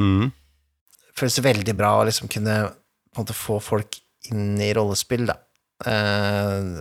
Mm. 0.02 0.30
Det 0.30 1.16
føles 1.22 1.44
veldig 1.46 1.76
bra 1.78 1.94
å 2.00 2.06
liksom 2.08 2.32
kunne 2.32 2.58
på 3.16 3.22
en 3.22 3.24
måte 3.24 3.38
få 3.38 3.60
folk 3.64 4.00
inn 4.32 4.58
i 4.60 4.74
rollespill, 4.76 5.28
da. 5.30 5.38
Eh, 5.88 6.72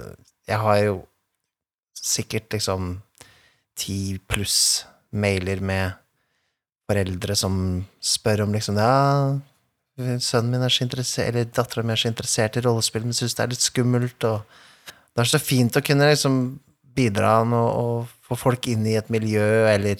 jeg 0.50 0.60
har 0.60 0.78
jo 0.82 0.96
sikkert 1.94 2.52
liksom 2.54 2.96
ti 3.78 4.18
pluss 4.30 4.84
mailer 5.14 5.62
med 5.64 5.94
foreldre 6.90 7.36
som 7.38 7.56
spør 8.02 8.44
om 8.44 8.54
liksom 8.54 8.78
Ja, 8.78 9.38
sønnen 10.18 10.50
min 10.50 10.66
er 10.66 10.74
så 10.74 10.84
interessert, 10.84 11.30
eller 11.30 11.46
dattera 11.46 11.84
mi 11.86 11.94
er 11.94 12.02
så 12.02 12.10
interessert 12.10 12.58
i 12.58 12.64
rollespill, 12.64 13.06
men 13.06 13.16
syns 13.16 13.36
det 13.38 13.44
er 13.44 13.52
litt 13.54 13.62
skummelt, 13.62 14.26
og 14.26 14.42
det 15.14 15.22
er 15.22 15.30
så 15.30 15.38
fint 15.38 15.76
å 15.78 15.84
kunne 15.84 16.10
liksom 16.10 16.38
bidra 16.94 17.44
med 17.48 17.58
å 17.58 17.70
å 17.84 17.86
få 18.24 18.36
folk 18.40 18.64
inn 18.72 18.86
i 18.88 18.94
et 18.96 19.10
miljø, 19.12 19.66
eller 19.68 19.96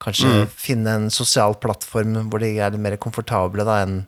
kanskje 0.00 0.28
Mm. 0.30 0.46
finne 0.48 0.90
en 0.96 1.10
sosial 1.10 1.54
plattform 1.60 2.30
hvor 2.30 2.40
de 2.40 2.56
er 2.58 2.70
litt 2.72 2.80
mer 2.80 2.96
komfortable 2.96 3.64
da 3.64 3.82
enn 3.84 4.06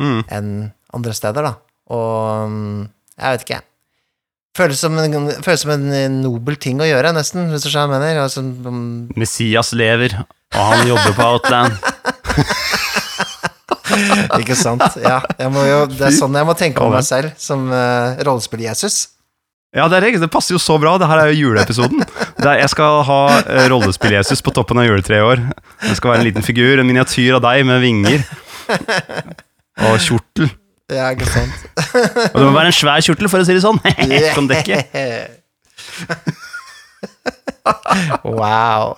Mm. 0.00 0.24
en 0.28 0.72
andre 0.94 1.12
steder, 1.12 1.42
da. 1.42 1.54
Og 1.92 2.48
mm, 2.48 2.88
jeg 3.18 3.30
vet 3.32 3.40
ikke, 3.44 3.54
jeg. 3.58 3.62
Føles 4.56 4.78
som 4.84 4.98
en, 4.98 5.30
føles 5.42 5.60
som 5.64 5.70
en 5.72 6.22
nobel 6.22 6.56
ting 6.56 6.80
å 6.80 6.84
gjøre, 6.88 7.12
nesten, 7.16 7.48
hvis 7.50 7.62
du 7.64 7.68
skjønner 7.70 7.88
hva 7.88 7.94
jeg 7.96 8.02
mener. 8.04 8.22
Altså, 8.22 8.40
um... 8.68 9.08
Messias 9.16 9.72
lever, 9.72 10.12
og 10.52 10.60
han 10.60 10.86
jobber 10.88 11.12
på 11.16 11.22
Outland. 11.24 11.72
ikke 14.40 14.56
sant? 14.56 14.82
Ja, 15.00 15.20
jo, 15.40 15.86
det 15.92 16.04
er 16.08 16.14
sånn 16.16 16.36
jeg 16.36 16.46
må 16.48 16.54
tenke 16.58 16.80
om 16.84 16.92
meg 16.92 17.04
selv, 17.08 17.32
som 17.40 17.68
uh, 17.72 18.16
rollespill-Jesus. 18.24 19.08
Ja, 19.72 19.86
det, 19.88 20.02
er, 20.02 20.18
det 20.20 20.28
passer 20.28 20.52
jo 20.52 20.58
så 20.60 20.74
bra. 20.76 20.98
Det 21.00 21.06
her 21.08 21.22
er 21.22 21.30
jo 21.32 21.46
juleepisoden. 21.46 22.02
Er, 22.42 22.58
jeg 22.60 22.68
skal 22.74 22.98
ha 23.08 23.20
uh, 23.40 23.60
rollespill-Jesus 23.72 24.44
på 24.44 24.52
toppen 24.52 24.76
av 24.82 24.84
juletreet 24.84 25.22
i 25.22 25.24
år. 25.24 25.40
Det 25.80 25.96
skal 25.96 26.12
være 26.12 26.20
en 26.20 26.28
liten 26.28 26.44
figur, 26.44 26.76
en 26.76 26.88
miniatyr 26.88 27.38
av 27.38 27.42
deg 27.46 27.64
med 27.64 27.80
vinger. 27.80 28.20
Og 29.88 29.96
kjortel. 30.04 30.50
Ja, 30.92 31.08
ikke 31.16 31.24
sant? 31.24 31.56
Og 32.34 32.36
det 32.36 32.44
må 32.44 32.52
være 32.52 32.68
en 32.68 32.76
svær 32.76 33.00
kjortel, 33.00 33.30
for 33.32 33.40
å 33.40 33.48
si 33.48 33.56
det 33.56 33.64
sånn. 33.64 33.80
som 34.36 34.44
dekker. 34.50 34.82
wow. 38.28 38.92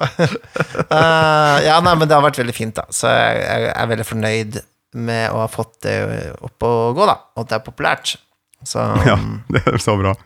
Uh, 0.91 1.63
ja, 1.63 1.79
nei, 1.87 1.95
men 1.95 2.11
det 2.11 2.19
har 2.19 2.27
vært 2.27 2.43
veldig 2.43 2.57
fint, 2.57 2.75
da. 2.83 2.91
Så 2.91 3.07
jeg, 3.15 3.47
jeg 3.47 3.71
er 3.79 3.87
veldig 3.95 4.11
fornøyd 4.11 4.59
med 5.07 5.31
å 5.31 5.39
ha 5.45 5.49
fått 5.51 5.87
det 5.87 5.95
opp 6.43 6.59
og 6.67 6.99
gå, 6.99 7.07
da. 7.15 7.19
Og 7.39 7.47
at 7.47 7.55
det 7.55 7.63
er 7.63 7.67
populært. 7.71 8.19
Så 8.67 8.83
Ja, 9.07 9.15
det 9.55 9.63
er 9.71 9.79
så 9.79 9.95
bra. 10.03 10.19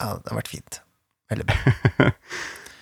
Ja, 0.00 0.14
det 0.18 0.32
har 0.32 0.40
vært 0.40 0.52
fint. 0.52 0.82
Veldig 1.32 1.48
bra. 1.50 2.10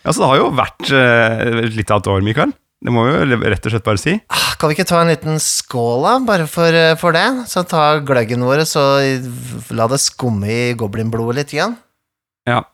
Ja, 0.03 0.11
så 0.11 0.19
det 0.25 0.29
har 0.33 0.39
jo 0.41 0.47
vært 0.59 0.89
uh, 0.91 1.61
litt 1.77 1.91
av 1.95 2.01
et 2.01 2.09
år, 2.11 2.25
Mikael. 2.27 2.51
Det 2.83 2.91
må 2.91 3.05
vi 3.07 3.13
jo 3.15 3.37
rett 3.39 3.67
og 3.69 3.71
slett 3.71 3.85
bare 3.87 4.01
si. 4.03 4.17
Ah, 4.35 4.57
Kan 4.59 4.67
vi 4.73 4.75
ikke 4.75 4.89
ta 4.91 4.99
en 4.99 5.13
liten 5.13 5.39
skål, 5.39 6.03
da, 6.03 6.15
bare 6.27 6.49
for, 6.51 6.75
eh, 6.75 6.97
for 6.99 7.15
det? 7.15 7.47
Så 7.47 7.63
ta 7.71 8.01
gløggen 8.03 8.43
vår, 8.43 8.65
så 8.67 8.83
la 9.71 9.87
det 9.93 10.01
skumme 10.03 10.51
i 10.51 10.73
goblinblodet 10.79 11.37
litt 11.39 11.55
igjen. 11.55 11.77
Ja. 12.51 12.65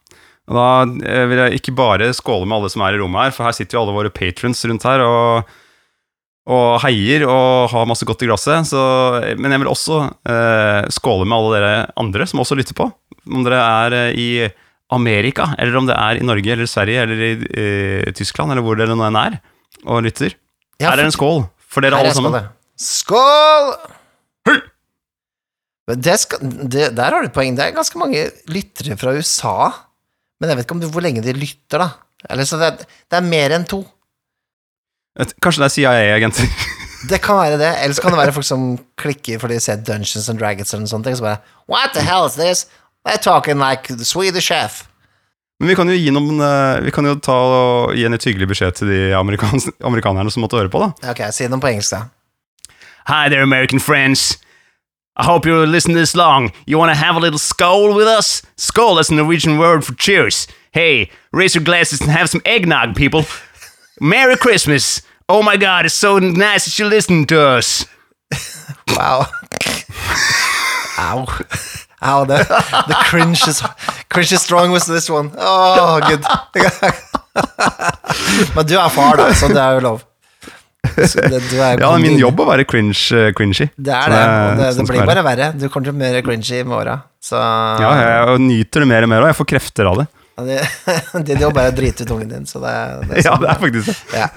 Og 0.49 0.57
da 0.57 0.69
eh, 1.05 1.27
vil 1.29 1.43
jeg 1.43 1.61
ikke 1.61 1.77
bare 1.77 2.09
skåle 2.17 2.49
med 2.49 2.57
alle 2.57 2.73
som 2.73 2.87
er 2.87 2.97
i 2.97 3.03
rommet 3.03 3.27
her, 3.27 3.37
for 3.37 3.45
her 3.51 3.57
sitter 3.59 3.77
jo 3.77 3.83
alle 3.85 3.97
våre 3.99 4.15
patrons 4.17 4.65
rundt 4.71 4.89
her 4.89 5.05
og, 5.05 5.53
og 6.49 6.79
heier 6.81 7.27
og 7.29 7.67
har 7.75 7.85
masse 7.91 8.07
godt 8.09 8.23
i 8.25 8.29
glasset. 8.31 8.65
Så, 8.71 8.81
men 9.37 9.53
jeg 9.53 9.61
vil 9.61 9.69
også 9.69 9.99
eh, 10.33 10.87
skåle 10.97 11.27
med 11.29 11.37
alle 11.37 11.59
dere 11.59 11.75
andre 12.01 12.27
som 12.31 12.41
også 12.41 12.57
lytter 12.57 12.77
på. 12.79 12.87
Om 13.29 13.45
dere 13.45 13.59
er 13.85 13.97
eh, 13.99 14.17
i 14.17 14.29
Amerika, 14.97 15.51
eller 15.61 15.77
om 15.77 15.85
det 15.91 15.97
er 16.01 16.17
i 16.17 16.25
Norge 16.25 16.55
eller 16.55 16.71
Sverige 16.71 17.03
eller 17.05 17.21
i 17.27 17.33
eh, 17.37 18.13
Tyskland, 18.17 18.55
eller 18.55 18.65
hvor 18.65 18.79
dere 18.81 18.97
nå 18.97 19.05
enn 19.11 19.19
er 19.21 19.37
og 19.85 20.01
lytter. 20.07 20.33
Ja, 20.81 20.95
her 20.95 21.03
er 21.03 21.11
en 21.11 21.13
skål 21.15 21.43
for 21.69 21.85
dere 21.85 22.01
alle 22.01 22.15
sammen. 22.17 22.49
Skål! 22.81 23.75
Det 25.99 26.15
skal, 26.21 26.43
det, 26.69 26.91
der 26.99 27.15
har 27.15 27.23
du 27.25 27.29
et 27.31 27.37
poeng. 27.37 27.55
Det 27.57 27.65
er 27.65 27.77
ganske 27.77 27.97
mange 28.01 28.27
lyttere 28.53 28.97
fra 29.01 29.15
USA. 29.17 29.55
Men 30.41 30.51
jeg 30.53 30.59
vet 30.59 30.67
ikke 30.67 30.77
om 30.77 30.83
du, 30.83 30.89
hvor 30.93 31.05
lenge 31.05 31.23
de 31.25 31.33
lytter, 31.37 31.81
da. 31.81 31.87
Eller, 32.29 32.45
så 32.49 32.59
det, 32.61 32.69
er- 32.73 32.85
det 33.09 33.17
er 33.21 33.25
mer 33.29 33.55
enn 33.57 33.65
to. 33.69 33.81
Kanskje 35.43 35.63
det 35.63 35.69
er 35.69 35.75
CIA-agenter. 35.77 36.51
Det 37.09 37.21
kan 37.23 37.37
være 37.39 37.59
det. 37.59 37.71
Eller 37.83 37.95
så 37.95 38.03
kan 38.03 38.11
det 38.15 38.19
være 38.19 38.33
folk 38.35 38.47
som 38.47 38.63
klikker 38.99 39.39
fordi 39.39 39.55
de 39.55 39.63
ser 39.63 39.77
Dungeons 39.87 40.29
and 40.29 40.39
Dragons 40.41 40.73
eller 40.75 40.83
noe 40.87 40.91
sånt. 40.91 41.07
Og 41.07 41.17
så 41.21 41.23
bare 41.23 41.39
What 41.71 41.95
the 41.95 42.03
hell 42.03 42.27
is 42.27 42.35
this? 42.39 42.67
They're 43.07 43.23
talking 43.23 43.59
like 43.63 43.87
the 43.97 44.05
Swedish 44.05 44.47
chef. 44.51 44.85
Men 45.61 45.69
vi 45.73 45.75
kan 45.79 45.89
jo 45.91 45.95
gi 45.99 46.11
noen 46.15 46.39
eh, 46.43 46.81
Vi 46.87 46.91
kan 46.95 47.07
jo 47.07 47.17
ta 47.23 47.35
og 47.35 47.95
gi 47.99 48.05
en 48.07 48.15
litt 48.15 48.27
hyggelig 48.27 48.47
beskjed 48.51 48.77
til 48.79 48.91
de 48.93 48.99
amerikans- 49.19 49.71
amerikanerne 49.83 50.31
som 50.31 50.43
måtte 50.45 50.59
høre 50.59 50.71
på, 50.71 50.83
da. 50.85 51.11
Ok, 51.11 51.23
si 51.35 51.49
noe 51.51 51.59
på 51.63 51.71
engelsk, 51.73 51.95
da. 51.97 52.05
Hi 53.09 53.29
there, 53.31 53.43
American 53.43 53.81
friends. 53.81 54.37
I 55.19 55.25
hope 55.27 55.47
you 55.49 55.65
listen 55.67 55.95
this 55.95 56.15
long. 56.15 56.53
You 56.67 56.79
want 56.79 56.91
to 56.95 56.99
have 56.99 57.17
a 57.17 57.21
little 57.21 57.41
skull 57.41 57.95
with 57.95 58.07
us? 58.07 58.43
Skull 58.57 58.99
is 59.01 59.11
a 59.11 59.15
Norwegian 59.15 59.59
word 59.59 59.83
for 59.85 59.95
cheers. 59.95 60.47
Hey, 60.71 61.11
raise 61.33 61.57
your 61.57 61.65
glasses 61.65 62.01
and 62.01 62.11
have 62.11 62.29
some 62.29 62.43
eggnog, 62.45 62.95
people. 62.95 63.25
Merry 64.01 64.37
Christmas. 64.37 65.03
Oh 65.31 65.43
my 65.43 65.59
God, 65.59 65.85
it's 65.85 65.95
so 65.95 66.19
nice 66.19 66.65
that 66.65 66.79
you 66.79 66.89
listen 66.89 67.27
to 67.27 67.41
us. 67.59 67.85
Wow. 68.97 69.27
Ow. 70.99 71.27
Ow, 72.01 72.25
the, 72.25 72.39
the 72.89 72.95
cringe 73.11 73.47
is, 73.47 73.63
cringe 74.09 74.33
is 74.33 74.41
strong 74.41 74.73
with 74.73 74.87
this 74.87 75.11
one. 75.11 75.31
Oh, 75.37 76.01
good. 76.09 76.25
Men 78.57 78.67
du 78.67 78.75
er 78.79 78.89
far, 78.89 79.19
da, 79.21 79.29
så 79.37 79.51
det 79.53 79.61
er 79.61 79.77
jo 79.77 79.85
lov. 79.85 80.05
Så 80.97 81.21
det, 81.29 81.43
er 81.53 81.83
Ja, 81.83 81.91
det 81.93 82.01
min 82.07 82.17
jobb 82.19 82.41
å 82.41 82.47
være 82.49 82.65
cringe, 82.65 82.97
eh, 83.13 83.29
cringy. 83.37 83.69
Det 83.77 83.93
er 83.95 84.15
det, 84.15 84.23
og 84.25 84.63
det, 84.63 84.71
sånn 84.79 84.87
det 84.89 84.93
blir 84.95 85.11
bare 85.13 85.25
verre. 85.27 85.51
Du 85.59 85.69
kommer 85.69 85.91
til 85.91 85.93
å 85.93 85.99
bli 85.99 86.07
mer 86.09 86.23
cringy 86.25 86.63
med 86.65 86.79
åra. 86.79 86.97
Så 87.21 87.37
Ja, 87.37 87.91
jeg 88.01 88.41
nyter 88.47 88.87
det 88.87 88.89
mer 88.95 89.05
og 89.05 89.13
mer, 89.13 89.27
og 89.27 89.33
jeg 89.35 89.39
får 89.43 89.51
krefter 89.53 89.91
av 89.93 90.01
det. 90.01 90.09
Det, 90.47 90.59
Din 91.27 91.41
jo 91.43 91.49
er 91.51 91.71
å 91.71 91.75
drite 91.75 92.05
ut 92.05 92.13
ungen 92.15 92.31
din, 92.31 92.47
så 92.47 92.61
det, 92.63 92.75
det 93.09 93.17
er 93.17 93.25
Ja, 93.25 93.33
sånn 93.35 93.43
det 93.43 93.51
er 93.51 93.59
faktisk 93.63 93.87
det. 93.89 93.97
Ja. 94.19 94.29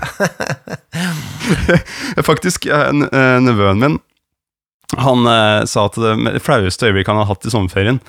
Faktisk, 2.32 2.66
eh, 2.66 2.90
eh, 2.90 3.38
nevøen 3.44 3.82
min 3.82 3.98
Han 5.02 5.28
eh, 5.30 5.62
sa 5.70 5.86
at 5.90 6.00
det 6.02 6.42
flaueste 6.46 6.88
øyeblikket 6.90 7.12
han 7.14 7.22
hadde 7.22 7.32
hatt 7.34 7.48
i 7.48 7.54
sommerferien, 7.54 8.02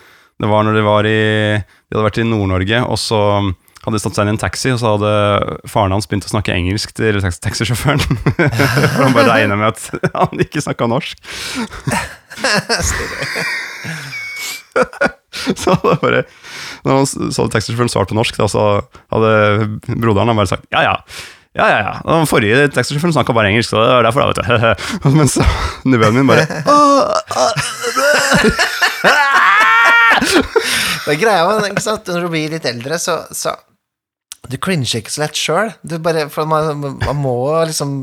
det 0.42 0.48
var 0.50 0.64
når 0.66 0.74
de 0.78 0.86
var 0.86 1.06
i 1.06 1.18
De 1.60 1.94
hadde 1.94 2.06
vært 2.08 2.22
i 2.22 2.26
Nord-Norge, 2.26 2.78
og 2.88 2.98
så 2.98 3.20
hadde 3.82 3.98
de 3.98 4.02
satt 4.02 4.14
seg 4.14 4.24
inn 4.24 4.30
i 4.30 4.34
en 4.36 4.40
taxi, 4.42 4.70
og 4.70 4.78
så 4.78 4.92
hadde 4.94 5.12
faren 5.70 5.94
hans 5.94 6.06
begynt 6.10 6.26
å 6.28 6.32
snakke 6.32 6.54
engelsk 6.54 6.94
til 6.98 7.18
taxisjåføren. 7.22 8.02
For 8.94 9.00
han 9.02 9.16
bare 9.16 9.32
regna 9.32 9.58
med 9.58 9.72
at 9.72 9.80
han 10.20 10.44
ikke 10.46 10.62
snakka 10.62 10.86
norsk. 10.90 11.18
så 15.62 15.74
det 15.80 15.98
bare 16.02 16.24
Når 16.84 16.98
han 16.98 17.06
så 17.32 17.46
taxisjåføren 17.52 17.92
svart 17.92 18.10
på 18.10 18.16
norsk, 18.18 18.36
da, 18.40 18.48
så 18.50 18.64
hadde 19.14 19.32
broderen 19.96 20.36
bare 20.36 20.50
sagt 20.50 20.66
ja, 20.74 20.82
ja. 20.86 20.96
Ja, 21.52 21.66
ja, 21.68 21.78
ja. 21.84 21.92
Den 22.06 22.28
forrige 22.28 22.68
taxisjåføren 22.72 23.12
snakka 23.12 23.34
bare 23.36 23.50
engelsk, 23.52 23.74
så 23.74 23.82
det 23.82 23.90
var 23.92 24.06
derfor, 24.06 24.20
da, 24.24 24.28
vet 24.32 24.40
du. 25.04 25.10
Mens 25.18 25.34
nevøen 25.84 26.16
min 26.16 26.30
bare 26.30 26.46
Det 31.02 31.10
er 31.16 31.18
greia 31.20 31.44
med 31.48 31.66
ikke 31.72 31.82
sant? 31.84 32.08
Når 32.08 32.24
du 32.24 32.32
blir 32.32 32.52
litt 32.54 32.66
eldre, 32.68 32.96
så, 33.02 33.18
så 33.34 33.56
Du 34.48 34.56
cringer 34.62 35.00
ikke 35.00 35.12
så 35.12 35.24
lett 35.24 35.38
sjøl. 35.38 35.72
Man, 36.48 36.84
man 37.02 37.18
må 37.20 37.36
liksom 37.68 37.96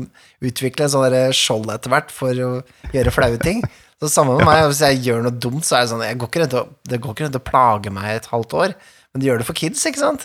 utvikle 0.46 0.86
en 0.86 0.92
sånn 0.92 1.16
skjold 1.36 1.72
etter 1.74 1.92
hvert 1.92 2.12
for 2.14 2.30
å 2.44 2.50
gjøre 2.94 3.14
flaue 3.14 3.40
ting. 3.42 3.64
Så 4.00 4.08
samme 4.08 4.38
med 4.38 4.46
meg, 4.48 4.62
Hvis 4.70 4.80
jeg 4.80 5.02
gjør 5.04 5.24
noe 5.26 5.36
dumt, 5.36 5.64
så 5.66 5.76
er 5.76 5.84
det 5.84 5.90
sånn 5.92 6.04
jeg 6.06 6.16
går 6.20 6.30
ikke 6.30 6.40
rundt 6.44 6.54
og, 6.56 6.70
Det 6.88 7.00
går 7.04 7.12
ikke 7.16 7.26
rundt 7.26 7.36
å 7.36 7.44
plage 7.44 7.90
meg 7.92 8.14
et 8.16 8.30
halvt 8.32 8.54
år, 8.56 8.72
men 9.12 9.20
det 9.20 9.28
gjør 9.28 9.42
det 9.42 9.48
for 9.50 9.58
kids, 9.58 9.82
ikke 9.88 10.00
sant? 10.00 10.24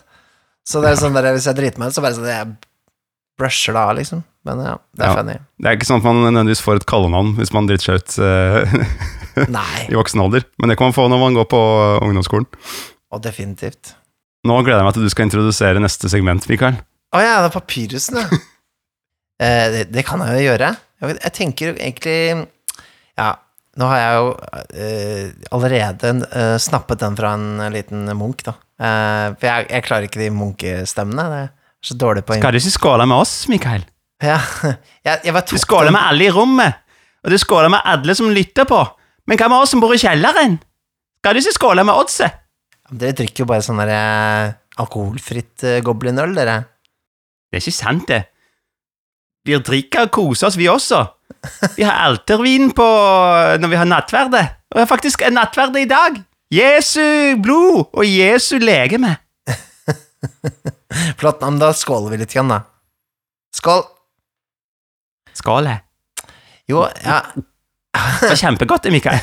Så 0.66 0.80
det 0.82 0.94
er 0.94 1.02
sånn 1.02 1.14
der, 1.18 1.28
hvis 1.36 1.46
jeg 1.50 1.58
driter 1.60 1.82
meg 1.82 1.92
ut, 1.92 1.98
så 1.98 2.02
bare 2.06 2.16
sånn 2.18 2.30
jeg 2.30 2.54
brusher 3.38 3.76
det 3.76 3.82
av, 3.84 3.92
liksom. 3.98 4.24
Men 4.48 4.62
ja, 4.64 4.78
det 4.96 5.04
er 5.04 5.10
Ja. 5.12 5.16
funny. 5.20 5.36
Det 5.60 5.68
er 5.68 5.76
ikke 5.78 5.90
sånn 5.90 6.00
at 6.00 6.08
man 6.08 6.22
nødvendigvis 6.24 6.64
får 6.64 6.80
et 6.80 6.86
kallenavn 6.90 7.36
hvis 7.36 7.52
man 7.54 7.68
driter 7.68 7.84
seg 7.84 8.00
ut 8.00 8.16
uh, 8.24 9.90
i 9.92 9.98
voksen 9.98 10.22
alder, 10.24 10.46
men 10.62 10.72
det 10.72 10.78
kan 10.80 10.88
man 10.88 10.96
få 10.96 11.10
når 11.12 11.20
man 11.22 11.36
går 11.38 11.48
på 11.52 11.62
ungdomsskolen. 12.06 12.48
Og 13.12 13.22
definitivt. 13.22 13.96
Nå 14.48 14.60
gleder 14.64 14.82
jeg 14.84 14.88
meg 14.88 14.94
til 14.98 15.04
du 15.06 15.12
skal 15.12 15.28
introdusere 15.28 15.82
neste 15.84 16.10
segment, 16.10 16.48
Mikael. 16.48 16.78
Å 17.16 17.22
ja, 17.24 17.36
det 17.44 17.50
er 17.52 17.56
papyrusen, 17.60 18.22
ja. 18.22 18.28
eh, 19.44 19.66
det, 19.74 19.84
det 19.92 20.06
kan 20.08 20.22
jeg 20.24 20.40
jo 20.40 20.48
gjøre. 20.52 20.72
Jeg, 21.02 21.18
jeg 21.26 21.34
tenker 21.36 21.74
egentlig 21.76 22.18
Ja, 23.20 23.34
nå 23.76 23.88
har 23.92 24.00
jeg 24.00 24.20
jo 24.20 24.28
uh, 24.32 25.48
allerede 25.58 26.12
uh, 26.32 26.56
snappet 26.62 27.02
den 27.02 27.18
fra 27.18 27.34
en 27.36 27.66
liten 27.74 28.08
munk, 28.16 28.46
da. 28.48 28.56
Uh, 28.80 29.36
for 29.36 29.48
jeg, 29.50 29.68
jeg 29.72 29.86
klarer 29.88 30.08
ikke 30.08 30.22
de 30.22 30.30
munkestemmene. 30.36 31.26
Det 31.32 31.42
er 31.44 31.50
så 31.86 31.98
dårlig 32.00 32.24
på 32.28 32.38
Skal 32.40 32.56
du 32.56 32.62
ikke 32.62 32.76
skåle 32.78 33.08
med 33.10 33.24
oss, 33.26 33.34
Mikael? 33.52 33.84
Ja, 34.24 34.40
jeg, 35.08 35.26
jeg 35.28 35.44
Du 35.52 35.58
skåler 35.60 35.92
med 35.92 36.02
alle 36.08 36.30
i 36.30 36.32
rommet, 36.32 36.80
og 37.26 37.34
du 37.34 37.38
skåler 37.42 37.74
med 37.74 37.84
alle 37.84 38.16
som 38.16 38.32
lytter 38.32 38.68
på. 38.70 38.80
Men 39.28 39.42
hva 39.42 39.50
med 39.52 39.66
oss 39.66 39.74
som 39.76 39.84
bor 39.84 39.96
i 39.96 40.00
kjelleren? 40.00 40.60
Skal 41.20 41.36
du 41.36 41.42
ikke 41.42 41.58
skåle 41.58 41.84
med 41.88 41.98
oddset? 41.98 42.42
Dere 42.94 43.18
drikker 43.18 43.42
jo 43.42 43.50
bare 43.50 43.66
sånn 43.66 43.82
eh, 43.82 44.54
alkoholfritt 44.78 45.64
goblinøl, 45.84 46.36
dere. 46.38 46.60
Det 47.50 47.58
er 47.58 47.64
ikke 47.64 47.74
sant, 47.74 48.06
det. 48.12 48.20
Vi 49.46 49.58
drikker 49.62 50.08
og 50.08 50.14
koser 50.16 50.50
oss, 50.50 50.58
vi 50.58 50.70
også. 50.72 51.04
Vi 51.78 51.86
har 51.86 52.08
altervin 52.08 52.72
på 52.74 52.86
når 53.62 53.70
vi 53.70 53.78
har 53.78 53.90
nattverde. 53.90 54.42
Og 54.72 54.80
vi 54.80 54.82
har 54.82 54.90
faktisk 54.90 55.22
en 55.26 55.38
nattverde 55.38 55.84
i 55.84 55.90
dag. 55.90 56.18
Jesu 56.54 57.38
blod 57.42 57.92
og 57.94 58.06
Jesu 58.06 58.58
legeme. 58.62 59.16
Flott, 61.20 61.42
men 61.44 61.60
da 61.62 61.72
skåler 61.78 62.14
vi 62.14 62.22
litt 62.24 62.34
igjen, 62.34 62.50
da. 62.50 62.64
Skål! 63.56 63.86
Skål. 65.36 65.70
jeg. 65.70 65.82
Jo, 66.72 66.88
ja, 67.06 67.22
Det 67.36 68.30
var 68.32 68.40
kjempegodt, 68.40 68.90
Mikael. 68.92 69.22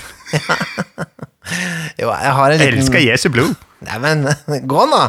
jo, 2.01 2.07
jeg 2.09 2.35
har 2.39 2.55
en 2.55 2.61
liten 2.61 2.79
elsker 2.79 3.03
Jesu 3.03 3.29
blod. 3.35 3.57
Nei, 3.83 3.99
men 4.03 4.29
gå 4.70 4.87
nå! 4.87 5.03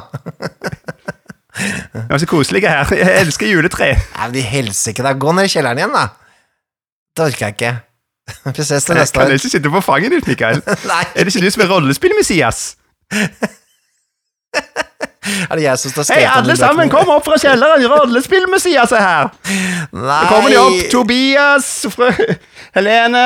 Det 1.54 2.10
var 2.10 2.18
så 2.24 2.28
koselig 2.30 2.64
her. 2.66 2.90
Jeg 2.98 3.14
elsker 3.22 3.48
juletre. 3.52 3.92
Nei, 3.94 4.26
men 4.28 4.34
de 4.34 4.42
helsike 4.42 5.04
deg. 5.06 5.20
Gå 5.22 5.34
ned 5.38 5.46
i 5.50 5.52
kjelleren 5.54 5.78
igjen, 5.82 5.94
da. 5.94 6.08
Det 7.14 7.28
orker 7.28 7.46
jeg 7.46 7.54
ikke. 7.58 7.74
Vi 8.56 8.64
ses 8.64 8.86
til 8.88 8.96
Jeg 8.98 9.04
år. 9.04 9.12
kan 9.14 9.28
år. 9.28 9.36
ikke 9.38 9.50
sitte 9.52 9.70
på 9.70 9.82
fanget 9.84 10.12
ditt, 10.16 10.28
Mikael. 10.32 10.62
Nei, 10.92 11.04
Er 11.16 11.24
det 11.28 11.34
ikke 11.36 11.46
du 11.46 11.52
som 11.54 11.62
er 11.66 11.70
rollespill-Messias? 11.74 12.62
er 15.52 15.56
det 15.56 15.64
jeg 15.66 15.78
som 15.80 15.92
står 15.94 16.08
Hei, 16.08 16.22
skrevet 16.24 16.38
alle 16.38 16.56
sammen, 16.60 16.90
kom 16.92 17.10
opp 17.14 17.26
fra 17.28 17.38
kjelleren! 17.42 17.84
Rollespill-Messias 17.92 18.92
er 18.98 19.04
her! 19.04 19.30
Nei! 19.94 20.22
Så 20.24 20.32
kommer 20.32 20.50
de 20.54 20.58
opp. 20.62 20.80
Tobias, 20.94 21.70
frø 21.94 22.10
Helene, 22.76 23.26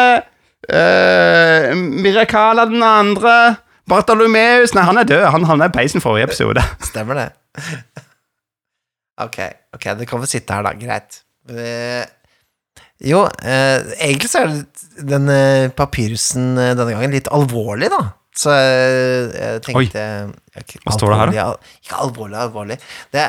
uh, 0.67 1.71
Mirakala 1.77 2.65
den 2.69 2.83
andre, 2.83 3.37
Bartolomeus 3.87 4.73
Nei, 4.75 4.83
han 4.83 4.99
er 4.99 5.07
død. 5.07 5.23
Han 5.31 5.45
havna 5.47 5.69
i 5.71 5.75
peisen 5.77 6.03
forrige 6.03 6.27
episode. 6.27 6.65
Stemmer 6.83 7.21
det. 7.21 7.29
Ok, 9.23 9.39
ok, 9.73 9.87
du 9.97 10.05
kan 10.05 10.21
få 10.21 10.29
sitte 10.29 10.53
her, 10.53 10.65
da. 10.65 10.75
Greit. 10.77 11.21
Eh, 11.49 12.05
jo, 13.07 13.23
eh, 13.41 13.79
egentlig 13.97 14.29
så 14.29 14.43
er 14.43 14.55
den 15.07 15.29
eh, 15.33 15.69
papyrusen 15.73 16.53
denne 16.57 16.91
gangen 16.91 17.15
litt 17.15 17.29
alvorlig, 17.33 17.89
da. 17.93 18.03
Så 18.37 18.53
jeg, 18.53 19.61
tenkte 19.65 20.01
Oi, 20.29 20.65
Hva 20.83 20.93
står 20.93 21.09
det 21.09 21.17
her, 21.17 21.31
da? 21.33 21.45
Ikke 21.81 22.01
alvorlig, 22.03 22.37
alvorlig. 22.43 22.77
Det, 23.13 23.23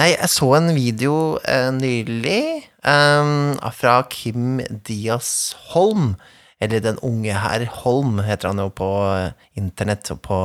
nei, 0.00 0.10
jeg 0.12 0.28
så 0.28 0.50
en 0.58 0.68
video 0.76 1.14
uh, 1.40 1.70
nylig 1.72 2.66
um, 2.84 3.54
fra 3.72 4.02
Kim 4.12 4.60
Dias 4.68 5.54
Holm. 5.72 6.12
Eller 6.60 6.84
Den 6.84 7.00
unge 7.00 7.32
herr 7.40 7.64
Holm, 7.80 8.20
heter 8.20 8.50
han 8.50 8.60
jo 8.60 8.68
på 8.76 8.90
internett 9.56 10.12
og 10.12 10.20
på 10.26 10.40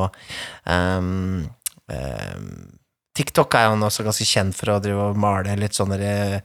um, 0.64 1.44
ehm, 1.92 2.75
TikTok 3.16 3.56
er 3.58 3.70
han 3.72 3.84
også 3.86 4.04
ganske 4.06 4.26
kjent 4.28 4.56
for 4.56 4.74
å 4.74 4.80
drive 4.82 5.10
og 5.10 5.20
male 5.20 5.56
litt 5.58 5.76
sånne 5.76 5.98
eh, 6.04 6.36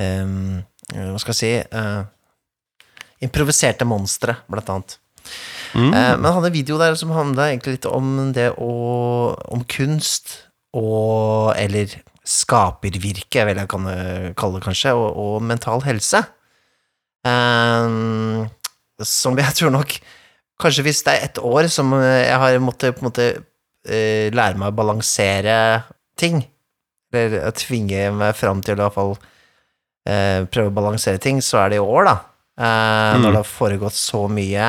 ehm, 0.00 0.62
Hva 0.88 1.18
skal 1.20 1.34
jeg 1.34 1.40
si 1.40 1.52
uh, 1.76 2.06
Improviserte 3.24 3.84
monstre, 3.88 4.36
blant 4.48 4.68
annet. 4.72 4.94
Mm. 5.74 5.90
Uh, 5.90 6.14
men 6.16 6.26
han 6.28 6.36
hadde 6.38 6.50
en 6.52 6.56
video 6.56 6.78
der 6.80 6.96
som 6.96 7.12
handla 7.12 7.50
egentlig 7.50 7.78
litt 7.78 7.88
om 7.90 8.30
det 8.32 8.52
å 8.56 8.72
Om 9.52 9.66
kunst 9.68 10.38
og 10.76 11.52
Eller 11.58 11.92
skapervirke, 12.28 13.44
vil 13.48 13.56
jeg 13.56 13.68
kan- 13.72 13.86
kalle 14.36 14.58
det 14.58 14.66
kanskje, 14.66 14.92
og, 14.92 15.16
og 15.16 15.42
mental 15.42 15.80
helse. 15.80 16.20
Eh, 17.26 17.88
som 19.02 19.38
jeg 19.38 19.54
tror 19.58 19.72
nok 19.74 19.98
Kanskje 20.58 20.84
hvis 20.86 21.04
det 21.06 21.14
er 21.14 21.24
ett 21.28 21.38
år 21.38 21.68
som 21.70 21.92
jeg 22.02 22.38
har 22.42 22.56
måttet 22.58 22.96
på 22.96 23.04
en 23.04 23.08
måte 23.08 23.26
eh, 23.86 24.26
lære 24.34 24.58
meg 24.58 24.72
å 24.72 24.74
balansere 24.74 25.54
ting, 26.20 26.42
eller 27.14 27.46
å 27.48 27.52
tvinge 27.56 28.08
meg 28.18 28.34
fram 28.36 28.60
til 28.64 28.76
i 28.76 28.82
hvert 28.82 28.96
fall 28.96 29.14
eh, 30.08 30.42
prøve 30.50 30.72
å 30.72 30.76
balansere 30.76 31.20
ting, 31.22 31.40
så 31.44 31.62
er 31.64 31.72
det 31.72 31.78
i 31.80 31.84
år, 31.84 32.10
da. 32.10 32.16
Eh, 32.58 33.14
Mm. 33.18 33.22
Når 33.22 33.30
det 33.30 33.38
har 33.38 33.46
foregått 33.48 33.94
så 33.96 34.24
mye, 34.28 34.68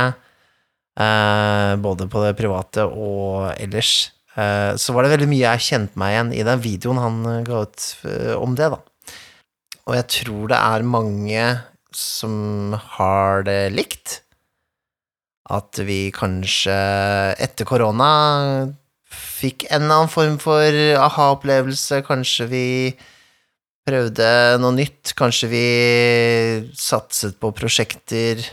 eh, 0.99 1.71
både 1.81 2.05
på 2.11 2.21
det 2.23 2.35
private 2.37 2.85
og 2.85 3.49
ellers, 3.57 4.11
eh, 4.37 4.75
så 4.77 4.93
var 4.93 5.03
det 5.03 5.13
veldig 5.17 5.29
mye 5.31 5.45
jeg 5.47 5.65
kjente 5.67 5.97
meg 5.99 6.13
igjen 6.13 6.31
i 6.37 6.45
den 6.47 6.61
videoen 6.63 7.01
han 7.01 7.17
eh, 7.25 7.43
ga 7.47 7.63
ut 7.65 7.87
eh, 8.05 8.35
om 8.37 8.53
det, 8.55 8.69
da. 8.75 8.79
Og 9.89 9.95
jeg 9.97 10.07
tror 10.19 10.47
det 10.51 10.59
er 10.61 10.85
mange 10.85 11.45
som 11.91 12.75
har 12.99 13.41
det 13.47 13.71
likt. 13.73 14.19
At 15.49 15.79
vi 15.81 16.11
kanskje 16.13 16.75
etter 17.41 17.65
korona 17.65 18.09
fikk 19.09 19.65
en 19.69 19.85
eller 19.85 20.03
annen 20.03 20.11
form 20.13 20.37
for 20.41 20.81
aha-opplevelse. 20.99 22.03
Kanskje 22.07 22.47
vi 22.51 22.65
prøvde 23.87 24.29
noe 24.61 24.75
nytt. 24.77 25.13
Kanskje 25.19 25.49
vi 25.51 25.65
satset 26.77 27.39
på 27.41 27.51
prosjekter, 27.57 28.43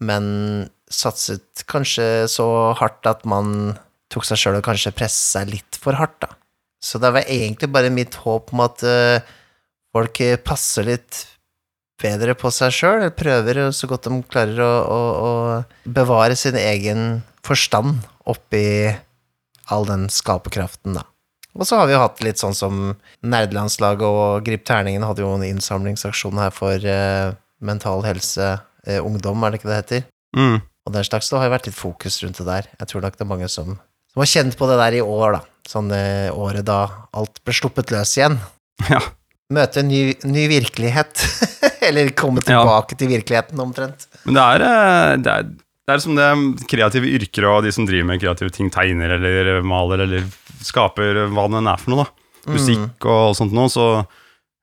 men 0.00 0.68
satset 0.88 1.64
kanskje 1.68 2.26
så 2.32 2.48
hardt 2.78 3.08
at 3.08 3.24
man 3.28 3.76
tok 4.12 4.24
seg 4.24 4.40
sjøl 4.40 4.60
og 4.60 4.64
kanskje 4.64 4.94
presset 4.96 5.34
seg 5.36 5.50
litt 5.52 5.78
for 5.80 5.98
hardt, 5.98 6.16
da. 6.24 6.32
Så 6.80 7.00
det 7.02 7.10
var 7.12 7.26
egentlig 7.26 7.68
bare 7.74 7.90
mitt 7.92 8.14
håp 8.22 8.54
om 8.54 8.62
at 8.64 8.84
eh, 8.86 9.26
folk 9.92 10.20
passer 10.46 10.86
litt 10.86 11.24
bedre 11.98 12.36
på 12.38 12.52
seg 12.54 12.72
sjøl, 12.72 13.08
prøver 13.18 13.66
så 13.74 13.88
godt 13.90 14.06
de 14.06 14.20
klarer 14.30 14.62
å, 14.62 14.70
å, 14.94 15.00
å 15.28 15.90
bevare 15.90 16.38
sin 16.38 16.56
egen 16.56 17.20
forstand 17.44 18.06
oppi 18.28 18.94
all 19.70 19.86
den 19.88 20.08
skaperkraften, 20.12 20.94
da. 20.98 21.04
Og 21.58 21.66
så 21.66 21.78
har 21.80 21.88
vi 21.88 21.94
jo 21.96 22.00
hatt 22.04 22.20
litt 22.22 22.38
sånn 22.38 22.54
som 22.54 22.94
Nerdelandslaget 23.26 24.04
og 24.06 24.44
Grip 24.46 24.64
terningen 24.68 25.02
hadde 25.06 25.24
jo 25.24 25.32
en 25.34 25.42
innsamlingsaksjon 25.46 26.38
her 26.38 26.52
for 26.54 26.84
eh, 26.86 27.32
mental 27.64 28.04
helse, 28.06 28.52
eh, 28.86 29.00
ungdom, 29.02 29.42
er 29.42 29.50
det 29.54 29.60
ikke 29.60 29.70
det 29.72 29.78
heter? 29.80 30.04
Mm. 30.38 30.58
Og 30.86 30.94
den 30.94 31.04
slags, 31.08 31.28
det 31.28 31.38
har 31.40 31.48
jo 31.48 31.54
vært 31.56 31.66
litt 31.68 31.76
fokus 31.78 32.20
rundt 32.22 32.38
det 32.40 32.46
der. 32.48 32.68
Jeg 32.80 32.88
tror 32.92 33.02
nok 33.04 33.16
det 33.18 33.24
er 33.26 33.30
mange 33.32 33.48
som, 33.52 33.74
som 34.12 34.22
har 34.22 34.30
kjent 34.30 34.56
på 34.60 34.68
det 34.70 34.78
der 34.80 34.98
i 35.00 35.04
år, 35.04 35.38
da. 35.38 35.42
Sånn 35.68 35.90
eh, 35.92 36.28
året 36.32 36.64
da 36.68 36.78
alt 37.18 37.42
ble 37.44 37.56
sluppet 37.56 37.94
løs 37.94 38.14
igjen. 38.20 38.38
Ja. 38.92 39.00
Møte 39.50 39.80
en 39.80 39.88
ny, 39.88 40.12
ny 40.28 40.42
virkelighet. 40.50 41.22
Eller 41.88 42.10
komme 42.16 42.42
Ja. 42.44 42.60
tilbake 42.60 42.96
til 43.00 43.08
virkeligheten, 43.10 43.58
omtrent. 43.64 44.04
Men 44.28 44.36
det 44.36 44.42
er, 44.44 44.64
eh, 44.68 45.12
det 45.24 45.32
er 45.34 45.48
det 45.88 45.94
er 45.94 46.02
som 46.04 46.18
det 46.18 46.66
kreative 46.68 47.08
yrker 47.16 47.46
og 47.48 47.62
de 47.64 47.70
som 47.72 47.86
driver 47.88 48.10
med 48.10 48.20
kreative 48.20 48.52
ting, 48.52 48.68
tegner 48.68 49.14
eller 49.16 49.62
maler 49.64 50.02
eller 50.04 50.26
skaper 50.60 51.22
hva 51.32 51.46
det 51.48 51.62
er 51.62 51.80
for 51.80 51.94
noe, 51.94 52.04
da. 52.04 52.26
Musikk 52.52 53.06
og 53.08 53.32
sånt 53.36 53.54
noe, 53.56 53.68
så 53.72 53.86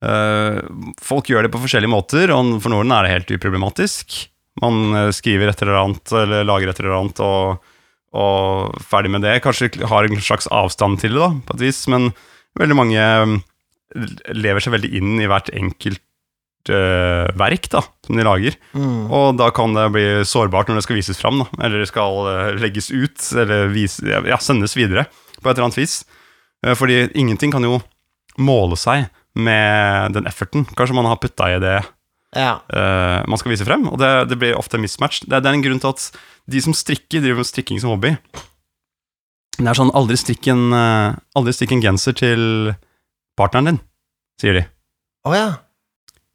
øh, 0.06 0.60
Folk 1.02 1.30
gjør 1.30 1.46
det 1.46 1.52
på 1.54 1.62
forskjellige 1.62 1.92
måter, 1.92 2.34
og 2.34 2.56
for 2.62 2.74
noen 2.74 2.94
er 2.94 3.06
det 3.06 3.14
helt 3.16 3.34
uproblematisk. 3.38 4.20
Man 4.62 4.94
eh, 4.94 5.10
skriver 5.18 5.50
et 5.50 5.66
eller 5.66 5.82
annet, 5.82 6.14
eller 6.14 6.46
lager 6.46 6.70
et 6.72 6.84
eller 6.84 6.98
annet, 7.00 7.22
og, 7.26 7.74
og 8.14 8.78
ferdig 8.86 9.16
med 9.18 9.26
det. 9.26 9.40
Kanskje 9.46 9.72
har 9.82 10.06
en 10.06 10.22
slags 10.22 10.50
avstand 10.54 11.02
til 11.02 11.18
det, 11.18 11.26
da, 11.26 11.32
på 11.50 11.58
et 11.58 11.66
vis, 11.66 11.82
men 11.90 12.12
veldig 12.62 12.78
mange 12.78 13.02
eh, 13.02 13.36
lever 14.38 14.62
seg 14.62 14.78
veldig 14.78 14.94
inn 15.02 15.18
i 15.26 15.30
hvert 15.32 15.50
enkelt 15.58 16.05
eh, 16.74 17.28
verk 17.38 17.68
da, 17.72 17.82
som 18.06 18.18
de 18.18 18.26
lager. 18.26 18.56
Mm. 18.74 19.08
Og 19.14 19.38
da 19.40 19.50
kan 19.56 19.76
det 19.76 19.88
bli 19.94 20.06
sårbart 20.28 20.70
når 20.70 20.80
det 20.80 20.86
skal 20.88 21.00
vises 21.00 21.20
fram, 21.22 21.44
da. 21.44 21.48
Eller 21.66 21.84
det 21.84 21.90
skal 21.90 22.22
uh, 22.26 22.54
legges 22.62 22.92
ut, 22.94 23.18
eller 23.42 23.70
vise, 23.74 24.06
ja, 24.06 24.40
sendes 24.42 24.76
videre 24.78 25.08
på 25.42 25.50
et 25.50 25.54
eller 25.54 25.68
annet 25.68 25.80
vis. 25.80 26.00
Uh, 26.66 26.74
Fordi 26.78 27.06
ingenting 27.14 27.54
kan 27.54 27.66
jo 27.66 27.80
måle 28.42 28.78
seg 28.80 29.10
med 29.36 30.16
den 30.16 30.30
efforten. 30.30 30.68
Kanskje 30.76 30.96
man 30.98 31.10
har 31.10 31.22
putta 31.22 31.52
i 31.52 31.60
det 31.60 31.82
Ja. 32.36 32.60
man 33.28 33.40
skal 33.40 33.54
vise 33.54 33.64
frem, 33.64 33.86
og 33.88 34.00
det, 34.00 34.28
det 34.28 34.36
blir 34.36 34.58
ofte 34.60 34.76
mismatch. 34.76 35.22
Det, 35.24 35.40
det 35.40 35.48
er 35.48 35.56
en 35.56 35.64
grunn 35.64 35.80
til 35.80 35.94
at 35.94 36.08
de 36.52 36.60
som 36.60 36.76
strikker, 36.76 37.22
driver 37.24 37.40
med 37.40 37.48
strikking 37.48 37.80
som 37.80 37.94
hobby. 37.94 38.12
Det 39.56 39.64
er 39.64 39.78
sånn 39.78 39.94
aldri 39.96 40.18
strikk 40.20 40.50
en, 40.52 40.66
aldri 40.76 41.56
strikk 41.56 41.78
en 41.78 41.84
genser 41.84 42.16
til 42.20 42.74
partneren 43.40 43.72
din, 43.72 43.80
sier 44.42 44.60
de. 44.60 44.66
Å 45.28 45.36
ja. 45.36 45.48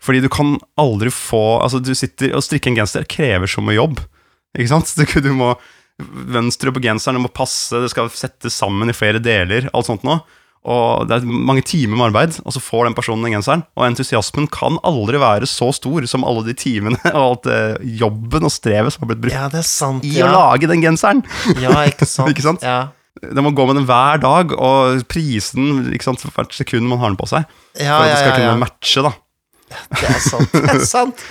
Fordi 0.01 0.23
du 0.25 0.31
kan 0.33 0.57
aldri 0.81 1.13
få 1.13 1.61
Altså, 1.61 1.81
du 1.85 1.93
sitter 1.95 2.33
og 2.37 2.45
strikker 2.45 2.73
en 2.73 2.81
genser 2.81 3.07
krever 3.11 3.51
så 3.51 3.65
mye 3.65 3.79
jobb. 3.79 4.01
Ikke 4.57 4.73
sant? 4.73 4.95
Du, 4.99 5.21
du 5.25 5.33
må 5.37 5.55
Mønsteret 6.01 6.73
på 6.73 6.81
genseren 6.81 7.21
må 7.21 7.29
passe, 7.29 7.77
det 7.77 7.91
skal 7.93 8.07
settes 8.09 8.55
sammen 8.57 8.89
i 8.89 8.95
flere 8.97 9.21
deler, 9.21 9.67
alt 9.77 9.85
sånt 9.85 10.07
noe. 10.07 10.23
Og 10.61 11.07
det 11.09 11.17
er 11.17 11.25
mange 11.29 11.63
timer 11.65 11.97
med 11.97 12.07
arbeid, 12.11 12.39
og 12.45 12.53
så 12.53 12.61
får 12.61 12.87
den 12.87 12.97
personen 12.97 13.25
den 13.25 13.35
genseren. 13.39 13.63
Og 13.77 13.87
entusiasmen 13.87 14.49
kan 14.53 14.77
aldri 14.85 15.21
være 15.21 15.49
så 15.49 15.71
stor 15.77 16.05
som 16.09 16.25
alle 16.29 16.45
de 16.51 16.55
timene 16.57 17.01
og 17.15 17.21
alt 17.21 17.51
eh, 17.53 17.93
jobben 18.01 18.45
og 18.45 18.53
strevet 18.53 18.93
som 18.93 19.07
har 19.07 19.13
blitt 19.13 19.23
brukt 19.25 19.37
ja, 19.37 19.47
det 19.53 19.63
er 19.63 19.69
sant. 19.69 20.05
i 20.05 20.19
ja. 20.19 20.29
å 20.29 20.33
lage 20.35 20.69
den 20.69 20.85
genseren. 20.85 21.25
Ja, 21.61 21.73
ikke 21.89 22.09
sant. 22.15 22.33
Ikke 22.33 22.45
sant? 22.45 22.65
Ja. 22.67 22.91
Det 23.21 23.45
må 23.45 23.53
gå 23.57 23.65
med 23.69 23.81
den 23.81 23.89
hver 23.89 24.21
dag, 24.23 24.53
og 24.57 25.01
prisen 25.11 25.91
ikke 25.93 26.11
sant, 26.11 26.23
for 26.23 26.33
hvert 26.37 26.55
sekund 26.57 26.89
man 26.89 27.01
har 27.01 27.13
den 27.13 27.21
på 27.21 27.29
seg. 27.29 27.49
Ja, 27.77 27.97
For 27.97 28.05
at 28.05 28.13
det 28.13 28.21
skal 28.21 28.37
kunne 28.39 28.61
matche, 28.61 29.05
da. 29.05 29.17
Det 29.71 30.09
er 30.11 30.19
sant. 30.25 30.53
Det 30.55 30.73
er 30.75 30.83
sant. 30.87 31.23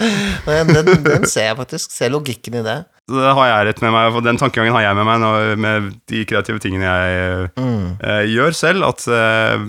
Den, 0.47 0.71
den, 0.75 0.89
den 1.05 1.25
ser 1.29 1.49
jeg 1.49 1.57
faktisk. 1.59 1.91
Ser 1.91 2.11
logikken 2.13 2.59
i 2.61 2.63
det. 2.65 2.77
Det 3.09 3.31
har 3.35 3.47
jeg 3.49 3.67
rett 3.69 3.79
med 3.83 3.93
meg, 3.95 4.17
den 4.23 4.37
tankegangen 4.39 4.75
har 4.77 4.83
jeg 4.85 4.97
med 4.99 5.07
meg 5.09 5.21
når, 5.23 5.53
med 5.59 5.87
de 6.11 6.23
kreative 6.29 6.61
tingene 6.61 6.85
jeg 6.85 7.49
Mm. 7.59 7.97
uh, 8.03 8.23
gjør 8.29 8.53
selv. 8.55 8.85
At 8.91 9.01
uh, 9.09 9.65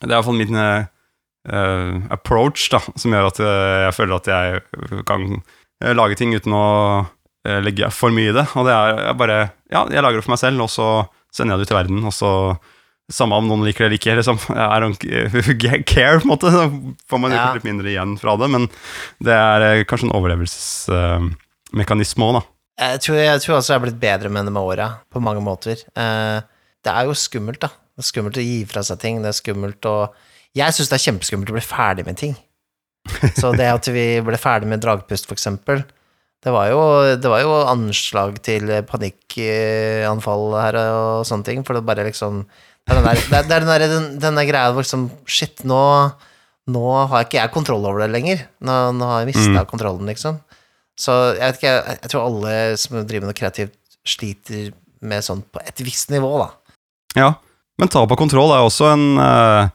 det 0.00 0.08
er 0.08 0.16
iallfall 0.16 0.38
min 0.40 0.56
uh, 0.58 2.08
approach 2.14 2.68
da, 2.72 2.80
som 2.98 3.12
gjør 3.14 3.28
at 3.30 3.38
jeg 3.44 3.94
føler 3.96 4.16
at 4.18 4.26
jeg 4.32 5.04
kan 5.08 5.28
lage 5.94 6.16
ting 6.18 6.34
uten 6.34 6.52
å 6.58 6.64
legge 7.64 7.88
for 7.94 8.12
mye 8.12 8.32
i 8.32 8.34
det. 8.36 8.44
Og 8.58 8.66
det 8.66 8.74
er 8.74 9.14
bare 9.16 9.38
Ja, 9.70 9.84
jeg 9.92 10.02
lager 10.02 10.18
det 10.18 10.24
for 10.26 10.34
meg 10.34 10.40
selv, 10.42 10.64
og 10.64 10.72
så 10.72 10.88
sender 11.32 11.54
jeg 11.54 11.60
det 11.60 11.68
ut 11.68 11.70
til 11.72 11.78
verden, 11.78 12.02
og 12.08 12.12
så 12.16 12.32
samme 13.10 13.34
om 13.40 13.46
noen 13.48 13.62
liker 13.64 13.84
det 13.84 13.88
eller 13.88 13.98
ikke, 13.98 14.16
liksom. 14.20 14.38
I 14.76 14.80
don't 14.84 15.00
care, 15.88 16.18
på 16.20 16.24
en 16.26 16.32
måte. 16.32 16.50
Da 16.52 16.64
får 17.08 17.18
man 17.22 17.32
jo 17.32 17.36
Ja. 17.38 17.46
litt 17.56 17.64
mindre 17.68 17.88
igjen 17.92 18.12
fra 18.20 18.32
det, 18.40 18.48
men 18.52 18.62
det 19.24 19.34
er 19.34 19.58
eh, 19.70 19.84
kanskje 19.88 20.06
en 20.10 20.16
overlevelsesmekanisme 20.18 22.22
òg, 22.28 22.32
da. 22.38 22.42
Jeg 22.78 23.00
tror, 23.02 23.16
jeg 23.18 23.40
tror 23.42 23.56
også 23.58 23.72
jeg 23.72 23.78
har 23.80 23.86
blitt 23.88 23.98
bedre 24.02 24.28
med 24.30 24.42
det 24.46 24.52
med 24.54 24.62
åra, 24.62 24.86
på 25.10 25.18
mange 25.24 25.42
måter. 25.42 25.76
Eh, 25.98 26.38
det 26.86 26.92
er 26.94 27.04
jo 27.08 27.14
skummelt, 27.18 27.60
da. 27.64 27.68
Det 27.98 28.04
er 28.04 28.10
skummelt 28.12 28.38
å 28.38 28.44
gi 28.44 28.60
fra 28.70 28.82
seg 28.86 29.00
ting. 29.02 29.14
Det 29.24 29.30
er 29.32 29.40
skummelt 29.40 29.82
å 29.90 29.96
Jeg 30.56 30.72
syns 30.74 30.88
det 30.88 30.96
er 30.96 31.06
kjempeskummelt 31.10 31.50
å 31.52 31.56
bli 31.58 31.64
ferdig 31.64 32.04
med 32.06 32.16
ting. 32.18 32.34
Så 33.40 33.50
det 33.56 33.66
at 33.72 33.86
vi 33.92 34.04
ble 34.24 34.38
ferdig 34.40 34.68
med 34.70 34.80
Dragpust, 34.82 35.26
for 35.28 35.34
eksempel, 35.36 35.78
det 36.44 36.52
var 36.54 36.66
jo, 36.70 36.78
det 37.18 37.28
var 37.30 37.40
jo 37.42 37.52
anslag 37.66 38.36
til 38.46 38.70
panikkanfall 38.86 40.44
her 40.62 40.74
og 40.78 41.26
sånne 41.26 41.44
ting, 41.48 41.64
for 41.66 41.74
det 41.74 41.82
bare 41.88 42.04
liksom 42.06 42.44
Det 42.88 42.96
er 42.96 43.02
den 43.02 43.04
der, 43.04 43.18
det 43.20 43.36
er, 43.36 43.42
er 43.44 43.48
den, 43.60 43.68
der, 43.68 43.82
den, 43.92 44.04
den 44.16 44.38
der 44.40 44.46
greia 44.48 44.72
hvor 44.72 44.84
liksom 44.84 45.10
Shit, 45.28 45.60
nå, 45.68 45.80
nå 46.72 46.84
har 47.12 47.26
ikke 47.26 47.36
jeg 47.36 47.52
kontroll 47.52 47.84
over 47.84 48.00
det 48.00 48.14
lenger. 48.14 48.46
Nå, 48.64 48.76
nå 48.96 49.10
har 49.10 49.22
jeg 49.22 49.34
mista 49.34 49.64
kontrollen, 49.68 50.08
liksom. 50.08 50.38
Så 50.98 51.14
jeg 51.36 51.44
vet 51.44 51.60
ikke, 51.60 51.74
jeg, 51.74 51.98
jeg 52.00 52.12
tror 52.14 52.24
alle 52.24 52.54
som 52.80 52.96
driver 53.02 53.26
med 53.26 53.34
noe 53.34 53.38
kreativt, 53.38 53.76
sliter 54.08 54.70
med 55.04 55.26
sånn 55.26 55.44
på 55.52 55.60
et 55.68 55.84
visst 55.84 56.08
nivå, 56.14 56.30
da. 56.40 56.48
Ja, 57.18 57.28
men 57.78 57.92
tap 57.92 58.08
av 58.08 58.18
kontroll 58.18 58.54
er 58.56 58.64
også 58.64 58.88
en, 58.94 59.06
eh, 59.20 59.68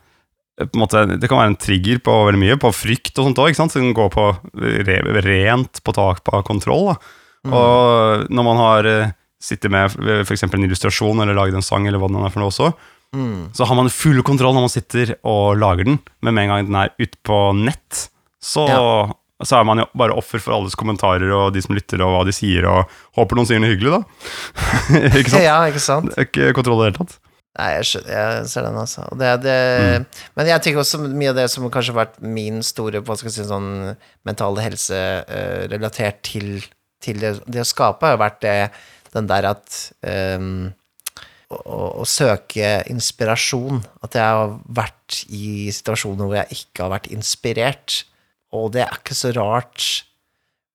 på 0.65 0.73
en 0.73 0.81
måte, 0.81 1.05
Det 1.13 1.29
kan 1.29 1.37
være 1.37 1.53
en 1.53 1.61
trigger 1.69 2.01
på 2.01 2.17
veldig 2.31 2.41
mye, 2.41 2.59
på 2.59 2.73
frykt 2.73 3.13
og 3.19 3.29
sånt 3.29 3.43
òg. 3.45 3.53
Det 3.53 3.69
kan 3.77 3.93
gå 3.93 4.09
på 4.09 4.29
re, 4.57 5.01
rent 5.21 5.83
på 5.85 5.93
tap 5.93 6.33
av 6.33 6.41
kontroll. 6.49 6.95
Da. 6.95 6.97
Og 7.53 8.25
når 8.33 8.49
man 8.49 8.57
har 8.57 8.89
eh, 8.89 9.13
sitter 9.43 9.71
med 9.71 9.91
f.eks. 10.23 10.45
en 10.47 10.65
illustrasjon 10.65 11.23
eller 11.23 11.35
lager 11.35 11.59
en 11.59 11.65
sang, 11.65 11.87
eller 11.87 11.99
hva 11.99 12.09
det 12.11 12.21
er 12.21 12.33
for 12.33 12.43
noe 12.43 12.51
også, 12.51 12.69
Mm. 13.13 13.51
så 13.53 13.67
har 13.69 13.77
man 13.77 13.91
full 13.93 14.23
kontroll 14.25 14.55
når 14.57 14.65
man 14.65 14.71
sitter 14.73 15.11
og 15.21 15.59
lager 15.61 15.85
den, 15.85 15.99
men 16.25 16.33
med 16.33 16.47
en 16.47 16.53
gang 16.53 16.69
den 16.69 16.79
er 16.81 16.93
ute 16.97 17.19
på 17.21 17.41
nett, 17.59 18.07
så, 18.43 18.65
så 19.43 19.59
er 19.59 19.67
man 19.69 19.83
jo 19.83 19.85
bare 19.97 20.15
offer 20.17 20.41
for 20.41 20.57
alles 20.57 20.73
kommentarer 20.79 21.29
og 21.31 21.53
de 21.53 21.61
som 21.63 21.75
lytter, 21.77 22.01
og 22.01 22.15
hva 22.15 22.23
de 22.27 22.33
sier, 22.35 22.65
og 22.69 22.89
håper 23.19 23.39
noen 23.39 23.49
sier 23.51 23.61
noe 23.61 23.71
hyggelig, 23.75 23.99
da. 23.99 24.01
ikke 25.19 25.29
sant? 25.29 25.45
Ja, 25.45 25.59
ikke 25.69 25.83
sant? 25.83 26.09
Det 26.09 26.17
er 26.25 26.29
ikke 26.31 26.57
kontroll 26.57 26.81
i 26.81 26.87
det 26.87 26.91
hele 26.91 27.03
tatt. 27.03 27.21
Nei, 27.53 27.67
jeg, 27.75 27.85
skjønner, 27.85 28.13
jeg 28.17 28.45
ser 28.49 28.65
den, 28.65 28.77
altså. 28.81 29.03
Det, 29.13 29.31
Det, 29.43 29.57
mm. 30.01 30.05
Men 30.39 30.47
jeg 30.49 30.65
tenker 30.65 30.81
også 30.81 31.03
mye 31.05 31.29
av 31.29 31.37
det 31.37 31.49
som 31.53 31.67
kanskje 31.69 31.93
har 31.93 31.99
vært 31.99 32.15
min 32.25 32.63
store 32.65 33.03
hva 33.05 33.17
skal 33.19 33.29
jeg 33.29 33.35
si, 33.35 33.45
sånn 33.51 33.93
mentale 34.25 34.63
helse 34.65 35.01
uh, 35.27 35.59
relatert 35.69 36.23
til, 36.25 36.65
til 37.03 37.21
det, 37.21 37.35
det 37.45 37.61
å 37.61 37.67
skape, 37.67 38.09
har 38.09 38.17
vært 38.21 38.41
det, 38.41 38.57
den 39.13 39.29
der 39.29 39.45
at 39.51 39.77
ehm, 40.09 40.73
å, 41.53 41.79
å, 42.01 42.05
søke 42.07 42.81
inspirasjon. 42.91 43.83
At 44.05 44.17
jeg 44.17 44.23
har 44.23 44.57
vært 44.65 45.23
i 45.29 45.69
situasjoner 45.73 46.25
hvor 46.25 46.39
jeg 46.41 46.59
ikke 46.63 46.85
har 46.85 46.93
vært 46.95 47.11
inspirert. 47.13 48.01
Og 48.53 48.71
det 48.75 48.83
er 48.85 48.99
ikke 48.99 49.17
så 49.17 49.33
rart 49.35 50.03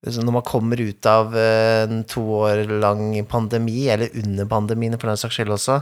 når 0.07 0.31
man 0.31 0.47
kommer 0.47 0.79
ut 0.79 1.07
av 1.11 1.33
eh, 1.35 1.83
en 1.83 2.05
to 2.07 2.23
år 2.39 2.69
lang 2.79 3.17
pandemi, 3.27 3.89
eller 3.91 4.13
under 4.21 4.47
pandemien 4.47 4.95
for 4.95 5.11
den 5.11 5.19
saks 5.19 5.41
skyld 5.41 5.57
også, 5.57 5.81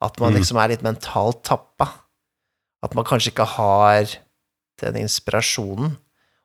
at 0.00 0.20
man 0.20 0.32
Mm. 0.32 0.38
liksom 0.40 0.56
er 0.56 0.72
litt 0.72 0.82
mentalt 0.82 1.42
tappa. 1.44 1.90
At 2.82 2.94
man 2.96 3.04
kanskje 3.04 3.34
ikke 3.34 3.44
har 3.44 4.08
den 4.80 4.96
inspirasjonen. 4.96 5.98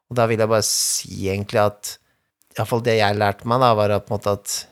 Og 0.10 0.18
da 0.18 0.26
vil 0.28 0.40
jeg 0.40 0.52
bare 0.52 0.68
si 0.68 1.30
egentlig 1.32 1.64
at 1.64 1.98
iallfall 2.58 2.84
det 2.84 3.00
jeg 3.00 3.16
lærte 3.16 3.48
meg, 3.48 3.64
da, 3.64 3.74
var 3.74 3.96
at, 3.96 4.12
at 4.12 4.68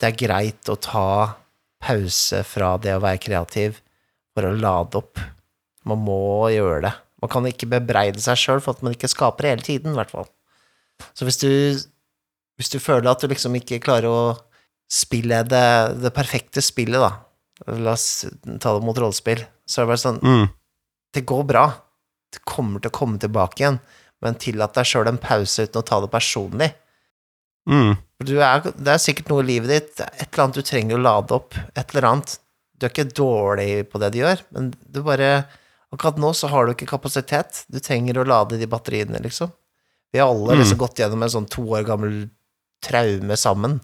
det 0.00 0.08
er 0.10 0.20
greit 0.20 0.68
å 0.68 0.76
ta 0.76 1.36
pause 1.80 2.42
fra 2.46 2.74
det 2.82 2.94
å 2.96 3.02
være 3.02 3.22
kreativ 3.22 3.80
for 4.34 4.46
å 4.46 4.56
lade 4.56 5.00
opp. 5.00 5.20
Man 5.88 6.02
må 6.04 6.50
gjøre 6.52 6.82
det. 6.86 6.92
Man 7.20 7.32
kan 7.32 7.46
ikke 7.48 7.68
bebreide 7.68 8.20
seg 8.22 8.38
sjøl 8.40 8.60
for 8.64 8.76
at 8.76 8.84
man 8.84 8.94
ikke 8.96 9.10
skaper 9.10 9.50
hele 9.50 9.64
tiden, 9.64 9.92
i 9.94 9.98
hvert 10.00 10.12
fall. 10.12 10.28
Så 11.16 11.26
hvis 11.28 11.40
du, 11.40 11.50
hvis 12.60 12.72
du 12.72 12.78
føler 12.80 13.10
at 13.10 13.20
du 13.20 13.28
liksom 13.28 13.56
ikke 13.58 13.80
klarer 13.84 14.08
å 14.08 14.22
spille 14.90 15.42
det, 15.48 15.66
det 16.02 16.14
perfekte 16.16 16.64
spillet, 16.64 17.00
da 17.00 17.16
La 17.68 17.92
oss 17.92 18.24
ta 18.56 18.70
det 18.72 18.84
mot 18.86 18.96
rollespill. 18.96 19.42
Så 19.68 19.82
er 19.82 19.84
det 19.84 19.90
bare 19.90 20.00
sånn 20.00 20.20
Mm. 20.24 20.46
Det 21.12 21.26
går 21.28 21.42
bra. 21.44 21.64
Det 22.32 22.40
kommer 22.48 22.80
til 22.80 22.88
å 22.88 22.94
komme 22.94 23.18
tilbake 23.18 23.60
igjen, 23.60 23.80
men 24.22 24.38
tillat 24.38 24.72
deg 24.74 24.86
sjøl 24.86 25.08
en 25.10 25.18
pause 25.18 25.66
uten 25.66 25.82
å 25.82 25.84
ta 25.84 25.98
det 26.00 26.08
personlig. 26.08 26.70
Mm. 27.68 27.96
Er, 28.20 28.60
det 28.76 28.92
er 28.94 29.00
sikkert 29.00 29.28
noe 29.32 29.42
i 29.44 29.48
livet 29.48 29.70
ditt, 29.72 30.00
et 30.00 30.26
eller 30.28 30.44
annet 30.44 30.58
du 30.60 30.62
trenger 30.62 30.98
å 30.98 31.02
lade 31.02 31.34
opp, 31.36 31.54
et 31.74 31.94
eller 31.94 32.08
annet. 32.10 32.38
Du 32.78 32.86
er 32.86 32.92
ikke 32.92 33.08
dårlig 33.16 33.70
på 33.92 34.00
det 34.00 34.12
du 34.14 34.18
gjør, 34.22 34.42
men 34.56 34.70
du 34.88 35.02
bare 35.04 35.44
Akkurat 35.90 36.20
nå 36.22 36.28
så 36.38 36.46
har 36.46 36.68
du 36.68 36.70
ikke 36.70 36.86
kapasitet. 36.86 37.64
Du 37.66 37.80
trenger 37.82 38.20
å 38.20 38.24
lade 38.24 38.54
de 38.60 38.66
batteriene, 38.70 39.18
liksom. 39.24 39.50
Vi 40.14 40.20
har 40.22 40.28
alle 40.30 40.54
Mm. 40.54 40.60
liksom 40.60 40.78
gått 40.78 41.00
gjennom 41.02 41.22
en 41.24 41.28
sånn 41.32 41.48
to 41.50 41.64
år 41.66 41.82
gammel 41.82 42.30
traume 42.86 43.34
sammen. 43.36 43.80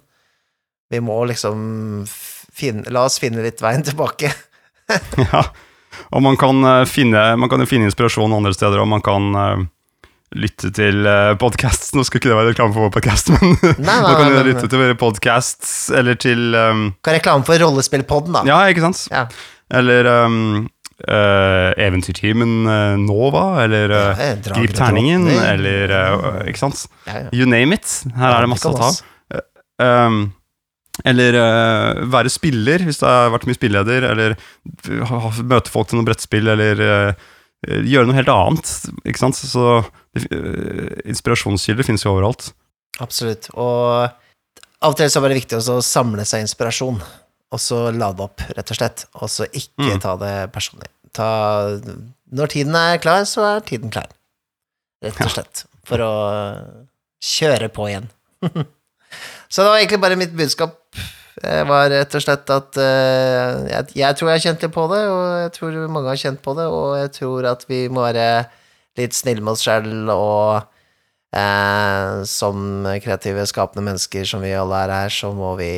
Vi 0.89 1.01
må 1.03 1.17
liksom 1.27 2.07
finne 2.07 2.87
La 2.95 3.03
oss 3.07 3.19
finne 3.19 3.43
litt 3.43 3.59
veien 3.61 3.83
tilbake. 3.83 4.31
Ja. 5.19 5.43
Og 6.15 6.23
man 6.23 6.37
kan, 6.39 6.63
eh, 6.63 6.85
finne, 6.87 7.37
man 7.37 7.49
kan 7.51 7.67
finne 7.67 7.91
inspirasjon 7.91 8.33
andre 8.33 8.55
steder, 8.55 8.79
og 8.79 8.87
man 8.87 9.03
kan 9.03 9.35
eh, 9.35 9.67
lytte 10.35 10.71
til 10.75 11.07
uh, 11.07 11.35
podcasts. 11.39 11.93
Nå 11.95 12.03
skal 12.07 12.21
ikke 12.21 12.31
det 12.33 12.39
være 12.39 12.53
reklame 12.55 12.75
for 12.75 12.87
vår 12.87 12.95
podcast, 12.97 13.31
men 13.35 13.53
nei, 13.79 13.99
man 14.03 14.17
kan 14.19 14.33
du 14.33 14.39
lytte 14.49 14.71
til 14.73 14.95
podcasts, 14.99 15.75
eller 15.95 16.19
til 16.19 16.57
um, 16.57 16.89
er 17.07 17.19
reklame 17.21 17.47
for 17.47 17.63
rollespillpodden, 17.63 18.41
da? 18.41 18.47
Ja, 18.49 18.63
ikke 18.73 18.83
sant? 18.89 19.05
Ja. 19.13 19.27
Eller 19.77 20.09
um, 20.27 20.67
uh, 21.07 21.71
Eventyrtimen 21.83 22.57
uh, 22.67 22.97
Nova, 23.03 23.47
eller 23.65 23.93
uh, 23.95 24.01
Ja, 24.15 24.33
eh, 24.33 24.41
Grip 24.51 24.75
terningen, 24.79 25.29
eller 25.31 25.95
uh, 25.95 26.41
Ikke 26.47 26.63
sant? 26.63 26.87
Ja, 27.07 27.27
ja. 27.27 27.31
You 27.35 27.51
name 27.51 27.79
it. 27.79 28.01
Her 28.17 28.39
er 28.39 28.47
det 28.47 28.53
masse 28.55 28.71
å 28.71 28.75
ta 28.79 28.91
av. 28.91 29.05
Um, 29.77 30.21
eller 31.05 31.37
uh, 31.37 32.05
være 32.09 32.31
spiller, 32.33 32.85
hvis 32.87 33.03
det 33.03 33.09
har 33.11 33.33
vært 33.35 33.47
mye 33.49 33.59
spilleder, 33.59 34.07
eller 34.09 34.37
møte 35.45 35.73
folk 35.73 35.91
til 35.91 36.01
noe 36.01 36.09
brettspill, 36.09 36.49
eller 36.55 36.81
eh, 36.81 37.27
gjøre 37.65 38.07
noe 38.09 38.17
helt 38.19 38.29
annet. 38.33 38.73
Ikke 39.09 39.23
sant? 39.23 39.39
Så 39.39 39.65
eh, 39.81 41.01
inspirasjonskilder 41.09 41.87
finnes 41.87 42.05
jo 42.05 42.13
overalt. 42.15 42.51
Absolutt. 43.03 43.49
Og 43.55 44.07
av 44.07 44.93
og 44.93 44.97
til 44.99 45.09
så 45.11 45.23
er 45.23 45.33
det 45.33 45.41
viktig 45.41 45.59
å 45.61 45.79
samle 45.85 46.25
seg 46.29 46.45
inspirasjon, 46.45 47.01
og 47.53 47.61
så 47.63 47.87
lade 47.95 48.23
opp, 48.25 48.43
rett 48.57 48.71
og 48.73 48.79
slett. 48.79 49.07
Og 49.21 49.31
så 49.33 49.49
ikke 49.51 49.95
Mm. 49.97 50.01
ta 50.03 50.17
det 50.21 50.35
personlig. 50.53 50.89
Ta, 51.17 51.27
når 52.33 52.53
tiden 52.53 52.75
er 52.77 52.99
klar, 53.01 53.25
så 53.25 53.45
er 53.57 53.61
tiden 53.65 53.91
klar. 53.91 54.09
Rett 55.03 55.21
og 55.25 55.31
slett. 55.33 55.65
For 55.87 56.03
å 56.05 56.13
kjøre 57.23 57.69
på 57.73 57.89
igjen. 57.89 58.09
så 59.49 59.63
det 59.63 59.71
var 59.71 59.79
egentlig 59.81 60.01
bare 60.03 60.19
mitt 60.21 60.35
budskap. 60.37 60.77
Det 61.37 61.65
var 61.69 61.91
rett 61.93 62.15
og 62.17 62.23
slett 62.25 62.49
at 62.53 62.79
uh, 62.81 63.67
jeg, 63.69 63.91
jeg 63.99 64.17
tror 64.17 64.31
jeg 64.33 64.45
litt 64.47 64.71
på 64.73 64.87
det, 64.89 65.03
og 65.13 65.25
jeg 65.43 65.51
tror 65.59 65.77
mange 65.93 66.09
har 66.09 66.23
kjent 66.23 66.41
på 66.45 66.55
det, 66.57 66.65
og 66.73 66.95
jeg 66.97 67.13
tror 67.19 67.49
at 67.51 67.67
vi 67.69 67.83
må 67.93 68.07
være 68.07 68.47
litt 68.97 69.17
snille 69.17 69.45
med 69.45 69.53
oss 69.53 69.67
selv 69.67 70.15
og 70.15 70.65
uh, 71.37 72.25
som 72.25 72.89
kreative, 73.05 73.45
skapende 73.53 73.85
mennesker 73.85 74.25
som 74.29 74.41
vi 74.45 74.55
alle 74.57 74.81
er 74.87 74.95
her, 74.97 75.13
så 75.13 75.35
må 75.37 75.53
vi 75.61 75.71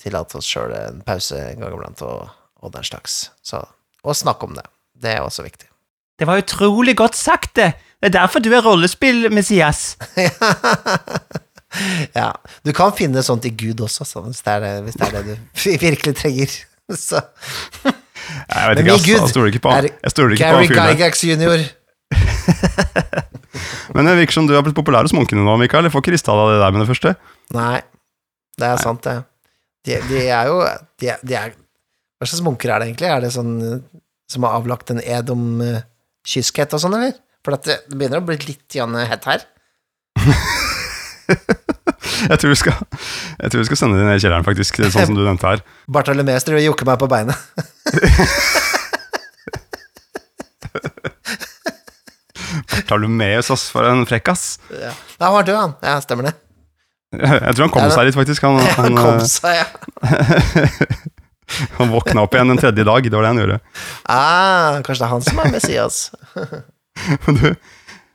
tillate 0.00 0.40
oss 0.40 0.48
sjøl 0.48 0.72
en 0.78 1.04
pause 1.04 1.36
en 1.52 1.60
gang 1.60 1.76
iblant, 1.76 2.00
og, 2.08 2.32
og 2.64 2.72
den 2.72 2.88
slags. 2.88 3.26
Så, 3.44 3.60
og 4.04 4.16
snakke 4.16 4.48
om 4.48 4.56
det. 4.56 4.64
Det 4.96 5.18
er 5.18 5.24
også 5.26 5.44
viktig. 5.44 5.68
Det 6.16 6.30
var 6.30 6.40
utrolig 6.40 6.96
godt 6.96 7.18
sagt, 7.18 7.58
det. 7.60 7.74
Det 8.00 8.08
er 8.08 8.20
derfor 8.22 8.40
du 8.40 8.54
er 8.56 8.64
rollespill-Messias. 8.64 9.98
ja. 12.18 12.30
Du 12.66 12.72
kan 12.76 12.94
finne 12.96 13.22
sånt 13.26 13.46
i 13.48 13.52
Gud 13.54 13.82
også, 13.84 14.06
så, 14.08 14.22
hvis, 14.26 14.42
det 14.46 14.56
det, 14.64 14.72
hvis 14.86 14.98
det 15.00 15.08
er 15.08 15.16
det 15.16 15.24
du 15.36 15.64
virkelig 15.82 16.16
trenger. 16.20 16.54
Så 16.92 17.16
Jeg 17.16 18.68
vet 18.68 18.76
Men 18.76 18.90
ikke, 18.98 19.14
jeg 19.14 19.20
Jeg 19.24 19.30
stoler 19.32 19.48
ikke 19.48 19.62
på 19.64 19.70
Gary 19.72 20.68
han 20.68 20.76
der. 20.76 20.90
Gygax 20.92 21.24
jr. 21.24 21.64
Men 23.94 24.08
det 24.08 24.16
virker 24.18 24.36
som 24.36 24.48
du 24.48 24.54
har 24.56 24.64
blitt 24.66 24.76
populær 24.76 25.06
hos 25.06 25.14
munkene 25.16 25.44
nå, 25.46 25.54
Mikael. 25.60 25.86
Jeg 25.86 25.94
får 25.94 26.04
ikke 26.04 26.14
rista 26.16 26.32
av 26.34 26.42
deg 26.42 26.56
det 26.56 26.62
der 26.64 26.74
med 26.74 26.82
det 26.82 26.88
første. 26.90 27.14
Nei, 27.54 27.78
det 28.60 28.68
er 28.68 28.82
sant, 28.82 29.06
det. 29.06 29.16
De, 29.84 29.98
de 30.08 30.22
er 30.26 30.50
jo 30.50 30.60
de 31.00 31.10
er, 31.12 31.24
de 31.24 31.36
er, 31.38 31.56
Hva 32.18 32.28
slags 32.28 32.44
munker 32.44 32.72
er 32.72 32.80
det 32.80 32.90
egentlig? 32.90 33.10
Er 33.12 33.24
det 33.24 33.32
sånn 33.34 33.54
som 34.32 34.46
har 34.46 34.56
avlagt 34.58 34.92
en 34.92 35.02
ed 35.04 35.30
om 35.32 35.60
uh, 35.60 35.82
kyskhet 36.26 36.76
og 36.76 36.84
sånn, 36.84 36.96
eller? 36.96 37.16
For 37.44 37.56
at 37.56 37.68
det, 37.68 37.80
begynner 37.92 38.22
å 38.22 38.28
bli 38.28 38.38
litt 38.44 38.78
hett 39.08 39.28
her. 39.28 39.44
Jeg 42.28 42.38
tror, 42.40 42.54
skal, 42.56 42.74
jeg 43.40 43.50
tror 43.52 43.60
vi 43.60 43.66
skal 43.68 43.78
sende 43.80 43.96
det 43.98 44.04
ned 44.06 44.18
i 44.18 44.22
kjelleren, 44.22 44.44
faktisk. 44.44 44.76
Sånn 44.92 45.08
som 45.08 45.16
du 45.16 45.22
nevnte 45.24 45.48
her. 45.48 45.62
Bartolomeus 45.92 46.44
driver 46.46 46.60
og 46.60 46.66
jokker 46.68 46.88
meg 46.88 47.00
på 47.00 47.08
beinet. 47.08 47.36
Talumeus, 52.88 53.50
ass, 53.50 53.70
for 53.72 53.88
en 53.88 54.04
frekkas. 54.08 54.58
Ja. 54.72 54.92
Han 55.20 55.34
var 55.36 55.42
død, 55.48 55.56
han. 55.58 55.72
Ja, 55.82 56.00
stemmer 56.04 56.28
det. 56.28 56.34
Jeg 57.46 57.54
tror 57.54 57.66
han 57.66 57.74
kom 57.74 57.90
seg 57.92 58.08
litt, 58.08 58.18
faktisk. 58.18 58.46
Han, 58.46 58.60
Han 58.60 58.84
han, 58.84 58.96
kom 58.98 59.16
eh, 59.18 59.28
seg, 59.30 59.54
ja. 59.60 59.66
han 61.78 61.92
våkna 61.92 62.24
opp 62.26 62.34
igjen 62.36 62.50
en 62.54 62.60
tredje 62.60 62.84
dag. 62.86 63.08
Det 63.08 63.16
var 63.16 63.26
det 63.26 63.32
han 63.32 63.42
gjorde. 63.44 63.58
Ah, 64.10 64.80
kanskje 64.84 65.00
det 65.04 65.08
er 65.08 65.14
han 65.14 65.24
som 65.28 65.42
er 65.44 65.52
Messias. 65.54 65.96
Men 67.26 67.40
du, 67.40 67.48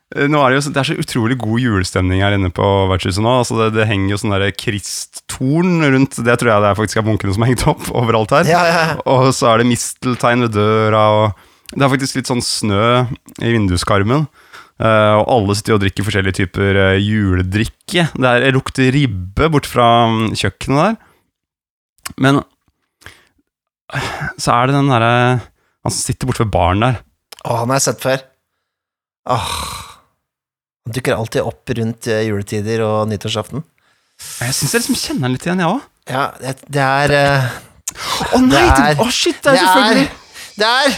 nå 0.10 0.40
er 0.42 0.50
det, 0.50 0.58
jo, 0.58 0.72
det 0.74 0.80
er 0.82 0.88
så 0.90 0.96
utrolig 0.98 1.36
god 1.38 1.62
julestemning 1.62 2.24
her 2.24 2.34
inne 2.34 2.50
på 2.54 2.66
vertshuset 2.90 3.22
nå. 3.22 3.34
Altså 3.44 3.60
det, 3.60 3.68
det 3.76 3.86
henger 3.86 4.16
jo 4.16 4.18
sånn 4.24 4.34
der 4.34 4.48
kristtorn 4.58 5.84
rundt 5.86 6.18
Det 6.26 6.38
tror 6.42 6.50
jeg 6.50 6.64
det 6.64 6.72
er 6.72 6.80
faktisk 6.80 7.02
er 7.02 7.06
munkene 7.06 7.36
som 7.36 7.46
har 7.46 7.52
hengt 7.52 7.66
opp 7.70 7.92
overalt 7.94 8.34
her. 8.34 8.50
Ja, 8.50 8.64
ja, 8.66 8.80
ja. 8.88 8.96
Og 9.06 9.30
så 9.38 9.52
er 9.52 9.62
det 9.62 9.70
misteltein 9.70 10.48
ved 10.48 10.56
døra, 10.58 11.04
og 11.14 11.76
det 11.76 11.86
er 11.86 11.92
faktisk 11.94 12.18
litt 12.18 12.32
sånn 12.32 12.42
snø 12.42 12.86
i 13.38 13.52
vinduskarmen. 13.54 14.26
Uh, 14.80 15.20
og 15.20 15.26
alle 15.34 15.58
sitter 15.60 15.76
og 15.76 15.82
drikker 15.84 16.06
forskjellige 16.08 16.38
typer 16.40 16.78
uh, 16.80 16.96
juledrikke. 16.96 18.06
Det, 18.10 18.30
er, 18.32 18.48
lukter 18.56 18.88
ribbe 18.96 19.50
bort 19.52 19.68
fra 19.68 19.90
um, 20.08 20.30
kjøkkenet 20.40 20.80
der. 20.80 20.96
Men 22.24 22.40
uh, 22.40 24.08
så 24.40 24.56
er 24.56 24.70
det 24.70 24.78
den 24.80 24.90
derre 24.90 25.14
Han 25.84 25.94
som 25.94 26.00
sitter 26.00 26.30
borte 26.30 26.46
ved 26.46 26.54
baren 26.56 26.82
der. 26.88 26.98
Å, 27.44 27.60
han 27.62 27.70
har 27.70 27.78
jeg 27.78 27.88
sett 27.90 28.08
før. 28.08 28.26
Åh 29.36 29.89
dukker 30.96 31.16
alltid 31.16 31.46
opp 31.46 31.70
rundt 31.78 32.08
eh, 32.10 32.26
juletider 32.28 32.84
og 32.86 33.08
nyttårsaften. 33.12 33.64
Jeg 34.44 34.54
syns 34.56 34.74
jeg 34.74 34.82
liksom 34.84 35.00
kjenner 35.00 35.28
den 35.28 35.36
litt 35.38 35.46
igjen, 35.48 35.62
jeg 35.64 35.70
òg. 35.72 35.82
Ja, 36.10 36.24
det, 36.42 36.56
det 36.74 36.82
er 36.84 37.10
eh, 37.14 37.44
Å 37.94 38.34
uh, 38.34 38.40
oh, 38.40 38.42
nei! 38.42 38.94
Å, 38.98 39.06
oh, 39.06 39.12
shit! 39.14 39.38
Det 39.44 39.52
er 39.54 39.58
selvfølgelig 39.62 40.10
Det 40.58 40.66
er, 40.66 40.66
det 40.66 40.68
er. 40.74 40.90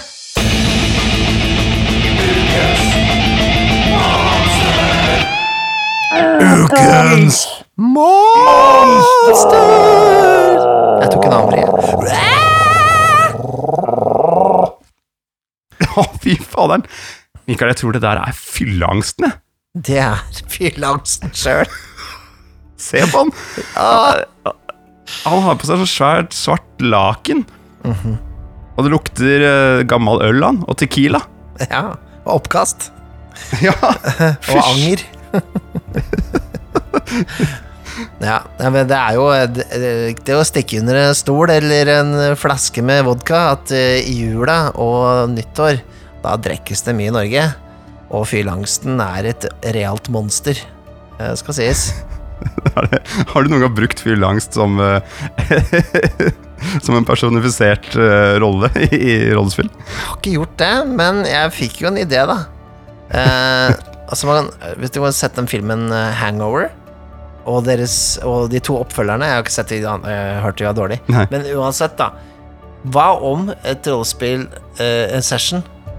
Ukens 6.41 7.37
monster! 7.75 8.41
Jeg 11.01 11.09
tok 11.13 11.23
en 11.27 11.33
annen 11.35 11.49
vri. 11.51 11.61
Å, 15.91 16.03
fy 16.23 16.33
faderen. 16.39 16.83
Mikael, 17.49 17.69
jeg 17.73 17.79
tror 17.81 17.91
det 17.95 18.03
der 18.03 18.17
er 18.21 18.33
fylleangsten, 18.37 19.23
jeg. 19.27 19.35
Det 19.71 20.01
er 20.03 20.19
fylleangsten 20.51 21.31
sjøl. 21.31 21.69
Se 22.81 22.99
på 23.07 23.21
han! 23.21 23.29
Ah, 23.79 24.19
Han 25.23 25.43
har 25.45 25.55
på 25.59 25.67
seg 25.69 25.79
så 25.79 25.87
svært 25.87 26.35
svart 26.35 26.83
laken. 26.83 27.45
Og 27.87 28.81
det 28.83 28.91
lukter 28.91 29.45
eh, 29.47 29.83
gammel 29.87 30.19
øl, 30.27 30.43
han. 30.43 30.59
Og 30.67 30.75
Tequila. 30.81 31.21
ja. 31.69 31.95
Og 32.25 32.35
oppkast. 32.41 32.91
ja, 33.65 33.71
Og 34.51 34.59
anger. 34.59 35.05
ja, 38.27 38.41
men 38.67 38.83
det 38.91 38.99
er 38.99 39.15
jo 39.15 39.25
det, 39.55 39.65
det 40.27 40.35
å 40.35 40.43
stikke 40.45 40.81
under 40.83 40.99
en 41.07 41.15
stol 41.17 41.49
eller 41.55 41.89
en 41.95 42.11
flaske 42.37 42.83
med 42.85 43.05
vodka 43.07 43.39
at 43.55 43.71
eh, 43.73 44.03
i 44.03 44.19
jula 44.19 44.59
og 44.75 45.31
nyttår, 45.31 45.79
da 46.21 46.35
drikkes 46.43 46.83
det 46.85 46.93
mye 46.99 47.09
i 47.09 47.15
Norge. 47.21 47.47
Og 48.11 48.25
fyrlangsten 48.27 48.99
er 49.03 49.29
et 49.31 49.45
realt 49.75 50.09
monster, 50.11 50.57
eh, 51.19 51.33
skal 51.39 51.55
sies. 51.55 51.83
Har 52.75 53.43
du- 53.45 53.51
noen 53.51 53.61
gang 53.67 53.75
brukt 53.77 53.99
fyrlangst 54.01 54.55
som 54.57 54.79
eh, 54.81 54.99
Som 56.85 56.95
en 56.97 57.05
personifisert 57.07 57.95
eh, 57.97 58.35
rolle 58.41 58.69
i, 58.93 59.31
rollespill? 59.33 59.69
Jeg 59.71 60.01
har 60.05 60.17
ikke 60.19 60.33
gjort 60.35 60.57
det, 60.61 60.73
men 60.93 61.23
jeg 61.29 61.53
fikk 61.55 61.79
jo 61.81 61.89
en 61.89 61.97
idé, 62.01 62.21
da. 62.29 62.35
Eh, 63.09 63.71
altså 64.11 64.29
man, 64.29 64.51
Hvis 64.81 64.93
du 64.93 64.99
har 65.05 65.15
sett 65.17 65.37
den 65.39 65.49
filmen 65.49 65.87
Hangover, 66.19 66.69
og, 67.49 67.63
deres, 67.65 68.19
og 68.21 68.51
de 68.53 68.59
to 68.61 68.75
oppfølgerne 68.77 69.25
Jeg 69.25 69.33
har 69.33 69.41
ikke 69.41 69.53
sett 69.55 69.71
de, 69.73 69.79
jeg 69.81 70.41
hørte 70.43 70.61
de 70.61 70.67
var 70.67 70.75
dårlig. 70.77 70.99
Nei. 71.09 71.23
Men 71.31 71.47
uansett, 71.57 71.95
da. 71.97 72.11
Hva 72.93 73.07
om 73.25 73.47
et 73.65 73.87
rollespill, 73.89 74.47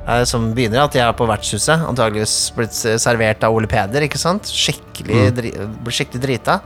eh, 0.07 0.25
som 0.29 0.51
begynner 0.55 0.85
at 0.85 0.95
jeg 0.97 1.05
er 1.07 1.13
på 1.19 1.27
vertshuset, 1.29 1.83
antageligvis 1.89 2.35
blitt 2.57 2.75
servert 3.03 3.45
av 3.47 3.55
Ole 3.55 3.69
Peder, 3.71 4.05
ikke 4.07 4.21
sant? 4.21 4.45
Skikkelig, 4.51 5.21
Mm. 5.31 5.35
dri, 5.37 5.53
skikkelig 5.91 6.23
drita. 6.23 6.61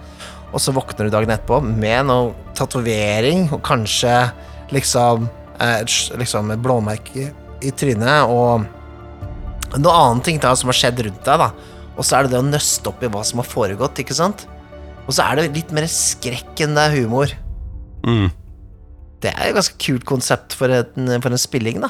Og 0.53 0.61
så 0.63 0.73
våkner 0.73 1.09
du 1.09 1.11
dagen 1.11 1.29
etterpå 1.35 1.61
med 1.65 2.07
noe 2.07 2.35
tatovering, 2.55 3.49
og 3.53 3.63
kanskje 3.63 4.31
liksom 4.73 5.29
eh, 5.61 5.81
et 5.81 5.89
Liksom 6.19 6.51
et 6.53 6.63
blåmerke 6.63 7.31
i 7.63 7.71
trynet, 7.73 8.29
og 8.29 8.67
noe 9.81 9.93
annet 9.93 10.25
ting 10.25 10.39
da 10.39 10.55
som 10.55 10.69
har 10.69 10.77
skjedd 10.79 11.01
rundt 11.05 11.25
deg, 11.25 11.39
da. 11.39 11.51
Og 11.97 12.05
så 12.05 12.19
er 12.19 12.27
det 12.27 12.33
det 12.35 12.41
å 12.43 12.47
nøste 12.47 12.89
opp 12.89 13.03
i 13.03 13.09
hva 13.09 13.23
som 13.25 13.41
har 13.41 13.49
foregått, 13.49 13.99
ikke 14.03 14.15
sant? 14.15 14.47
Og 15.07 15.15
så 15.17 15.25
er 15.25 15.37
det 15.37 15.55
litt 15.55 15.73
mer 15.73 15.87
skrekk 15.89 16.61
enn 16.61 16.75
det 16.77 16.83
er 16.91 16.97
humor. 17.01 17.33
Mm. 18.07 18.31
Det 19.25 19.33
er 19.33 19.49
et 19.49 19.57
ganske 19.57 19.79
kult 19.81 20.05
konsept 20.05 20.53
for 20.53 20.69
en, 20.69 21.09
for 21.23 21.33
en 21.33 21.41
spilling, 21.41 21.81
da. 21.81 21.89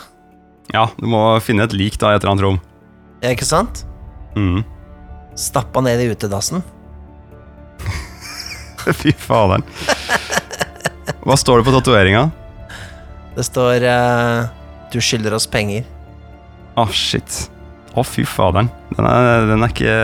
Ja, 0.75 0.89
du 0.99 1.07
må 1.11 1.21
finne 1.45 1.67
et 1.67 1.75
lik 1.77 1.99
da 2.01 2.11
i 2.13 2.17
et 2.17 2.25
eller 2.25 2.35
annet 2.35 2.47
rom. 2.47 2.59
Ja, 3.23 3.33
Ikke 3.33 3.47
sant? 3.49 3.85
Mm. 4.37 4.63
Stappa 5.39 5.83
ned 5.85 6.01
i 6.03 6.09
utedassen. 6.13 6.65
Fy 9.01 9.13
faderen. 9.19 9.65
Hva 11.27 11.37
står 11.39 11.61
det 11.61 11.67
på 11.67 11.75
tatoveringa? 11.75 12.29
Det 13.37 13.45
står 13.45 13.85
uh, 13.85 14.47
'Du 14.93 15.01
skylder 15.03 15.35
oss 15.37 15.47
penger'. 15.51 15.85
Å, 16.77 16.87
shit. 16.93 17.47
Å, 17.97 18.05
fy 18.05 18.25
faderen. 18.29 18.69
Den 18.97 19.09
er, 19.09 19.47
den 19.49 19.65
er 19.65 19.73
ikke 19.73 19.97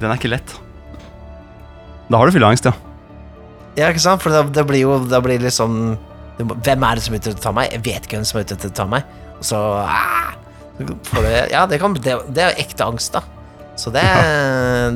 Den 0.00 0.10
er 0.10 0.18
ikke 0.18 0.30
lett. 0.32 0.54
Da 2.12 2.20
har 2.20 2.28
du 2.28 2.34
fylleangst, 2.34 2.68
ja. 2.68 2.74
Ja, 3.74 3.88
ikke 3.88 4.04
sant? 4.04 4.22
For 4.22 4.30
det, 4.30 4.42
det 4.54 4.62
blir 4.68 4.84
jo 4.84 4.98
Det 5.08 5.18
blir 5.24 5.40
liksom 5.42 5.96
Hvem 6.38 6.84
er 6.86 6.98
det 6.98 7.02
som 7.02 7.16
er 7.16 7.22
ute 7.22 7.32
etter 7.32 7.40
å 7.40 7.44
ta 7.48 7.52
meg? 7.56 7.72
Jeg 7.72 7.82
vet 7.86 8.06
ikke 8.06 8.18
hvem 8.18 8.26
som 8.28 8.38
er 8.38 8.44
ute 8.46 8.56
etter 8.58 8.70
å 8.72 8.76
ta 8.76 8.86
meg. 8.90 9.06
Så 9.44 9.58
ah, 9.60 10.32
det, 10.78 11.34
Ja, 11.52 11.66
det, 11.70 11.78
kan, 11.82 11.94
det, 12.00 12.16
det 12.34 12.42
er 12.44 12.52
jo 12.54 12.64
ekte 12.64 12.86
angst, 12.88 13.12
da. 13.16 13.22
Så 13.78 13.90
det, 13.94 14.02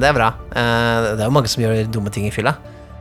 det 0.01 0.07
er 0.09 0.15
bra. 0.17 0.33
Eh, 0.55 1.15
Det 1.19 1.23
er 1.23 1.27
jo 1.27 1.35
mange 1.35 1.51
som 1.51 1.63
gjør 1.65 1.85
dumme 1.93 2.13
ting 2.15 2.29
i 2.29 2.33
fylla. 2.35 2.55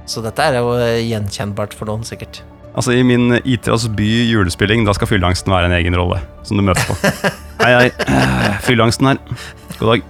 Så 0.07 0.23
dette 0.25 0.43
er 0.43 0.59
jo 0.59 0.71
gjenkjennbart 1.03 1.75
for 1.77 1.89
noen, 1.89 2.05
sikkert. 2.07 2.41
Altså, 2.77 2.93
i 2.93 3.01
min 3.05 3.39
Itras 3.41 3.87
by 3.97 4.07
julespilling, 4.29 4.85
da 4.87 4.93
skal 4.95 5.09
fylleangsten 5.09 5.51
være 5.53 5.67
en 5.69 5.75
egen 5.79 5.95
rolle 5.97 6.19
som 6.47 6.59
du 6.59 6.63
møter 6.65 6.85
på. 6.87 6.95
Hei, 7.63 7.71
hei. 7.73 7.87
Fylleangsten 8.63 9.09
her. 9.09 9.17
God 9.79 9.89
dag. 9.95 10.03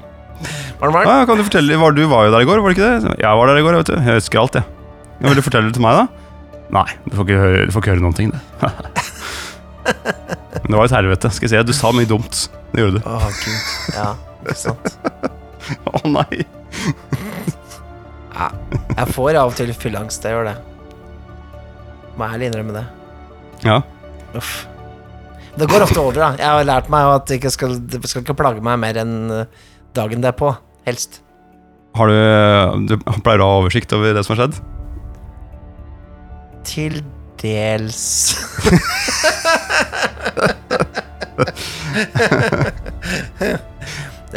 Var 0.77 0.91
det 0.91 0.93
Mark? 0.93 1.07
Ja, 1.09 1.21
kan 1.25 1.39
du 1.39 1.45
fortelle, 1.47 1.77
var, 1.81 1.95
Du 1.95 2.03
var 2.11 2.27
jo 2.27 2.33
der 2.35 2.43
i 2.43 2.47
går, 2.49 2.59
var 2.61 2.73
det 2.73 2.77
ikke 2.77 2.89
det? 2.91 3.13
Jeg 3.23 3.39
var 3.39 3.49
der 3.49 3.57
i 3.61 3.63
går, 3.65 3.77
vet 3.79 3.89
du. 3.89 3.95
Jeg 3.95 4.19
husker 4.19 4.41
alt, 4.43 4.59
jeg. 4.59 4.67
Ja, 5.21 5.29
vil 5.31 5.39
du 5.39 5.45
fortelle 5.47 5.71
det 5.71 5.77
til 5.79 5.85
meg, 5.87 6.01
da? 6.03 6.03
Nei, 6.75 6.85
du 7.07 7.15
får 7.15 7.25
ikke 7.25 7.39
høre, 7.41 7.63
du 7.65 7.73
får 7.73 7.85
ikke 7.85 7.93
høre 7.95 8.03
noen 8.03 8.17
ting, 8.19 8.35
det. 8.35 8.41
Det 10.67 10.75
var 10.75 10.85
et 10.85 10.95
helvete. 10.97 11.31
Skal 11.31 11.47
jeg 11.47 11.53
si, 11.55 11.67
Du 11.67 11.75
sa 11.75 11.91
mye 11.95 12.09
dumt. 12.09 12.47
Det 12.73 12.83
gjorde 12.83 12.99
du. 12.99 13.07
Å, 13.07 13.31
gud. 13.41 13.67
Ja, 13.95 14.09
ikke 14.43 14.57
sant. 14.59 14.97
Å 15.95 16.01
nei. 16.11 16.43
Ja, 18.37 18.49
jeg 18.93 19.13
får 19.15 19.39
av 19.39 19.51
og 19.51 19.55
til 19.57 19.71
fylleangst, 19.73 20.25
jeg 20.27 20.35
gjør 20.35 20.51
det. 20.51 20.57
Må 22.17 22.27
ærlig 22.27 22.51
innrømme 22.51 22.75
det. 22.75 22.83
Ja. 23.65 23.79
Uff. 24.37 24.67
Det 25.57 25.65
går 25.71 25.87
ofte 25.87 26.01
over, 26.03 26.19
da. 26.19 26.29
Jeg 26.37 26.45
har 26.53 26.67
lært 26.67 26.89
meg 26.93 27.07
at 27.15 27.25
det 27.29 27.39
ikke 27.39 27.53
skal, 27.53 27.77
det 27.89 28.03
skal 28.05 28.21
ikke 28.21 28.37
plage 28.37 28.61
meg 28.65 28.77
mer 28.81 28.99
enn 29.01 29.15
eh, 29.33 29.69
dagen 29.97 30.21
derpå. 30.21 30.51
Helst. 30.85 31.21
Har 31.97 32.11
du, 32.11 32.17
du 32.91 32.97
pleier 33.25 33.41
å 33.41 33.47
ha 33.49 33.61
oversikt 33.63 33.95
over 33.97 34.13
det 34.13 34.21
som 34.27 34.35
har 34.35 34.43
skjedd? 34.43 34.59
Til 36.67 36.99
dels 37.41 38.05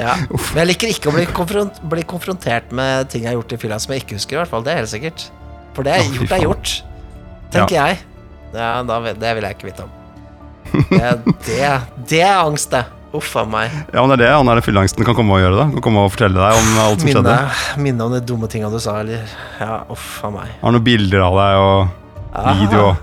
Ja. 0.00 0.14
Men 0.30 0.60
jeg 0.62 0.68
liker 0.70 0.92
ikke 0.92 1.10
å 1.10 1.14
bli, 1.16 1.24
konfront, 1.34 1.80
bli 1.90 2.04
konfrontert 2.08 2.70
med 2.76 3.10
ting 3.12 3.24
jeg 3.26 3.32
har 3.32 3.38
gjort 3.40 3.56
i 3.56 3.58
fylla 3.60 3.78
som 3.82 3.92
jeg 3.94 4.04
ikke 4.04 4.16
husker, 4.20 4.36
i 4.36 4.40
hvert 4.40 4.52
fall. 4.52 4.62
Det 4.66 4.72
er 4.74 4.78
helt 4.82 4.92
sikkert. 4.92 5.24
For 5.76 5.86
det 5.86 5.96
jeg 5.98 6.12
gjort, 6.14 6.32
er 6.36 6.44
gjort. 6.46 6.74
Tenker 7.50 7.76
jeg. 7.76 7.98
Ja, 8.54 8.70
da, 8.86 9.00
det 9.10 9.34
vil 9.36 9.46
jeg 9.48 9.58
ikke 9.58 9.68
vite 9.70 9.86
om. 9.86 9.92
Det, 10.70 11.10
det, 11.48 11.68
det 12.12 12.22
er 12.22 12.38
angst, 12.44 12.70
det. 12.74 12.84
Uff 13.18 13.32
a 13.34 13.42
meg. 13.42 13.72
Ja, 13.90 14.04
men 14.06 14.12
det 14.14 14.20
er 14.20 14.22
det 14.22 14.34
han 14.36 14.48
er 14.52 14.60
fylleangsten 14.62 15.02
kan 15.06 15.16
komme 15.18 15.34
og 15.34 15.40
gjøre. 15.42 15.56
da 15.58 15.64
Kan 15.74 15.82
komme 15.82 16.04
og 16.06 16.12
fortelle 16.14 16.38
deg 16.38 16.58
om 16.60 16.68
alt 16.78 17.02
som 17.02 17.08
Minne, 17.10 17.32
skjedde. 17.34 17.80
minne 17.82 18.06
om 18.06 18.12
de 18.14 18.20
dumme 18.22 18.46
tinga 18.52 18.70
du 18.70 18.78
sa, 18.82 19.00
eller 19.02 19.24
Ja, 19.58 19.80
uff 19.90 20.20
a 20.24 20.30
meg. 20.30 20.52
Har 20.62 20.76
noen 20.76 20.86
bilder 20.86 21.24
av 21.26 21.34
deg 21.40 21.62
og. 21.64 21.96
Video. 22.32 22.94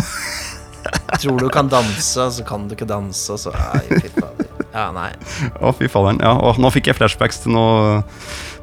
Tror 1.20 1.38
du 1.38 1.48
kan 1.52 1.68
danse, 1.68 2.14
og 2.22 2.32
så 2.32 2.44
kan 2.46 2.68
du 2.68 2.74
ikke 2.76 2.88
danse, 2.88 3.26
og 3.32 3.38
så 3.42 3.52
Nei, 3.54 4.00
fy 4.00 4.12
fader. 4.14 4.46
Ja, 4.70 4.86
nei. 4.94 5.10
Å, 5.58 5.72
fy 5.76 5.90
faderen. 5.90 6.20
Ja, 6.22 6.36
og 6.38 6.60
nå 6.62 6.70
fikk 6.74 6.90
jeg 6.90 6.98
flashbacks 6.98 7.42
til 7.44 7.56
noe 7.56 8.00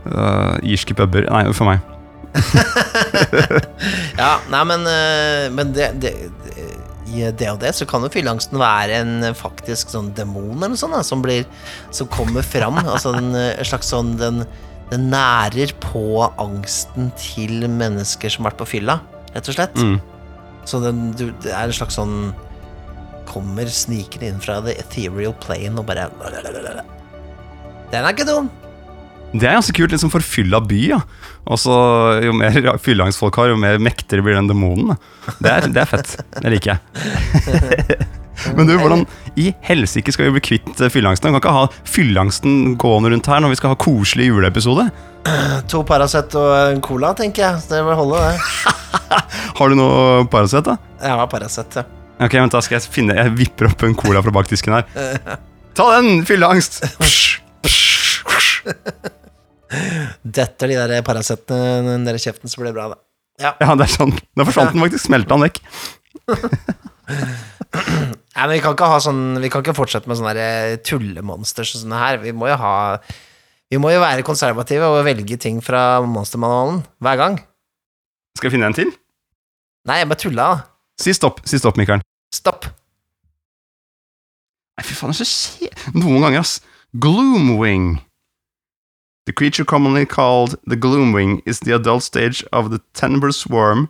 uh, 0.07 0.55
irske 0.63 0.95
puber. 0.97 1.28
Nei, 1.30 1.45
for 1.57 1.69
meg. 1.69 1.84
Ja, 4.17 4.38
nei, 4.49 4.63
men, 4.65 4.88
uh, 4.89 5.47
men 5.53 5.73
det, 5.75 5.91
det, 6.01 6.13
det 6.45 6.55
i 7.07 7.23
det 7.32 7.49
og 7.53 7.59
det 7.61 7.71
så 7.75 7.86
kan 7.88 8.03
jo 8.03 8.11
fylleangsten 8.11 8.59
være 8.59 9.01
en 9.01 9.28
faktisk 9.38 9.91
sånn 9.93 10.11
demon 10.17 10.57
eller 10.57 10.73
noe 10.73 10.80
sånt 10.80 10.95
da, 10.97 11.03
som 11.05 11.21
blir 11.23 11.45
Som 11.95 12.09
kommer 12.11 12.43
fram. 12.45 12.80
Altså 12.84 13.13
en, 13.15 13.32
eh, 13.36 13.63
slags 13.67 13.91
sånn 13.93 14.15
den, 14.19 14.43
den 14.91 15.07
nærer 15.13 15.71
på 15.84 16.28
angsten 16.41 17.11
til 17.19 17.67
mennesker 17.71 18.34
som 18.34 18.43
har 18.43 18.51
vært 18.51 18.61
på 18.63 18.71
fylla, 18.75 18.99
rett 19.34 19.49
og 19.49 19.57
slett. 19.57 19.75
Mm. 19.80 19.97
Så 20.67 20.82
den, 20.84 21.01
du, 21.17 21.30
det 21.43 21.53
er 21.53 21.69
en 21.69 21.75
slags 21.75 21.95
sånn 21.99 22.34
Kommer 23.28 23.67
snikende 23.71 24.30
inn 24.32 24.39
fra 24.43 24.61
the 24.63 24.73
ethereal 24.80 25.34
plane 25.43 25.75
og 25.80 25.88
bare 25.88 26.07
Den 27.91 27.97
er 27.99 28.13
ikke 28.13 28.28
dum! 28.28 28.47
Det 29.34 29.43
er 29.43 29.57
ganske 29.57 29.75
kult. 29.75 29.91
liksom 29.91 30.11
Forfylla 30.11 30.61
by, 30.63 30.78
ja. 30.93 31.01
Også, 31.51 31.73
Jo 32.23 32.36
mer 32.36 32.78
fylleangstfolk 32.80 33.36
har, 33.41 33.51
jo 33.51 33.59
mer 33.59 33.80
mektigere 33.84 34.23
blir 34.23 34.39
den 34.39 34.47
demonen. 34.47 34.95
Det 35.43 35.57
det 35.75 35.84
er 35.84 35.91
fett. 35.91 36.15
Det 36.39 36.53
liker 36.55 36.78
jeg. 36.78 38.07
Men 38.57 38.67
du, 38.69 38.73
hvordan 38.77 39.05
i 39.39 39.53
helsike 39.65 40.11
skal 40.13 40.25
vi 40.29 40.33
bli 40.38 40.43
kvitt 40.51 40.81
eh, 40.81 40.91
fylleangsten? 40.93 41.29
Vi 41.29 41.33
kan 41.38 41.41
ikke 41.41 41.55
ha 41.55 41.65
fylleangsten 41.89 42.53
gående 42.81 43.09
rundt 43.13 43.29
her 43.31 43.39
når 43.43 43.51
vi 43.53 43.59
skal 43.59 43.71
ha 43.73 43.77
koselig 43.81 44.25
juleepisode. 44.29 44.83
To 45.71 45.77
Paracet 45.88 46.29
og 46.39 46.49
en 46.73 46.81
cola, 46.85 47.09
tenker 47.17 47.41
jeg. 47.47 47.53
Det 47.71 47.79
vil 47.88 47.97
holde, 47.99 48.17
det. 48.23 48.35
Har 49.57 49.65
du 49.69 49.73
noe 49.79 49.97
Paracet, 50.31 50.63
da? 50.67 50.73
Jeg 51.01 51.11
har 51.19 51.27
Paracet, 51.31 51.71
ja. 51.81 51.85
Ok, 52.17 52.33
vent 52.33 52.53
da 52.55 52.59
skal 52.65 52.75
jeg 52.79 52.89
finne 52.89 53.13
Jeg 53.13 53.29
vipper 53.38 53.67
opp 53.69 53.79
en 53.85 53.93
cola 53.97 54.19
fra 54.25 54.31
bakdisken 54.33 54.73
her. 54.77 54.83
Ta 55.77 55.85
den, 55.97 56.07
fylleangst! 56.25 56.73
Detter 60.38 60.65
de 60.71 60.75
der 60.79 61.05
Paracetene 61.05 61.93
ned 62.01 62.15
i 62.17 62.23
kjeften, 62.23 62.47
så 62.49 62.55
blir 62.61 62.69
det 62.71 62.77
bra, 62.79 62.85
da. 62.95 62.99
Ja. 63.38 63.51
Ja, 63.61 63.75
det 63.77 63.85
er 63.85 63.91
sånn. 63.93 64.15
Da 64.33 64.41
forsvant 64.47 64.73
den 64.73 64.81
faktisk. 64.81 65.03
Smelta 65.05 65.35
den 65.35 65.43
vekk. 65.45 65.57
Nei, 68.38 68.45
men 68.45 68.59
vi 68.59 68.61
kan 68.61 68.75
ikke 68.75 68.89
ha 68.91 68.99
sånn 69.01 69.39
Vi 69.41 69.49
kan 69.49 69.63
ikke 69.63 69.73
fortsette 69.73 70.09
med 70.09 70.19
sånne 70.19 70.35
der 70.38 70.75
som 70.77 70.83
tullemonsters 70.85 71.73
og 71.73 71.81
sånne 71.81 72.01
her. 72.01 72.19
Vi 72.21 72.35
må 72.38 72.51
jo 72.51 72.57
ha 72.61 72.75
Vi 73.71 73.79
må 73.81 73.89
jo 73.91 74.03
være 74.03 74.25
konservative 74.27 74.85
og 74.93 75.01
velge 75.07 75.39
ting 75.41 75.57
fra 75.65 75.99
monstermanualen 76.05 76.83
hver 77.01 77.17
gang. 77.19 77.39
Skal 78.38 78.51
jeg 78.51 78.57
finne 78.59 78.69
en 78.69 78.77
til? 78.77 78.93
Nei, 79.89 80.01
jeg 80.03 80.09
bare 80.11 80.21
tulla. 80.21 80.47
Si 81.01 81.13
stopp, 81.15 81.41
si 81.49 81.57
stopp, 81.57 81.77
Mikael. 81.79 82.03
Stopp. 82.33 82.67
Nei, 84.77 84.85
fy 84.85 84.93
faen, 84.93 85.11
det 85.15 85.23
er 85.23 85.25
så 85.25 85.57
kjedelig 85.57 86.03
Noen 86.03 86.27
ganger, 86.27 86.43
ass. 86.45 86.59
Gloomwing. 86.93 87.97
The 89.25 89.33
creature 89.33 89.65
commonly 89.65 90.05
called 90.05 90.55
the 90.65 90.77
Gloomwing 90.77 91.41
is 91.45 91.59
the 91.59 91.73
adult 91.75 92.03
stage 92.03 92.45
of 92.53 92.69
the 92.69 92.79
Tenber 92.93 93.31
swarm. 93.31 93.89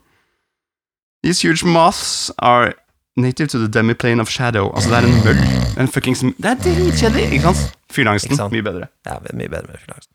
These 1.24 1.42
huge 1.42 1.64
moths 1.64 2.32
are 2.40 2.74
native 3.18 3.50
to 3.50 3.60
the 3.60 3.68
demiplane 3.68 4.22
of 4.22 4.30
shadow. 4.30 4.70
Altså, 4.76 4.90
det 4.94 4.98
er 4.98 5.08
en 5.10 5.20
møll. 5.26 5.44
En 5.82 5.90
fuckings 5.92 6.24
Det 6.38 6.52
er 6.52 6.60
dritkjedelig, 6.62 7.28
ikke 7.34 7.52
sant? 7.52 7.78
Fyrlangsten. 7.94 8.40
Mye 8.54 8.66
bedre. 8.66 8.90
Ja, 9.08 9.18
mye 9.34 9.50
bedre 9.52 9.74
med 9.74 9.82
fylleangst. 9.84 10.10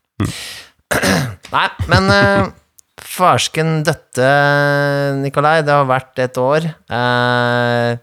Nei, 1.55 1.67
men 1.91 2.11
uh, 2.13 2.51
farsken 3.03 3.81
døtte, 3.85 4.29
Nikolai. 5.21 5.59
Det 5.65 5.75
har 5.75 5.89
vært 5.89 6.23
et 6.23 6.39
år. 6.41 6.69
Uh, 6.91 7.93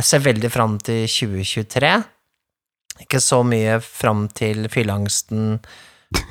jeg 0.00 0.08
ser 0.08 0.24
veldig 0.24 0.50
fram 0.52 0.78
til 0.82 1.04
2023. 1.06 1.92
Ikke 3.04 3.20
så 3.22 3.40
mye 3.46 3.78
fram 3.84 4.26
til 4.36 4.66
fyrlangsten 4.72 5.58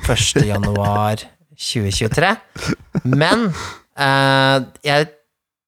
1. 0.06 0.44
januar 0.46 1.22
2023. 1.56 2.34
Men 3.10 3.48
uh, 3.50 4.58
jeg, 4.86 5.08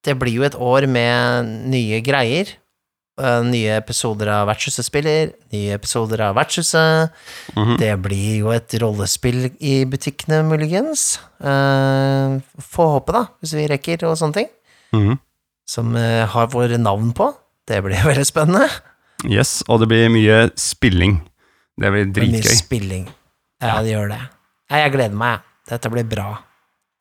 det 0.03 0.17
blir 0.19 0.33
jo 0.39 0.43
et 0.47 0.55
år 0.59 0.87
med 0.91 1.47
nye 1.71 2.01
greier. 2.05 2.51
Eh, 3.21 3.43
nye 3.45 3.75
episoder 3.77 4.31
av 4.33 4.47
Vertshuset 4.49 4.87
spiller, 4.87 5.29
nye 5.53 5.75
episoder 5.77 6.23
av 6.25 6.35
Vertshuset. 6.39 7.11
Mhm. 7.55 7.75
Det 7.77 7.91
blir 8.01 8.39
jo 8.39 8.49
et 8.55 8.73
rollespill 8.81 9.51
i 9.61 9.83
butikkene, 9.85 10.41
muligens. 10.47 11.19
Eh, 11.39 12.39
Få 12.59 12.87
håpe, 12.95 13.13
da, 13.13 13.25
hvis 13.41 13.53
vi 13.53 13.67
rekker, 13.69 14.03
og 14.09 14.17
sånne 14.17 14.33
ting. 14.33 14.49
Mhm. 14.93 15.19
Som 15.69 15.95
eh, 15.95 16.25
har 16.27 16.47
våre 16.47 16.77
navn 16.77 17.13
på. 17.13 17.29
Det 17.67 17.83
blir 17.83 18.01
veldig 18.09 18.25
spennende. 18.25 18.67
Yes, 19.29 19.61
og 19.69 19.79
det 19.79 19.87
blir 19.93 20.09
mye 20.11 20.49
spilling. 20.59 21.21
Det 21.79 21.91
blir 21.93 22.05
Det 22.05 22.13
blir 22.25 22.33
mye 22.33 22.57
spilling. 22.57 23.05
Ja, 23.61 23.81
det 23.81 23.93
gjør 23.93 24.09
det. 24.09 24.21
Jeg 24.73 24.91
gleder 24.91 25.15
meg, 25.15 25.37
jeg. 25.37 25.49
Dette 25.69 25.89
blir 25.93 26.03
bra. 26.03 26.31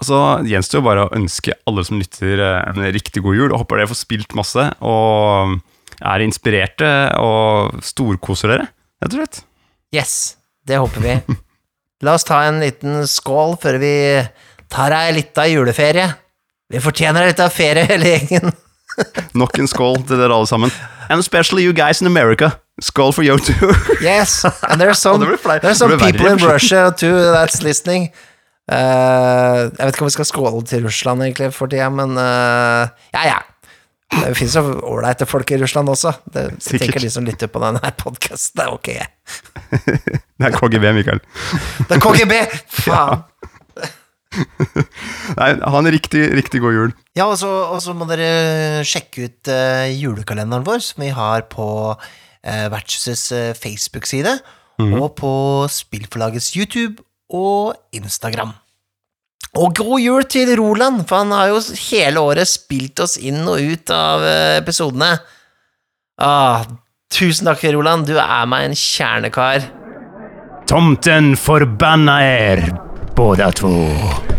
Og 0.03 0.07
så 0.09 0.19
gjenstår 0.51 0.81
jo 0.81 0.87
bare 0.89 1.05
å 1.07 1.13
ønske 1.15 1.55
alle 1.71 1.85
som 1.87 2.01
lytter 2.01 2.41
eh, 2.43 2.73
en 2.73 2.83
riktig 2.91 3.23
god 3.23 3.37
jul, 3.39 3.53
og 3.53 3.61
håper 3.63 3.79
dere 3.79 3.91
får 3.93 4.01
spilt 4.01 4.35
masse, 4.35 4.65
og 4.83 5.61
er 6.03 6.25
inspirerte 6.25 6.89
og 7.23 7.79
storkoser 7.87 8.51
dere, 8.51 8.67
rett 8.99 9.15
og 9.15 9.21
slett. 9.21 9.39
Yes, 9.95 10.15
det 10.67 10.81
håper 10.83 11.05
vi. 11.05 11.15
La 12.03 12.17
oss 12.19 12.27
ta 12.27 12.41
en 12.49 12.59
liten 12.59 13.05
skål 13.07 13.55
før 13.63 13.79
vi 13.79 13.95
tar 14.73 14.97
ei 14.97 15.15
lita 15.15 15.47
juleferie. 15.47 16.09
Vi 16.73 16.83
fortjener 16.83 17.29
litt 17.31 17.45
av 17.45 17.55
ferie, 17.55 17.87
hele 17.87 18.17
gjengen. 18.17 18.51
Nok 19.39 19.63
en 19.63 19.71
skål 19.71 20.03
til 20.09 20.19
dere 20.19 20.35
alle 20.35 20.51
sammen. 20.51 20.75
And 21.07 21.23
especially 21.23 21.63
you 21.63 21.77
guys 21.77 22.03
in 22.03 22.11
America. 22.11 22.57
Skål 22.83 23.15
for 23.15 23.23
Yotu. 23.23 23.55
Yes, 24.03 24.43
and 24.67 24.83
there's 24.83 24.99
some, 25.05 25.23
there's 25.23 25.79
some 25.79 25.95
people 25.95 26.27
in 26.27 26.43
Russia 26.43 26.91
too 26.91 27.15
that's 27.31 27.63
listening. 27.63 28.11
Eh, 28.71 29.61
jeg 29.67 29.81
vet 29.81 29.97
ikke 29.97 30.05
om 30.05 30.11
vi 30.11 30.15
skal 30.15 30.29
skåle 30.29 30.61
til 30.71 30.85
Russland 30.87 31.25
egentlig 31.25 31.51
for 31.57 31.71
tida, 31.71 31.89
men 31.91 32.15
uh, 32.19 32.87
ja, 33.15 33.25
ja. 33.27 33.41
Det 34.13 34.35
fins 34.37 34.55
jo 34.59 34.63
ålreite 34.85 35.25
folk 35.25 35.51
i 35.55 35.59
Russland 35.63 35.89
også. 35.89 36.13
Det 36.29 36.45
Sikkert. 36.61 36.83
tenker 36.83 37.01
de 37.01 37.11
som 37.11 37.25
lytter 37.25 37.49
på 37.49 37.63
denne 37.63 37.93
podkasten. 37.97 38.61
Det 38.61 38.67
er 38.67 38.75
ok. 38.75 38.91
Det 40.43 40.49
er 40.49 40.57
KGB, 40.59 40.85
Mikael. 40.99 41.21
Det 41.89 41.97
er 41.97 42.03
KGB! 42.03 42.35
Faen! 42.85 43.23
Nei, 45.39 45.49
ha 45.61 45.79
en 45.79 45.91
riktig, 45.93 46.23
riktig 46.37 46.61
god 46.65 46.77
jul. 46.77 46.93
Ja, 47.17 47.29
og 47.29 47.37
så, 47.41 47.49
og 47.73 47.81
så 47.85 47.95
må 47.97 48.09
dere 48.11 48.83
sjekke 48.89 49.29
ut 49.29 49.53
uh, 49.53 49.89
julekalenderen 49.89 50.67
vår, 50.67 50.83
som 50.85 51.05
vi 51.05 51.13
har 51.15 51.47
på 51.53 51.69
uh, 51.95 52.67
Vertshusets 52.73 53.27
eh, 53.37 53.51
Facebook-side, 53.57 54.37
og 54.83 55.09
på 55.15 55.33
Spillforlagets 55.71 56.57
YouTube 56.57 57.05
og 57.33 57.75
Instagram. 57.97 58.53
Og 59.61 59.75
god 59.77 60.01
jul 60.01 60.25
til 60.33 60.55
Roland, 60.57 61.03
for 61.09 61.25
han 61.25 61.35
har 61.37 61.51
jo 61.53 61.61
hele 61.91 62.23
året 62.25 62.49
spilt 62.49 63.03
oss 63.05 63.19
inn 63.21 63.43
og 63.45 63.61
ut 63.61 63.93
av 63.93 64.25
eh, 64.25 64.57
episodene. 64.63 65.13
Ah, 66.23 66.65
tusen 67.13 67.51
takk, 67.51 67.67
Roland, 67.77 68.09
du 68.09 68.17
er 68.17 68.49
meg 68.49 68.71
en 68.71 68.79
kjernekar. 68.79 69.69
Tomten 70.71 71.35
forbanna 71.37 72.21
er, 72.25 72.65
båda 73.17 73.53
två. 73.53 74.32